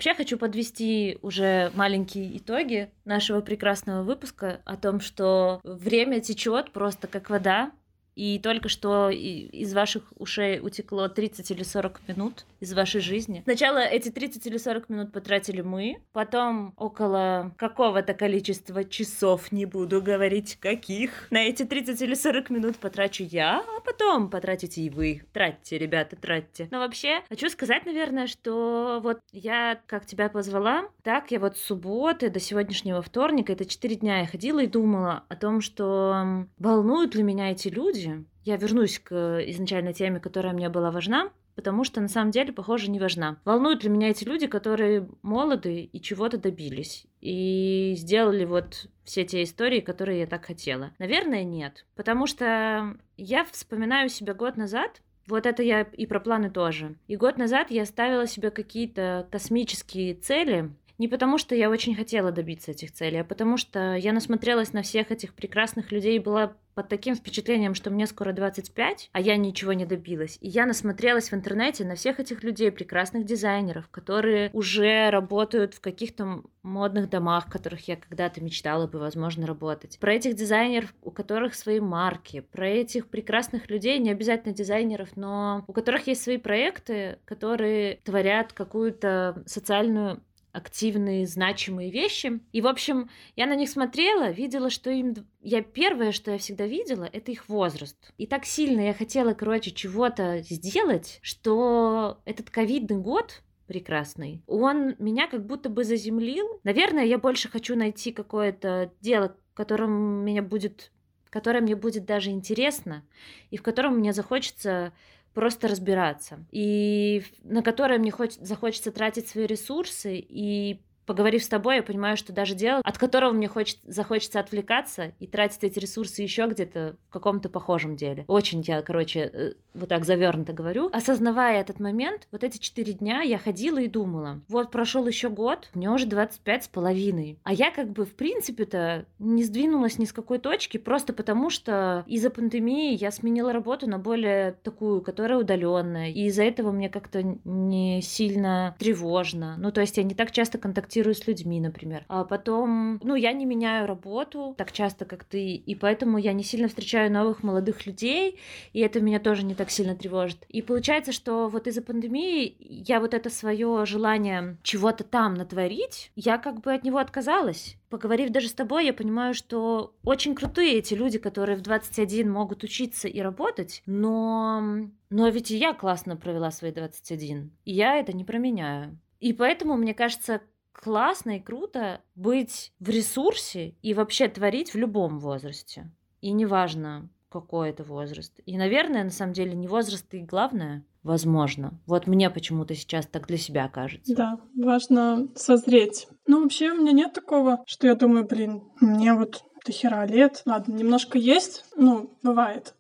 Вообще 0.04 0.18
хочу 0.18 0.38
подвести 0.38 1.18
уже 1.22 1.72
маленькие 1.76 2.38
итоги 2.38 2.92
нашего 3.06 3.40
прекрасного 3.40 4.04
выпуска 4.04 4.60
о 4.66 4.76
том, 4.76 5.00
что 5.00 5.62
время 5.64 6.20
течет 6.20 6.74
просто 6.74 7.08
как 7.08 7.30
вода, 7.30 7.72
и 8.16 8.40
только 8.40 8.70
что 8.70 9.10
из 9.10 9.74
ваших 9.74 10.04
ушей 10.18 10.60
утекло 10.60 11.08
30 11.08 11.52
или 11.52 11.64
40 11.64 12.08
минут 12.08 12.46
из 12.60 12.74
вашей 12.74 13.02
жизни. 13.02 13.42
Сначала 13.44 13.80
эти 13.80 14.10
30 14.10 14.46
или 14.48 14.58
40 14.58 14.90
минут 14.90 15.12
потратили 15.12 15.62
мы, 15.62 16.02
потом 16.12 16.74
около 16.78 17.54
какого-то 17.58 18.14
количества 18.14 18.84
часов, 18.84 19.52
не 19.52 19.66
буду 19.66 20.02
говорить 20.02 20.58
каких, 20.60 21.28
на 21.32 21.44
эти 21.44 21.64
30 21.64 22.02
или 22.02 22.14
40 22.14 22.50
минут 22.50 22.78
потрачу 22.78 23.24
я, 23.24 23.60
а 23.60 23.82
потом 23.82 24.30
потратите 24.30 24.82
и 24.82 24.90
вы. 24.90 25.24
Тратьте, 25.34 25.78
ребята, 25.78 26.16
тратьте. 26.16 26.68
Но 26.72 26.80
вообще, 26.80 27.22
хочу 27.30 27.50
сказать, 27.50 27.86
наверное, 27.86 28.28
что 28.28 29.00
вот 29.04 29.20
я 29.32 29.80
как 29.88 30.06
тебя 30.06 30.30
позвала, 30.30 30.90
так 31.04 31.32
я 31.32 31.40
вот 31.40 31.58
с 31.58 31.62
субботы 31.62 32.30
до 32.30 32.40
сегодняшнего 32.40 33.02
вторника, 33.02 33.54
это 33.54 33.66
4 33.66 33.96
дня 33.96 34.20
я 34.20 34.26
ходила 34.26 34.60
и 34.60 34.68
думала 34.68 35.24
о 35.28 35.36
том, 35.36 35.62
что 35.62 36.46
волнуют 36.58 37.16
ли 37.16 37.24
меня 37.24 37.52
эти 37.52 37.68
люди, 37.68 38.03
люди. 38.04 38.26
Я 38.44 38.58
вернусь 38.58 39.00
к 39.00 39.44
изначальной 39.48 39.94
теме, 39.94 40.20
которая 40.20 40.54
мне 40.54 40.70
была 40.70 40.92
важна, 40.92 41.32
потому 41.56 41.84
что 41.84 42.02
на 42.02 42.08
самом 42.08 42.32
деле, 42.32 42.52
похоже, 42.52 42.92
не 42.92 43.00
важна. 43.00 43.38
Волнуют 43.46 43.84
ли 43.84 43.90
меня 43.90 44.10
эти 44.10 44.24
люди, 44.24 44.48
которые 44.48 45.08
молоды 45.22 45.82
и 45.84 46.02
чего-то 46.02 46.38
добились, 46.38 47.06
и 47.22 47.94
сделали 47.98 48.46
вот 48.46 48.88
все 49.04 49.24
те 49.24 49.44
истории, 49.44 49.80
которые 49.80 50.22
я 50.22 50.28
так 50.28 50.46
хотела? 50.46 50.92
Наверное, 51.00 51.44
нет. 51.44 51.86
Потому 51.96 52.28
что 52.28 52.98
я 53.18 53.46
вспоминаю 53.46 54.10
себя 54.10 54.34
год 54.34 54.58
назад, 54.58 55.02
вот 55.28 55.46
это 55.46 55.64
я 55.64 55.82
и 55.82 56.06
про 56.06 56.20
планы 56.20 56.50
тоже. 56.50 56.96
И 57.08 57.16
год 57.16 57.38
назад 57.38 57.72
я 57.72 57.86
ставила 57.86 58.28
себе 58.28 58.52
какие-то 58.52 59.26
космические 59.32 60.16
цели, 60.16 60.70
не 60.98 61.08
потому, 61.08 61.38
что 61.38 61.56
я 61.56 61.70
очень 61.70 61.96
хотела 61.96 62.32
добиться 62.32 62.72
этих 62.72 62.92
целей, 62.92 63.22
а 63.22 63.24
потому 63.24 63.58
что 63.58 63.96
я 63.96 64.14
насмотрелась 64.14 64.74
на 64.74 64.82
всех 64.82 65.12
этих 65.12 65.34
прекрасных 65.34 65.92
людей 65.92 66.16
и 66.16 66.20
была 66.20 66.56
под 66.76 66.90
таким 66.90 67.16
впечатлением, 67.16 67.76
что 67.76 67.92
мне 67.92 68.08
скоро 68.08 68.34
25, 68.34 69.10
а 69.12 69.22
я 69.22 69.36
ничего 69.38 69.74
не 69.74 69.86
добилась. 69.86 70.38
И 70.42 70.50
я 70.50 70.66
насмотрелась 70.66 71.30
в 71.30 71.34
интернете 71.34 71.86
на 71.86 71.96
всех 71.96 72.20
этих 72.20 72.44
людей, 72.44 72.72
прекрасных 72.72 73.26
дизайнеров, 73.26 73.88
которые 73.90 74.50
уже 74.54 75.10
работают 75.10 75.76
в 75.76 75.82
каких-то 75.82 76.44
модных 76.64 77.10
домах, 77.10 77.48
в 77.48 77.52
которых 77.52 77.88
я 77.88 77.96
когда-то 77.96 78.42
мечтала 78.42 78.88
бы, 78.88 79.00
возможно, 79.00 79.46
работать. 79.46 80.00
Про 80.00 80.14
этих 80.14 80.36
дизайнеров, 80.36 80.94
у 81.02 81.12
которых 81.12 81.54
свои 81.56 81.80
марки, 81.80 82.40
про 82.40 82.68
этих 82.68 83.08
прекрасных 83.08 83.70
людей, 83.70 84.00
не 84.00 84.12
обязательно 84.12 84.54
дизайнеров, 84.54 85.16
но 85.16 85.64
у 85.68 85.74
которых 85.74 86.08
есть 86.08 86.24
свои 86.24 86.38
проекты, 86.38 87.20
которые 87.26 88.00
творят 88.04 88.54
какую-то 88.54 89.44
социальную 89.46 90.22
активные, 90.54 91.28
значимые 91.28 91.92
вещи. 91.92 92.40
И, 92.54 92.62
в 92.62 92.68
общем, 92.68 93.10
я 93.36 93.48
на 93.48 93.56
них 93.56 93.70
смотрела, 93.70 94.30
видела, 94.30 94.70
что 94.70 94.90
им... 94.90 95.16
Я 95.42 95.62
первое, 95.62 96.14
что 96.14 96.32
я 96.32 96.38
всегда 96.38 96.66
видела, 96.66 97.10
это 97.12 97.32
их 97.32 97.50
возраст. 97.50 98.14
И 98.18 98.28
так 98.28 98.46
сильно 98.46 98.82
я 98.82 98.94
хотела, 98.94 99.34
короче, 99.34 99.72
чего-то 99.72 100.42
сделать, 100.48 101.20
что 101.22 102.22
этот 102.24 102.50
ковидный 102.50 102.98
год 102.98 103.42
прекрасный, 103.66 104.44
он 104.46 104.96
меня 105.00 105.28
как 105.28 105.46
будто 105.46 105.70
бы 105.70 105.84
заземлил. 105.84 106.60
Наверное, 106.64 107.06
я 107.06 107.18
больше 107.18 107.50
хочу 107.50 107.76
найти 107.76 108.12
какое-то 108.12 108.92
дело, 109.02 109.36
которым 109.54 110.24
меня 110.24 110.44
будет 110.44 110.92
которое 111.30 111.62
мне 111.62 111.76
будет 111.76 112.06
даже 112.06 112.30
интересно, 112.30 113.04
и 113.50 113.58
в 113.58 113.64
котором 113.64 113.98
мне 113.98 114.14
захочется 114.14 114.94
просто 115.34 115.68
разбираться, 115.68 116.46
и 116.52 117.24
на 117.44 117.64
которое 117.64 118.00
мне 118.00 118.12
хоть, 118.12 118.34
захочется 118.36 118.92
тратить 118.92 119.28
свои 119.28 119.46
ресурсы 119.46 120.18
и 120.18 120.84
поговорив 121.06 121.44
с 121.44 121.48
тобой, 121.48 121.78
я 121.78 121.84
понимаю, 121.84 122.18
что 122.18 122.34
даже 122.34 122.56
дело, 122.56 122.82
от 122.84 122.98
которого 122.98 123.32
мне 123.32 123.48
хочет, 123.48 123.80
захочется 123.84 124.40
отвлекаться 124.40 125.14
и 125.20 125.28
тратить 125.28 125.64
эти 125.64 125.80
ресурсы 125.80 126.22
еще 126.22 126.48
где-то 126.48 126.96
в 127.10 127.14
каком-то 127.14 127.50
похожем 127.50 127.96
деле. 127.96 128.26
Очень 128.28 128.62
я, 128.62 128.82
короче, 128.82 129.20
э, 129.20 129.54
вот 129.74 129.90
так 129.90 130.06
завернуто 130.06 130.54
говорю. 130.54 130.90
Осознавая 130.92 131.62
этот 131.62 131.80
момент, 131.80 132.28
вот 132.32 132.44
эти 132.44 132.58
четыре 132.58 132.94
дня 132.94 133.22
я 133.22 133.38
ходила 133.38 133.80
и 133.80 133.88
думала, 133.88 134.42
вот 134.48 134.72
прошел 134.72 135.08
еще 135.08 135.30
год, 135.30 135.70
мне 135.74 135.90
уже 135.90 136.06
25 136.06 136.64
с 136.64 136.68
половиной. 136.68 137.40
А 137.44 137.54
я 137.54 137.72
как 137.72 137.90
бы 137.90 138.06
в 138.06 138.16
принципе-то 138.16 139.06
не 139.20 139.44
сдвинулась 139.44 139.98
ни 139.98 140.06
с 140.06 140.14
какой 140.14 140.40
точки, 140.40 140.78
просто 140.78 141.14
потому 141.14 141.50
что 141.50 142.04
из-за 142.08 142.30
пандемии 142.30 142.96
я 142.96 143.12
сменила 143.12 143.54
работу 143.54 143.90
на 143.90 143.98
более 144.00 144.54
такую, 144.64 145.02
которая 145.02 145.40
удаленная. 145.40 146.10
И 146.10 146.26
из-за 146.28 146.44
этого 146.44 146.72
мне 146.72 146.90
как-то 146.90 147.24
не 147.44 148.02
сильно 148.02 148.76
тревожно. 148.80 149.56
Ну, 149.58 149.72
то 149.72 149.82
есть 149.82 149.98
я 149.98 150.04
не 150.04 150.14
так 150.14 150.32
часто 150.32 150.58
контактирую 150.58 150.93
контактирую 150.94 151.16
с 151.16 151.28
людьми, 151.28 151.60
например. 151.60 152.06
А 152.08 152.24
потом, 152.24 153.00
ну, 153.04 153.16
я 153.16 153.34
не 153.34 153.46
меняю 153.46 153.88
работу 153.88 154.54
так 154.58 154.72
часто, 154.72 155.06
как 155.06 155.24
ты, 155.24 155.56
и 155.56 155.76
поэтому 155.76 156.18
я 156.18 156.34
не 156.34 156.44
сильно 156.44 156.68
встречаю 156.68 157.12
новых 157.12 157.44
молодых 157.44 157.86
людей, 157.86 158.40
и 158.74 158.80
это 158.80 159.02
меня 159.02 159.20
тоже 159.20 159.44
не 159.44 159.56
так 159.56 159.72
сильно 159.72 159.96
тревожит. 159.96 160.46
И 160.50 160.62
получается, 160.62 161.12
что 161.12 161.48
вот 161.50 161.68
из-за 161.68 161.82
пандемии 161.82 162.56
я 162.60 163.00
вот 163.00 163.14
это 163.14 163.30
свое 163.30 163.86
желание 163.86 164.58
чего-то 164.64 165.04
там 165.04 165.34
натворить, 165.34 166.12
я 166.16 166.38
как 166.38 166.62
бы 166.62 166.74
от 166.74 166.84
него 166.84 167.00
отказалась 167.00 167.78
поговорив 167.90 168.32
даже 168.32 168.48
с 168.48 168.54
тобой, 168.54 168.88
я 168.88 168.94
понимаю, 168.94 169.36
что 169.36 169.94
очень 170.04 170.34
крутые 170.34 170.80
эти 170.80 170.96
люди, 170.96 171.20
которые 171.20 171.56
в 171.56 171.62
21 171.62 172.28
могут 172.28 172.64
учиться 172.64 173.08
и 173.08 173.22
работать, 173.22 173.84
но, 173.86 174.64
но 175.12 175.30
ведь 175.30 175.52
и 175.52 175.58
я 175.58 175.74
классно 175.74 176.18
провела 176.18 176.50
свои 176.50 176.72
21, 176.72 177.52
и 177.66 177.72
я 177.72 177.98
это 178.00 178.12
не 178.12 178.24
променяю. 178.24 178.98
И 179.24 179.32
поэтому, 179.32 179.78
мне 179.78 179.94
кажется, 179.94 180.42
классно 180.74 181.38
и 181.38 181.40
круто 181.40 182.02
быть 182.16 182.74
в 182.80 182.90
ресурсе 182.90 183.76
и 183.82 183.94
вообще 183.94 184.28
творить 184.28 184.74
в 184.74 184.78
любом 184.78 185.20
возрасте. 185.20 185.90
И 186.22 186.32
неважно, 186.32 187.10
какой 187.30 187.70
это 187.70 187.84
возраст. 187.84 188.40
И, 188.46 188.58
наверное, 188.58 189.04
на 189.04 189.10
самом 189.10 189.34
деле 189.34 189.54
не 189.56 189.68
возраст 189.68 190.14
и 190.14 190.22
главное, 190.22 190.86
возможно. 191.04 191.80
Вот 191.86 192.08
мне 192.08 192.30
почему-то 192.30 192.76
сейчас 192.76 193.08
так 193.08 193.28
для 193.28 193.38
себя 193.38 193.68
кажется. 193.70 194.16
Да, 194.16 194.40
важно 194.56 195.28
созреть. 195.36 196.08
Ну, 196.28 196.44
вообще 196.44 196.72
у 196.72 196.76
меня 196.76 196.92
нет 196.92 197.14
такого, 197.14 197.64
что 197.66 197.88
я 197.88 197.96
думаю, 197.96 198.26
блин, 198.26 198.64
мне 198.80 199.14
вот 199.14 199.44
до 199.66 199.72
хера 199.72 200.06
лет. 200.06 200.44
Ладно, 200.46 200.74
немножко 200.74 201.18
есть, 201.18 201.66
ну, 201.76 202.18
бывает. 202.22 202.76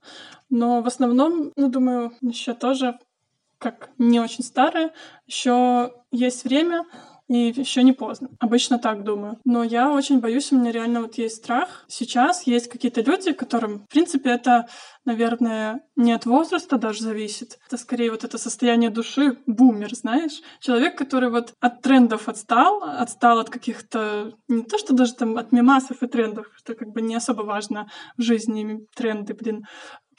Но 0.50 0.82
в 0.82 0.88
основном, 0.88 1.52
ну, 1.56 1.70
думаю, 1.70 2.12
еще 2.22 2.54
тоже, 2.54 3.00
как 3.58 3.90
не 3.98 4.20
очень 4.20 4.44
старая, 4.44 4.94
еще 5.26 5.94
есть 6.12 6.44
время 6.44 6.86
и 7.34 7.52
еще 7.52 7.82
не 7.82 7.94
поздно. 7.94 8.30
Обычно 8.40 8.78
так 8.78 9.04
думаю. 9.04 9.40
Но 9.44 9.64
я 9.64 9.92
очень 9.92 10.20
боюсь, 10.20 10.52
у 10.52 10.58
меня 10.58 10.72
реально 10.72 11.02
вот 11.02 11.18
есть 11.18 11.38
страх. 11.38 11.84
Сейчас 11.88 12.46
есть 12.46 12.70
какие-то 12.70 13.02
люди, 13.02 13.34
которым, 13.34 13.80
в 13.80 13.88
принципе, 13.88 14.30
это, 14.30 14.68
наверное, 15.04 15.82
не 15.96 16.12
от 16.12 16.28
возраста 16.28 16.78
даже 16.78 17.02
зависит. 17.02 17.58
Это 17.66 17.78
скорее 17.78 18.12
вот 18.12 18.24
это 18.24 18.38
состояние 18.38 18.92
души, 18.92 19.40
бумер, 19.48 19.96
знаешь? 19.96 20.42
Человек, 20.60 20.96
который 20.96 21.32
вот 21.32 21.54
от 21.60 21.82
трендов 21.82 22.30
отстал, 22.30 22.84
отстал 22.84 23.40
от 23.40 23.50
каких-то, 23.50 24.34
не 24.48 24.64
то 24.64 24.78
что 24.78 24.94
даже 24.94 25.16
там 25.16 25.38
от 25.38 25.52
мемасов 25.52 26.04
и 26.04 26.08
трендов, 26.08 26.46
что 26.56 26.76
как 26.76 26.90
бы 26.90 27.02
не 27.02 27.16
особо 27.16 27.42
важно 27.42 27.90
в 28.16 28.22
жизни 28.22 28.86
тренды, 28.96 29.34
блин, 29.34 29.66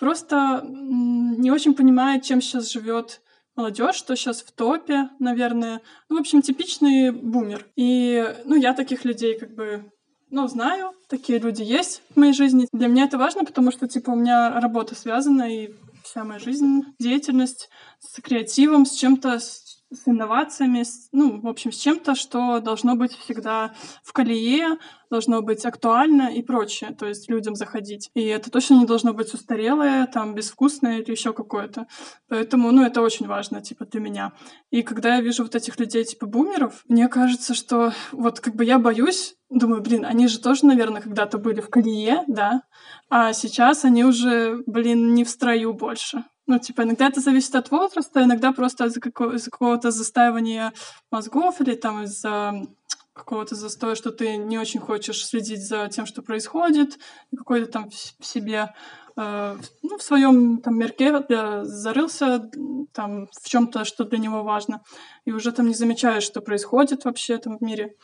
просто 0.00 0.64
не 0.64 1.52
очень 1.52 1.74
понимает, 1.74 2.24
чем 2.24 2.40
сейчас 2.40 2.72
живет 2.72 3.20
молодежь, 3.56 3.96
что 3.96 4.16
сейчас 4.16 4.42
в 4.42 4.52
топе, 4.52 5.10
наверное. 5.18 5.80
Ну, 6.08 6.16
в 6.16 6.20
общем, 6.20 6.42
типичный 6.42 7.10
бумер. 7.10 7.66
И, 7.76 8.34
ну, 8.44 8.54
я 8.54 8.74
таких 8.74 9.04
людей 9.04 9.38
как 9.38 9.54
бы 9.54 9.90
ну, 10.30 10.48
знаю, 10.48 10.90
такие 11.08 11.38
люди 11.38 11.62
есть 11.62 12.02
в 12.10 12.18
моей 12.18 12.32
жизни. 12.32 12.66
Для 12.72 12.88
меня 12.88 13.04
это 13.04 13.18
важно, 13.18 13.44
потому 13.44 13.70
что, 13.70 13.86
типа, 13.86 14.10
у 14.10 14.16
меня 14.16 14.58
работа 14.58 14.96
связана, 14.96 15.42
и 15.44 15.70
вся 16.02 16.24
моя 16.24 16.40
жизнь, 16.40 16.82
деятельность 16.98 17.68
с 18.00 18.20
креативом, 18.20 18.84
с 18.84 18.96
чем-то, 18.96 19.38
с 19.38 19.73
инновациями, 20.06 20.82
с, 20.82 21.08
ну, 21.12 21.40
в 21.40 21.46
общем, 21.46 21.72
с 21.72 21.76
чем-то, 21.76 22.14
что 22.14 22.60
должно 22.60 22.96
быть 22.96 23.12
всегда 23.12 23.74
в 24.02 24.12
колее, 24.12 24.78
должно 25.10 25.42
быть 25.42 25.64
актуально 25.64 26.34
и 26.34 26.42
прочее, 26.42 26.94
то 26.98 27.06
есть 27.06 27.30
людям 27.30 27.54
заходить. 27.54 28.10
И 28.14 28.22
это 28.22 28.50
точно 28.50 28.74
не 28.74 28.86
должно 28.86 29.12
быть 29.12 29.32
устарелое, 29.32 30.06
там, 30.06 30.34
безвкусное 30.34 30.98
или 30.98 31.10
еще 31.10 31.32
какое-то. 31.32 31.86
Поэтому, 32.28 32.72
ну, 32.72 32.84
это 32.84 33.00
очень 33.02 33.26
важно, 33.26 33.60
типа, 33.60 33.86
для 33.86 34.00
меня. 34.00 34.32
И 34.70 34.82
когда 34.82 35.16
я 35.16 35.20
вижу 35.20 35.44
вот 35.44 35.54
этих 35.54 35.78
людей, 35.78 36.04
типа, 36.04 36.26
бумеров, 36.26 36.84
мне 36.88 37.08
кажется, 37.08 37.54
что 37.54 37.92
вот 38.12 38.40
как 38.40 38.56
бы 38.56 38.64
я 38.64 38.78
боюсь, 38.78 39.36
думаю, 39.50 39.82
блин, 39.82 40.04
они 40.04 40.26
же 40.26 40.40
тоже, 40.40 40.66
наверное, 40.66 41.02
когда-то 41.02 41.38
были 41.38 41.60
в 41.60 41.70
колее, 41.70 42.24
да, 42.26 42.62
а 43.08 43.32
сейчас 43.32 43.84
они 43.84 44.04
уже, 44.04 44.62
блин, 44.66 45.14
не 45.14 45.24
в 45.24 45.30
строю 45.30 45.72
больше. 45.74 46.24
Ну, 46.46 46.58
типа, 46.58 46.82
иногда 46.82 47.08
это 47.08 47.20
зависит 47.20 47.54
от 47.54 47.70
возраста, 47.70 48.22
иногда 48.22 48.52
просто 48.52 48.84
из-за, 48.86 49.00
какого- 49.00 49.34
из 49.34 49.44
какого-то 49.44 49.90
застаивания 49.90 50.72
мозгов 51.10 51.60
или 51.60 51.74
там 51.74 52.02
из-за 52.02 52.66
какого-то 53.14 53.54
застоя, 53.54 53.94
что 53.94 54.10
ты 54.10 54.36
не 54.36 54.58
очень 54.58 54.80
хочешь 54.80 55.24
следить 55.24 55.66
за 55.66 55.88
тем, 55.88 56.04
что 56.04 56.20
происходит, 56.20 56.98
какой-то 57.34 57.70
там 57.70 57.88
в 57.90 58.26
себе, 58.26 58.74
э, 59.16 59.56
ну, 59.82 59.98
в 59.98 60.02
своем 60.02 60.58
там 60.58 60.76
мерке 60.76 61.22
э, 61.28 61.64
зарылся 61.64 62.50
там 62.92 63.28
в 63.28 63.48
чем-то, 63.48 63.84
что 63.84 64.04
для 64.04 64.18
него 64.18 64.42
важно, 64.42 64.82
и 65.24 65.32
уже 65.32 65.52
там 65.52 65.68
не 65.68 65.74
замечаешь, 65.74 66.24
что 66.24 66.40
происходит 66.40 67.04
вообще 67.04 67.38
там 67.38 67.58
в 67.58 67.62
мире, 67.62 67.94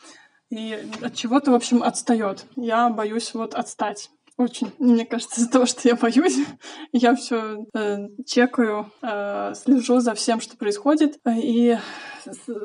и 0.49 0.77
от 1.01 1.13
чего-то, 1.13 1.51
в 1.51 1.55
общем, 1.55 1.83
отстает. 1.83 2.45
Я 2.55 2.89
боюсь 2.89 3.33
вот 3.33 3.53
отстать. 3.53 4.09
Очень. 4.41 4.71
Мне 4.79 5.05
кажется, 5.05 5.39
из-за 5.39 5.51
того, 5.51 5.67
что 5.67 5.87
я 5.87 5.95
боюсь, 5.95 6.35
я 6.93 7.13
все 7.15 7.63
э, 7.75 8.07
чекаю, 8.25 8.91
э, 9.03 9.53
слежу 9.53 9.99
за 9.99 10.15
всем, 10.15 10.41
что 10.41 10.57
происходит, 10.57 11.19
э, 11.25 11.33
и 11.37 11.77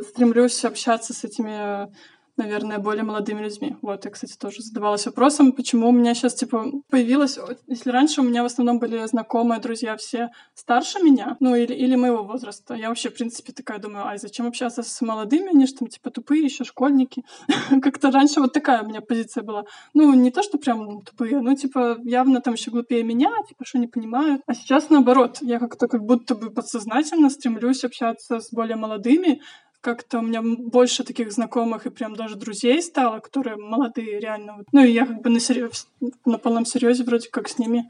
стремлюсь 0.09 0.64
общаться 0.64 1.12
с 1.12 1.22
этими 1.22 1.93
наверное, 2.37 2.78
более 2.78 3.05
молодыми 3.05 3.43
людьми. 3.43 3.76
Вот, 3.82 4.05
я, 4.05 4.11
кстати, 4.11 4.37
тоже 4.37 4.62
задавалась 4.62 5.07
вопросом, 5.07 5.53
почему 5.53 5.89
у 5.89 5.93
меня 5.93 6.14
сейчас, 6.14 6.34
типа, 6.34 6.66
появилось... 6.91 7.39
Если 7.66 7.91
раньше 7.91 8.20
у 8.20 8.24
меня 8.24 8.43
в 8.43 8.47
основном 8.47 8.78
были 8.78 9.05
знакомые, 9.07 9.61
друзья 9.61 9.97
все 9.97 10.30
старше 10.55 11.01
меня, 11.01 11.37
ну, 11.41 11.55
или, 11.55 11.72
или 11.72 11.97
моего 11.97 12.22
возраста, 12.22 12.74
я 12.74 12.89
вообще, 12.89 13.11
в 13.11 13.14
принципе, 13.14 13.53
такая 13.53 13.78
думаю, 13.78 14.07
ай, 14.07 14.18
зачем 14.18 14.47
общаться 14.47 14.82
с 14.82 15.01
молодыми, 15.01 15.49
они 15.49 15.66
же 15.66 15.74
там, 15.74 15.89
типа, 15.89 16.11
тупые 16.11 16.45
еще 16.45 16.64
школьники. 16.64 17.24
Как-то 17.82 18.11
раньше 18.11 18.41
вот 18.41 18.53
такая 18.53 18.82
у 18.82 18.87
меня 18.87 19.01
позиция 19.01 19.43
была. 19.43 19.64
Ну, 19.95 20.12
не 20.14 20.30
то, 20.30 20.43
что 20.43 20.59
прям 20.59 21.03
тупые, 21.03 21.41
ну, 21.41 21.55
типа, 21.55 21.99
явно 22.05 22.41
там 22.41 22.55
еще 22.55 22.70
глупее 22.70 23.03
меня, 23.03 23.30
типа, 23.49 23.64
что 23.64 23.78
не 23.78 23.87
понимают. 23.87 24.43
А 24.47 24.55
сейчас 24.55 24.91
наоборот, 24.91 25.39
я 25.41 25.59
как-то 25.59 25.89
как 25.89 26.05
будто 26.05 26.34
бы 26.34 26.51
подсознательно 26.51 27.30
стремлюсь 27.30 27.84
общаться 27.84 28.41
с 28.41 28.53
более 28.53 28.76
молодыми, 28.76 29.41
как-то 29.87 30.18
у 30.18 30.22
меня 30.22 30.43
больше 30.43 31.05
таких 31.05 31.30
знакомых 31.30 31.87
и 31.87 31.91
прям 31.91 32.16
даже 32.16 32.34
друзей 32.34 32.82
стало, 32.82 33.20
которые 33.20 33.55
молодые 33.55 34.18
реально. 34.18 34.64
Ну 34.72 34.82
и 34.82 34.91
я 34.91 35.07
как 35.07 35.22
бы 35.22 35.30
на, 35.30 35.39
серьез, 35.39 35.87
на 36.24 36.39
полном 36.39 36.66
серьезе 36.66 37.05
вроде 37.05 37.28
как 37.28 37.49
с 37.49 37.57
ними 37.57 37.89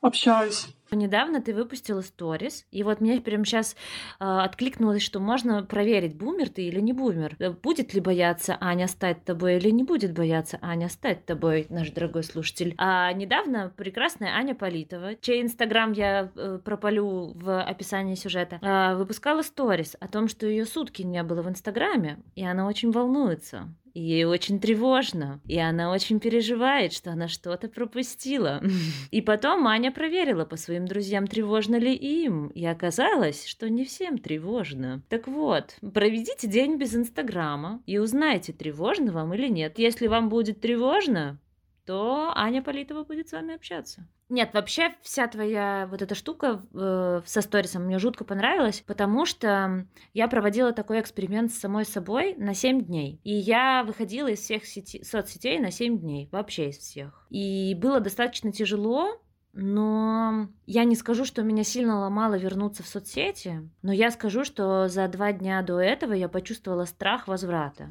общаюсь. 0.00 0.68
Недавно 0.94 1.40
ты 1.40 1.54
выпустила 1.54 2.00
сторис, 2.00 2.66
и 2.70 2.82
вот 2.82 3.00
мне 3.00 3.20
прямо 3.20 3.44
сейчас 3.44 3.72
э, 3.72 3.76
а, 4.20 4.44
откликнулось, 4.44 5.02
что 5.02 5.20
можно 5.20 5.62
проверить, 5.62 6.16
бумер 6.16 6.48
ты 6.48 6.62
или 6.62 6.80
не 6.80 6.92
бумер. 6.92 7.36
Э, 7.38 7.50
будет 7.50 7.94
ли 7.94 8.00
бояться 8.00 8.56
Аня 8.60 8.86
стать 8.88 9.24
тобой 9.24 9.56
или 9.56 9.70
не 9.70 9.82
будет 9.82 10.12
бояться 10.12 10.58
Аня 10.62 10.88
стать 10.88 11.24
тобой, 11.24 11.66
наш 11.68 11.90
дорогой 11.90 12.24
слушатель. 12.24 12.74
А 12.78 13.12
недавно 13.12 13.72
прекрасная 13.76 14.30
Аня 14.30 14.54
Политова, 14.54 15.16
чей 15.20 15.42
инстаграм 15.42 15.92
я 15.92 16.30
э, 16.34 16.58
пропалю 16.64 17.32
в 17.34 17.62
описании 17.62 18.14
сюжета, 18.14 18.58
э, 18.62 18.94
выпускала 18.96 19.42
сторис 19.42 19.96
о 20.00 20.08
том, 20.08 20.28
что 20.28 20.46
ее 20.46 20.64
сутки 20.64 21.02
не 21.02 21.22
было 21.22 21.42
в 21.42 21.48
инстаграме, 21.48 22.18
и 22.34 22.44
она 22.44 22.66
очень 22.66 22.90
волнуется 22.90 23.68
ей 23.94 24.24
очень 24.24 24.60
тревожно, 24.60 25.40
и 25.46 25.58
она 25.58 25.92
очень 25.92 26.20
переживает, 26.20 26.92
что 26.92 27.12
она 27.12 27.28
что-то 27.28 27.68
пропустила. 27.68 28.62
И 29.10 29.20
потом 29.20 29.66
Аня 29.66 29.92
проверила 29.92 30.44
по 30.44 30.56
своим 30.56 30.86
друзьям, 30.86 31.26
тревожно 31.26 31.76
ли 31.76 31.94
им, 31.94 32.48
и 32.48 32.64
оказалось, 32.64 33.46
что 33.46 33.68
не 33.70 33.84
всем 33.84 34.18
тревожно. 34.18 35.02
Так 35.08 35.28
вот, 35.28 35.76
проведите 35.92 36.48
день 36.48 36.76
без 36.76 36.94
Инстаграма 36.94 37.82
и 37.86 37.98
узнайте, 37.98 38.52
тревожно 38.52 39.12
вам 39.12 39.34
или 39.34 39.48
нет. 39.48 39.78
Если 39.78 40.06
вам 40.06 40.28
будет 40.28 40.60
тревожно, 40.60 41.38
то 41.86 42.32
Аня 42.34 42.62
Политова 42.62 43.04
будет 43.04 43.28
с 43.28 43.32
вами 43.32 43.54
общаться. 43.54 44.06
Нет, 44.30 44.54
вообще 44.54 44.94
вся 45.02 45.26
твоя 45.28 45.86
вот 45.90 46.00
эта 46.00 46.14
штука 46.14 46.62
э, 46.72 47.20
со 47.26 47.40
сторисом 47.42 47.84
мне 47.84 47.98
жутко 47.98 48.24
понравилась, 48.24 48.82
потому 48.86 49.26
что 49.26 49.86
я 50.14 50.28
проводила 50.28 50.72
такой 50.72 51.00
эксперимент 51.00 51.52
с 51.52 51.58
самой 51.58 51.84
собой 51.84 52.34
на 52.36 52.54
7 52.54 52.84
дней. 52.84 53.20
И 53.22 53.32
я 53.34 53.84
выходила 53.84 54.28
из 54.28 54.40
всех 54.40 54.64
сети, 54.64 55.04
соцсетей 55.04 55.58
на 55.58 55.70
7 55.70 55.98
дней, 55.98 56.28
вообще 56.32 56.70
из 56.70 56.78
всех. 56.78 57.26
И 57.28 57.74
было 57.74 58.00
достаточно 58.00 58.50
тяжело, 58.50 59.20
но 59.52 60.48
я 60.66 60.84
не 60.84 60.96
скажу, 60.96 61.24
что 61.24 61.42
меня 61.42 61.62
сильно 61.62 62.00
ломало 62.00 62.36
вернуться 62.36 62.82
в 62.82 62.88
соцсети, 62.88 63.70
но 63.82 63.92
я 63.92 64.10
скажу, 64.10 64.44
что 64.44 64.88
за 64.88 65.06
два 65.06 65.32
дня 65.32 65.62
до 65.62 65.78
этого 65.78 66.12
я 66.12 66.28
почувствовала 66.28 66.86
страх 66.86 67.28
возврата. 67.28 67.90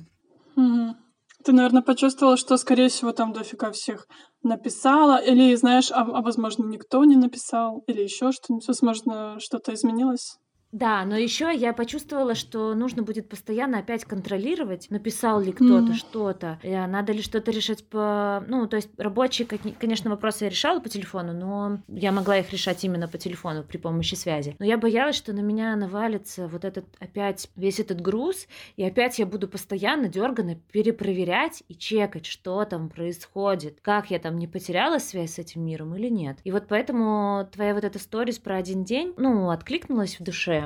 Угу. 0.56 0.96
Ты, 1.44 1.52
наверное, 1.52 1.82
почувствовала, 1.82 2.38
что, 2.38 2.56
скорее 2.58 2.88
всего, 2.88 3.12
там 3.12 3.34
дофига 3.34 3.72
всех 3.72 4.08
написала, 4.44 5.18
или, 5.18 5.54
знаешь, 5.56 5.92
а, 5.92 6.02
а 6.02 6.22
возможно, 6.22 6.66
никто 6.66 7.04
не 7.04 7.18
написал, 7.18 7.84
или 7.88 8.02
еще 8.02 8.32
что-нибудь, 8.32 8.68
возможно, 8.68 9.38
что-то 9.40 9.74
изменилось? 9.74 10.38
Да, 10.74 11.06
но 11.06 11.16
еще 11.16 11.56
я 11.56 11.72
почувствовала, 11.72 12.34
что 12.34 12.74
нужно 12.74 13.04
будет 13.04 13.30
постоянно 13.30 13.78
опять 13.78 14.06
контролировать, 14.06 14.90
написал 14.90 15.40
ли 15.40 15.52
кто-то 15.52 15.92
mm. 15.92 15.94
что-то, 15.94 16.60
э, 16.64 16.88
надо 16.88 17.14
ли 17.14 17.22
что-то 17.22 17.52
решать 17.52 17.86
по... 17.88 18.44
Ну, 18.48 18.66
то 18.66 18.78
есть 18.78 18.90
рабочие, 18.98 19.48
конечно, 19.48 20.10
вопросы 20.10 20.46
я 20.46 20.50
решала 20.50 20.80
по 20.80 20.90
телефону, 20.90 21.32
но 21.32 21.78
я 21.88 22.12
могла 22.12 22.40
их 22.40 22.52
решать 22.52 22.84
именно 22.84 23.08
по 23.08 23.20
телефону 23.20 23.64
при 23.64 23.78
помощи 23.78 24.16
связи. 24.16 24.56
Но 24.58 24.66
я 24.66 24.80
боялась, 24.80 25.16
что 25.16 25.32
на 25.32 25.42
меня 25.42 25.76
навалится 25.76 26.48
вот 26.48 26.66
этот 26.66 26.86
опять 27.00 27.50
весь 27.56 27.80
этот 27.80 28.02
груз, 28.02 28.48
и 28.76 28.84
опять 28.84 29.20
я 29.20 29.28
буду 29.28 29.48
постоянно 29.48 30.08
дерганно 30.08 30.56
перепроверять 30.72 31.62
и 31.68 31.76
чекать, 31.76 32.26
что 32.26 32.66
там 32.66 32.90
происходит, 32.90 33.78
как 33.84 34.10
я 34.10 34.18
там 34.18 34.40
не 34.40 34.48
потеряла 34.48 34.98
связь 34.98 35.36
с 35.36 35.40
этим 35.40 35.64
миром 35.64 35.96
или 35.96 36.10
нет. 36.10 36.40
И 36.44 36.52
вот 36.52 36.64
поэтому 36.68 37.48
твоя 37.52 37.76
вот 37.76 37.84
эта 37.84 38.00
сторис 38.00 38.40
про 38.40 38.58
один 38.58 38.84
день, 38.84 39.14
ну, 39.18 39.52
откликнулась 39.52 40.20
в 40.20 40.24
душе, 40.24 40.63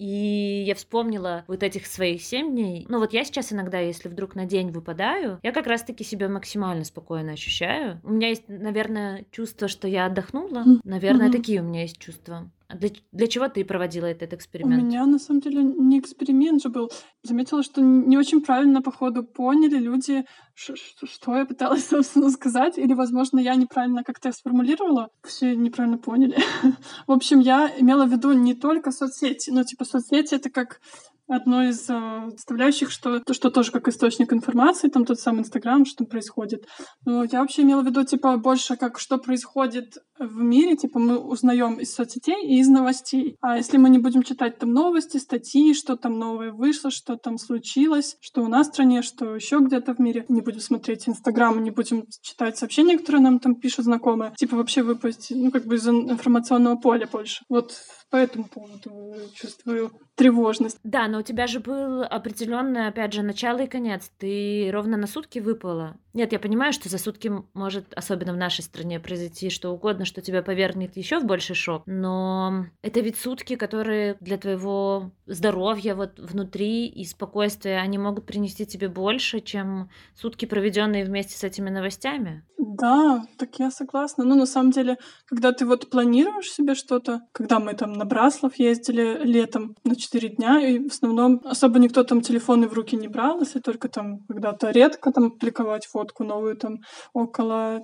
и 0.00 0.64
я 0.66 0.74
вспомнила 0.74 1.44
вот 1.46 1.62
этих 1.62 1.86
своих 1.86 2.22
семь 2.22 2.52
дней. 2.52 2.86
Ну 2.88 3.00
вот 3.00 3.12
я 3.12 3.22
сейчас 3.22 3.52
иногда, 3.52 3.78
если 3.80 4.08
вдруг 4.08 4.34
на 4.34 4.46
день 4.46 4.70
выпадаю, 4.70 5.38
я 5.42 5.52
как 5.52 5.66
раз-таки 5.66 6.04
себя 6.04 6.30
максимально 6.30 6.84
спокойно 6.84 7.32
ощущаю. 7.32 8.00
У 8.02 8.10
меня 8.10 8.28
есть, 8.28 8.48
наверное, 8.48 9.26
чувство, 9.30 9.68
что 9.68 9.86
я 9.86 10.06
отдохнула. 10.06 10.64
Наверное, 10.84 11.28
mm-hmm. 11.28 11.32
такие 11.32 11.60
у 11.60 11.64
меня 11.64 11.82
есть 11.82 11.98
чувства. 11.98 12.50
А 12.70 12.76
для, 12.76 12.90
для 13.10 13.26
чего 13.26 13.48
ты 13.48 13.64
проводила 13.64 14.06
этот 14.06 14.32
эксперимент? 14.32 14.80
У 14.80 14.86
меня, 14.86 15.04
на 15.04 15.18
самом 15.18 15.40
деле, 15.40 15.62
не 15.64 15.98
эксперимент 15.98 16.62
же 16.62 16.68
был. 16.68 16.88
Заметила, 17.24 17.64
что 17.64 17.80
не 17.80 18.16
очень 18.16 18.42
правильно, 18.42 18.80
походу, 18.80 19.24
поняли 19.24 19.76
люди, 19.76 20.24
что 20.54 21.36
я 21.36 21.46
пыталась, 21.46 21.84
собственно, 21.90 22.30
сказать. 22.30 22.78
Или, 22.78 22.94
возможно, 22.94 23.40
я 23.40 23.56
неправильно 23.56 24.04
как-то 24.04 24.30
сформулировала. 24.30 25.08
Все 25.24 25.56
неправильно 25.56 25.98
поняли. 25.98 26.38
В 27.08 27.12
общем, 27.12 27.40
я 27.40 27.72
имела 27.76 28.06
в 28.06 28.12
виду 28.12 28.32
не 28.32 28.54
только 28.54 28.92
соцсети. 28.92 29.50
Ну, 29.50 29.64
типа, 29.64 29.84
соцсети— 29.84 30.34
это 30.36 30.48
как 30.48 30.80
одно 31.26 31.62
из 31.64 31.88
э, 31.88 32.30
составляющих, 32.36 32.90
что, 32.90 33.22
что 33.32 33.50
тоже 33.50 33.70
как 33.70 33.88
источник 33.88 34.32
информации, 34.32 34.88
там 34.88 35.04
тот 35.04 35.18
самый 35.18 35.40
Инстаграм, 35.40 35.84
что 35.84 36.04
происходит. 36.04 36.66
Но 37.04 37.24
я 37.24 37.40
вообще 37.40 37.62
имела 37.62 37.82
в 37.82 37.86
виду, 37.86 38.04
типа, 38.04 38.36
больше 38.36 38.76
как 38.76 38.98
что 38.98 39.18
происходит 39.18 39.94
в 40.20 40.36
мире, 40.36 40.76
типа, 40.76 40.98
мы 40.98 41.18
узнаем 41.18 41.80
из 41.80 41.94
соцсетей 41.94 42.46
и 42.46 42.60
из 42.60 42.68
новостей. 42.68 43.36
А 43.40 43.56
если 43.56 43.78
мы 43.78 43.88
не 43.88 43.98
будем 43.98 44.22
читать 44.22 44.58
там 44.58 44.72
новости, 44.72 45.16
статьи, 45.16 45.74
что 45.74 45.96
там 45.96 46.18
новое 46.18 46.52
вышло, 46.52 46.90
что 46.90 47.16
там 47.16 47.38
случилось, 47.38 48.16
что 48.20 48.42
у 48.42 48.48
нас 48.48 48.68
в 48.68 48.70
стране, 48.72 49.02
что 49.02 49.34
еще 49.34 49.58
где-то 49.58 49.94
в 49.94 49.98
мире, 49.98 50.26
не 50.28 50.42
будем 50.42 50.60
смотреть 50.60 51.08
Инстаграм, 51.08 51.62
не 51.62 51.70
будем 51.70 52.04
читать 52.22 52.58
сообщения, 52.58 52.98
которые 52.98 53.22
нам 53.22 53.38
там 53.40 53.54
пишут 53.54 53.86
знакомые, 53.86 54.32
типа, 54.36 54.56
вообще 54.56 54.82
выпасть, 54.82 55.32
ну, 55.34 55.50
как 55.50 55.64
бы 55.64 55.76
из 55.76 55.88
информационного 55.88 56.76
поля 56.76 57.08
больше. 57.10 57.44
Вот 57.48 57.74
по 58.10 58.16
этому 58.16 58.44
поводу 58.44 59.14
чувствую 59.34 59.92
тревожность. 60.16 60.78
Да, 60.82 61.06
но 61.08 61.20
у 61.20 61.22
тебя 61.22 61.46
же 61.46 61.60
был 61.60 62.02
определенное, 62.02 62.88
опять 62.88 63.12
же, 63.12 63.22
начало 63.22 63.60
и 63.60 63.66
конец. 63.66 64.10
Ты 64.18 64.68
ровно 64.72 64.96
на 64.96 65.06
сутки 65.06 65.38
выпала. 65.38 65.96
Нет, 66.12 66.32
я 66.32 66.40
понимаю, 66.40 66.72
что 66.72 66.88
за 66.88 66.98
сутки 66.98 67.32
может, 67.54 67.94
особенно 67.94 68.32
в 68.32 68.36
нашей 68.36 68.62
стране, 68.62 68.98
произойти 68.98 69.48
что 69.48 69.70
угодно, 69.70 70.04
что 70.10 70.20
тебя 70.20 70.42
повергнет 70.42 70.96
еще 70.96 71.20
в 71.20 71.24
больший 71.24 71.54
шок. 71.54 71.84
Но 71.86 72.66
это 72.82 73.00
ведь 73.00 73.16
сутки, 73.16 73.56
которые 73.56 74.16
для 74.20 74.36
твоего 74.36 75.12
здоровья 75.26 75.94
вот 75.94 76.18
внутри 76.18 76.86
и 76.86 77.04
спокойствия, 77.04 77.78
они 77.78 77.96
могут 77.98 78.26
принести 78.26 78.66
тебе 78.66 78.88
больше, 78.88 79.40
чем 79.40 79.88
сутки, 80.14 80.44
проведенные 80.46 81.04
вместе 81.04 81.38
с 81.38 81.44
этими 81.44 81.70
новостями. 81.70 82.44
Да, 82.58 83.24
так 83.38 83.58
я 83.58 83.70
согласна. 83.70 84.24
Ну, 84.24 84.34
на 84.34 84.46
самом 84.46 84.70
деле, 84.72 84.98
когда 85.26 85.52
ты 85.52 85.64
вот 85.64 85.88
планируешь 85.88 86.50
себе 86.50 86.74
что-то, 86.74 87.22
когда 87.32 87.58
мы 87.58 87.74
там 87.74 87.92
на 87.92 88.04
Браслов 88.04 88.56
ездили 88.56 89.20
летом 89.22 89.76
на 89.84 89.96
4 89.96 90.28
дня, 90.28 90.60
и 90.60 90.78
в 90.78 90.92
основном 90.92 91.40
особо 91.44 91.78
никто 91.78 92.04
там 92.04 92.20
телефоны 92.20 92.68
в 92.68 92.72
руки 92.72 92.96
не 92.96 93.08
брал, 93.08 93.40
если 93.40 93.60
только 93.60 93.88
там 93.88 94.20
когда-то 94.28 94.70
редко 94.70 95.12
там 95.12 95.30
публиковать 95.30 95.86
фотку 95.86 96.24
новую 96.24 96.56
там 96.56 96.80
около 97.12 97.82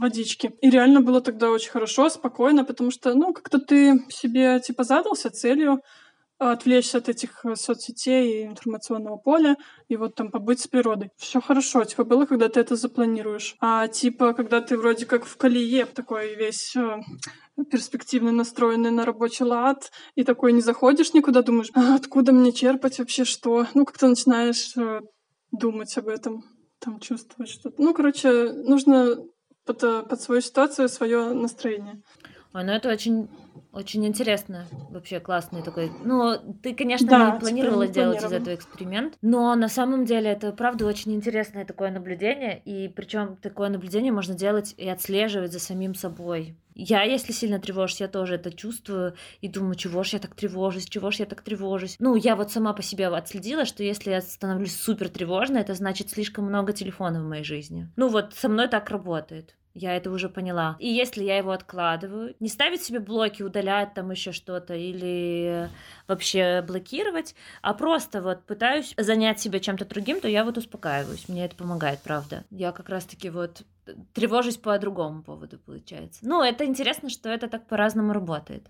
водички. 0.00 0.52
И 0.60 0.70
реально 0.70 1.00
было 1.02 1.20
тогда 1.20 1.50
очень 1.50 1.65
хорошо, 1.70 2.08
спокойно, 2.08 2.64
потому 2.64 2.90
что, 2.90 3.14
ну, 3.14 3.32
как-то 3.32 3.58
ты 3.58 4.04
себе 4.08 4.60
типа 4.60 4.84
задался 4.84 5.30
целью 5.30 5.82
отвлечься 6.38 6.98
от 6.98 7.08
этих 7.08 7.44
соцсетей 7.54 8.42
и 8.42 8.46
информационного 8.46 9.16
поля 9.16 9.56
и 9.88 9.96
вот 9.96 10.14
там 10.14 10.30
побыть 10.30 10.60
с 10.60 10.66
природой. 10.66 11.10
Все 11.16 11.40
хорошо, 11.40 11.84
типа 11.84 12.04
было, 12.04 12.26
когда 12.26 12.48
ты 12.48 12.60
это 12.60 12.76
запланируешь. 12.76 13.56
А 13.60 13.88
типа, 13.88 14.34
когда 14.34 14.60
ты 14.60 14.76
вроде 14.76 15.06
как 15.06 15.24
в 15.24 15.36
колее 15.36 15.86
такой 15.86 16.34
весь 16.34 16.76
э, 16.76 17.00
перспективно 17.70 18.32
настроенный 18.32 18.90
на 18.90 19.04
рабочий 19.04 19.44
лад, 19.44 19.90
и 20.14 20.24
такой 20.24 20.52
не 20.52 20.60
заходишь 20.60 21.14
никуда, 21.14 21.42
думаешь, 21.42 21.70
а 21.74 21.94
откуда 21.94 22.32
мне 22.32 22.52
черпать 22.52 22.98
вообще 22.98 23.24
что? 23.24 23.66
Ну, 23.74 23.84
как-то 23.86 24.06
начинаешь 24.08 24.76
э, 24.76 25.00
думать 25.52 25.96
об 25.96 26.08
этом, 26.08 26.44
там 26.80 27.00
чувствовать 27.00 27.50
что-то. 27.50 27.80
Ну, 27.80 27.94
короче, 27.94 28.52
нужно 28.52 29.16
под, 29.66 29.82
э, 29.82 30.02
под 30.02 30.20
свою 30.20 30.40
ситуацию 30.40 30.88
свое 30.88 31.34
настроение. 31.34 32.00
Ой, 32.54 32.64
ну 32.64 32.72
это 32.72 32.90
очень 32.90 33.28
очень 33.76 34.06
интересно, 34.06 34.64
вообще 34.88 35.20
классный 35.20 35.62
такой. 35.62 35.90
Ну, 36.02 36.38
ты, 36.62 36.74
конечно, 36.74 37.06
да, 37.06 37.32
не 37.32 37.38
планировала 37.38 37.86
делать 37.86 38.24
из 38.24 38.32
этого 38.32 38.54
эксперимент, 38.54 39.18
но 39.20 39.54
на 39.54 39.68
самом 39.68 40.06
деле 40.06 40.30
это 40.30 40.50
правда 40.52 40.86
очень 40.86 41.14
интересное 41.14 41.66
такое 41.66 41.90
наблюдение, 41.90 42.58
и 42.64 42.88
причем 42.88 43.36
такое 43.36 43.68
наблюдение 43.68 44.12
можно 44.12 44.34
делать 44.34 44.72
и 44.78 44.88
отслеживать 44.88 45.52
за 45.52 45.58
самим 45.58 45.94
собой. 45.94 46.56
Я, 46.74 47.02
если 47.02 47.32
сильно 47.32 47.58
тревожусь, 47.58 48.00
я 48.00 48.08
тоже 48.08 48.36
это 48.36 48.50
чувствую 48.50 49.14
и 49.42 49.48
думаю, 49.48 49.74
чего 49.74 50.02
ж 50.02 50.14
я 50.14 50.18
так 50.18 50.34
тревожусь, 50.34 50.86
чего 50.86 51.10
ж 51.10 51.16
я 51.16 51.26
так 51.26 51.42
тревожусь. 51.42 51.96
Ну, 51.98 52.16
я 52.16 52.34
вот 52.34 52.50
сама 52.50 52.72
по 52.72 52.82
себе 52.82 53.08
отследила, 53.08 53.66
что 53.66 53.82
если 53.82 54.10
я 54.10 54.22
становлюсь 54.22 54.74
супер 54.74 55.10
тревожной, 55.10 55.60
это 55.60 55.74
значит 55.74 56.10
слишком 56.10 56.46
много 56.46 56.72
телефонов 56.72 57.22
в 57.22 57.28
моей 57.28 57.44
жизни. 57.44 57.90
Ну 57.96 58.08
вот, 58.08 58.32
со 58.34 58.48
мной 58.48 58.68
так 58.68 58.90
работает. 58.90 59.54
Я 59.78 59.94
это 59.94 60.10
уже 60.10 60.30
поняла. 60.30 60.76
И 60.78 60.88
если 60.88 61.22
я 61.22 61.36
его 61.36 61.50
откладываю, 61.50 62.34
не 62.40 62.48
ставить 62.48 62.82
себе 62.82 62.98
блоки, 62.98 63.42
удалять 63.42 63.92
там 63.92 64.10
еще 64.10 64.32
что-то 64.32 64.74
или 64.74 65.68
вообще 66.08 66.64
блокировать, 66.66 67.34
а 67.60 67.74
просто 67.74 68.22
вот 68.22 68.42
пытаюсь 68.44 68.94
занять 68.96 69.38
себя 69.38 69.60
чем-то 69.60 69.84
другим, 69.84 70.22
то 70.22 70.28
я 70.28 70.46
вот 70.46 70.56
успокаиваюсь. 70.56 71.28
Мне 71.28 71.44
это 71.44 71.56
помогает, 71.56 72.00
правда. 72.00 72.44
Я 72.50 72.72
как 72.72 72.88
раз-таки 72.88 73.28
вот 73.28 73.64
тревожусь 74.14 74.56
по 74.56 74.78
другому 74.78 75.22
поводу, 75.22 75.58
получается. 75.58 76.20
Ну, 76.22 76.42
это 76.42 76.64
интересно, 76.64 77.10
что 77.10 77.28
это 77.28 77.46
так 77.46 77.66
по-разному 77.66 78.14
работает. 78.14 78.66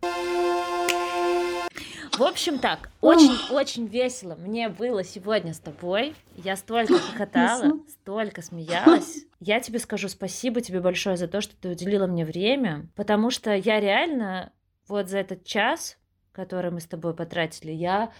В 2.13 2.23
общем 2.23 2.59
так, 2.59 2.91
очень-очень 3.01 3.87
весело 3.87 4.35
мне 4.35 4.69
было 4.69 5.05
сегодня 5.05 5.53
с 5.53 5.59
тобой. 5.59 6.15
Я 6.37 6.57
столько 6.57 6.99
хохотала, 6.99 7.81
столько 7.89 8.43
смеялась. 8.43 9.25
Я 9.41 9.61
тебе 9.61 9.79
скажу 9.79 10.09
спасибо 10.09 10.61
тебе 10.61 10.81
большое 10.81 11.17
за 11.17 11.29
то, 11.29 11.41
что 11.41 11.55
ты 11.57 11.71
уделила 11.71 12.07
мне 12.07 12.25
время, 12.25 12.89
потому 12.97 13.31
что 13.31 13.55
я 13.55 13.81
реально 13.81 14.53
вот 14.89 15.09
за 15.09 15.19
этот 15.19 15.45
час, 15.45 15.99
который 16.33 16.71
мы 16.71 16.81
с 16.81 16.87
тобой 16.87 17.15
потратили, 17.15 17.73
я 17.73 18.13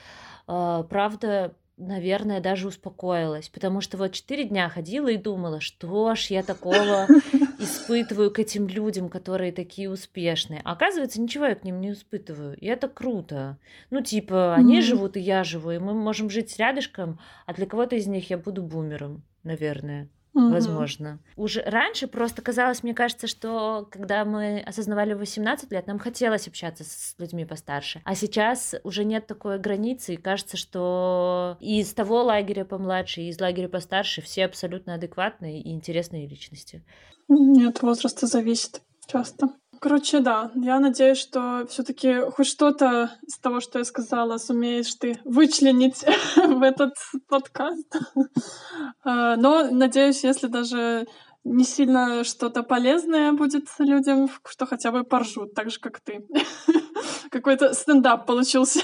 э, 0.47 0.85
правда 0.89 1.55
наверное, 1.77 2.41
даже 2.41 2.69
успокоилась, 2.69 3.49
потому 3.49 3.81
что 3.81 3.97
вот 3.97 4.13
четыре 4.13 4.45
дня 4.45 4.69
ходила 4.69 5.09
и 5.09 5.17
думала, 5.17 5.61
что 5.61 6.15
ж 6.15 6.27
я 6.27 6.43
такого 6.43 7.07
испытываю 7.59 8.31
к 8.31 8.39
этим 8.39 8.67
людям, 8.67 9.09
которые 9.09 9.53
такие 9.53 9.91
успешные. 9.91 10.61
А 10.65 10.73
оказывается, 10.73 11.21
ничего 11.21 11.47
я 11.47 11.55
к 11.55 11.65
ним 11.65 11.81
не 11.81 11.93
испытываю. 11.93 12.57
И 12.57 12.67
это 12.67 12.89
круто. 12.89 13.59
Ну, 13.91 14.01
типа, 14.01 14.55
они 14.55 14.79
mm-hmm. 14.79 14.83
живут, 14.83 15.17
и 15.17 15.21
я 15.21 15.45
живу, 15.45 15.71
и 15.71 15.79
мы 15.79 15.95
можем 15.95 16.31
жить 16.31 16.57
рядышком, 16.59 17.19
а 17.45 17.55
для 17.55 17.67
кого-то 17.67 17.97
из 17.97 18.07
них 18.07 18.31
я 18.31 18.39
буду 18.39 18.63
бумером, 18.63 19.23
наверное 19.43 20.09
угу. 20.37 20.51
возможно. 20.51 21.19
Уже 21.37 21.63
раньше 21.63 22.07
просто 22.07 22.43
казалось, 22.43 22.83
мне 22.83 22.95
кажется, 22.95 23.27
что 23.27 23.89
когда 23.91 24.25
мы 24.25 24.61
осознавали 24.61 25.15
18 25.15 25.73
лет, 25.73 25.87
нам 25.87 25.99
хотелось 25.99 26.47
общаться 26.47 26.85
с 26.85 27.15
людьми 27.19 27.45
постарше. 27.45 28.03
А 28.05 28.15
сейчас 28.15 28.75
уже 28.85 29.05
нет 29.05 29.27
такой 29.27 29.59
границы, 29.59 30.15
и 30.15 30.19
кажется, 30.19 30.57
что 30.57 31.57
и 31.61 31.81
из 31.81 31.93
того 31.95 32.23
лагеря 32.23 32.65
помладше, 32.65 33.23
и 33.23 33.29
из 33.29 33.41
лагеря 33.41 33.69
постарше 33.69 34.21
все 34.21 34.45
абсолютно 34.45 34.95
адекватные 34.95 35.61
и 35.61 35.73
интересные 35.73 36.27
личности. 36.29 36.85
Нет, 37.29 37.83
возраста 37.83 38.27
зависит 38.27 38.83
часто. 39.07 39.49
Короче, 39.81 40.21
да, 40.21 40.51
я 40.55 40.81
надеюсь, 40.81 41.19
что 41.19 41.67
все-таки 41.69 42.21
хоть 42.31 42.47
что-то 42.47 43.11
из 43.27 43.39
того, 43.39 43.61
что 43.61 43.79
я 43.79 43.85
сказала, 43.85 44.39
сумеешь 44.39 44.95
ты 44.95 45.21
вычленить 45.25 46.05
в 46.37 46.63
этот 46.63 46.95
подкаст. 47.29 47.97
А, 49.05 49.37
но 49.37 49.71
надеюсь, 49.71 50.25
если 50.25 50.47
даже 50.47 51.07
не 51.45 51.65
сильно 51.65 52.25
что-то 52.25 52.63
полезное 52.63 53.33
будет 53.33 53.69
людям, 53.79 54.29
что 54.47 54.67
хотя 54.67 54.91
бы 54.91 55.05
поржут, 55.05 55.55
так 55.55 55.71
же, 55.71 55.79
как 55.79 56.01
ты. 56.01 56.27
Какой-то 57.31 57.73
стендап 57.73 58.27
получился. 58.27 58.81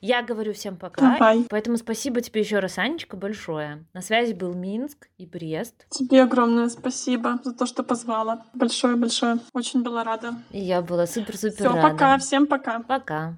Я 0.00 0.22
говорю 0.22 0.52
всем 0.52 0.76
пока. 0.76 1.00
Давай. 1.00 1.44
Поэтому 1.48 1.76
спасибо 1.76 2.20
тебе 2.20 2.40
еще 2.40 2.58
раз, 2.58 2.78
Анечка, 2.78 3.16
большое. 3.16 3.84
На 3.92 4.00
связи 4.00 4.32
был 4.32 4.54
Минск 4.54 5.08
и 5.18 5.26
Брест. 5.26 5.86
Тебе 5.90 6.22
огромное 6.22 6.68
спасибо 6.68 7.40
за 7.42 7.52
то, 7.52 7.66
что 7.66 7.82
позвала. 7.82 8.44
Большое-большое. 8.54 9.38
Очень 9.52 9.82
была 9.82 10.04
рада. 10.04 10.34
И 10.50 10.60
я 10.60 10.82
была 10.82 11.06
супер-супер 11.06 11.66
рада. 11.66 11.78
Все, 11.78 11.90
пока. 11.90 12.18
Всем 12.18 12.46
пока. 12.46 12.80
Пока. 12.80 13.36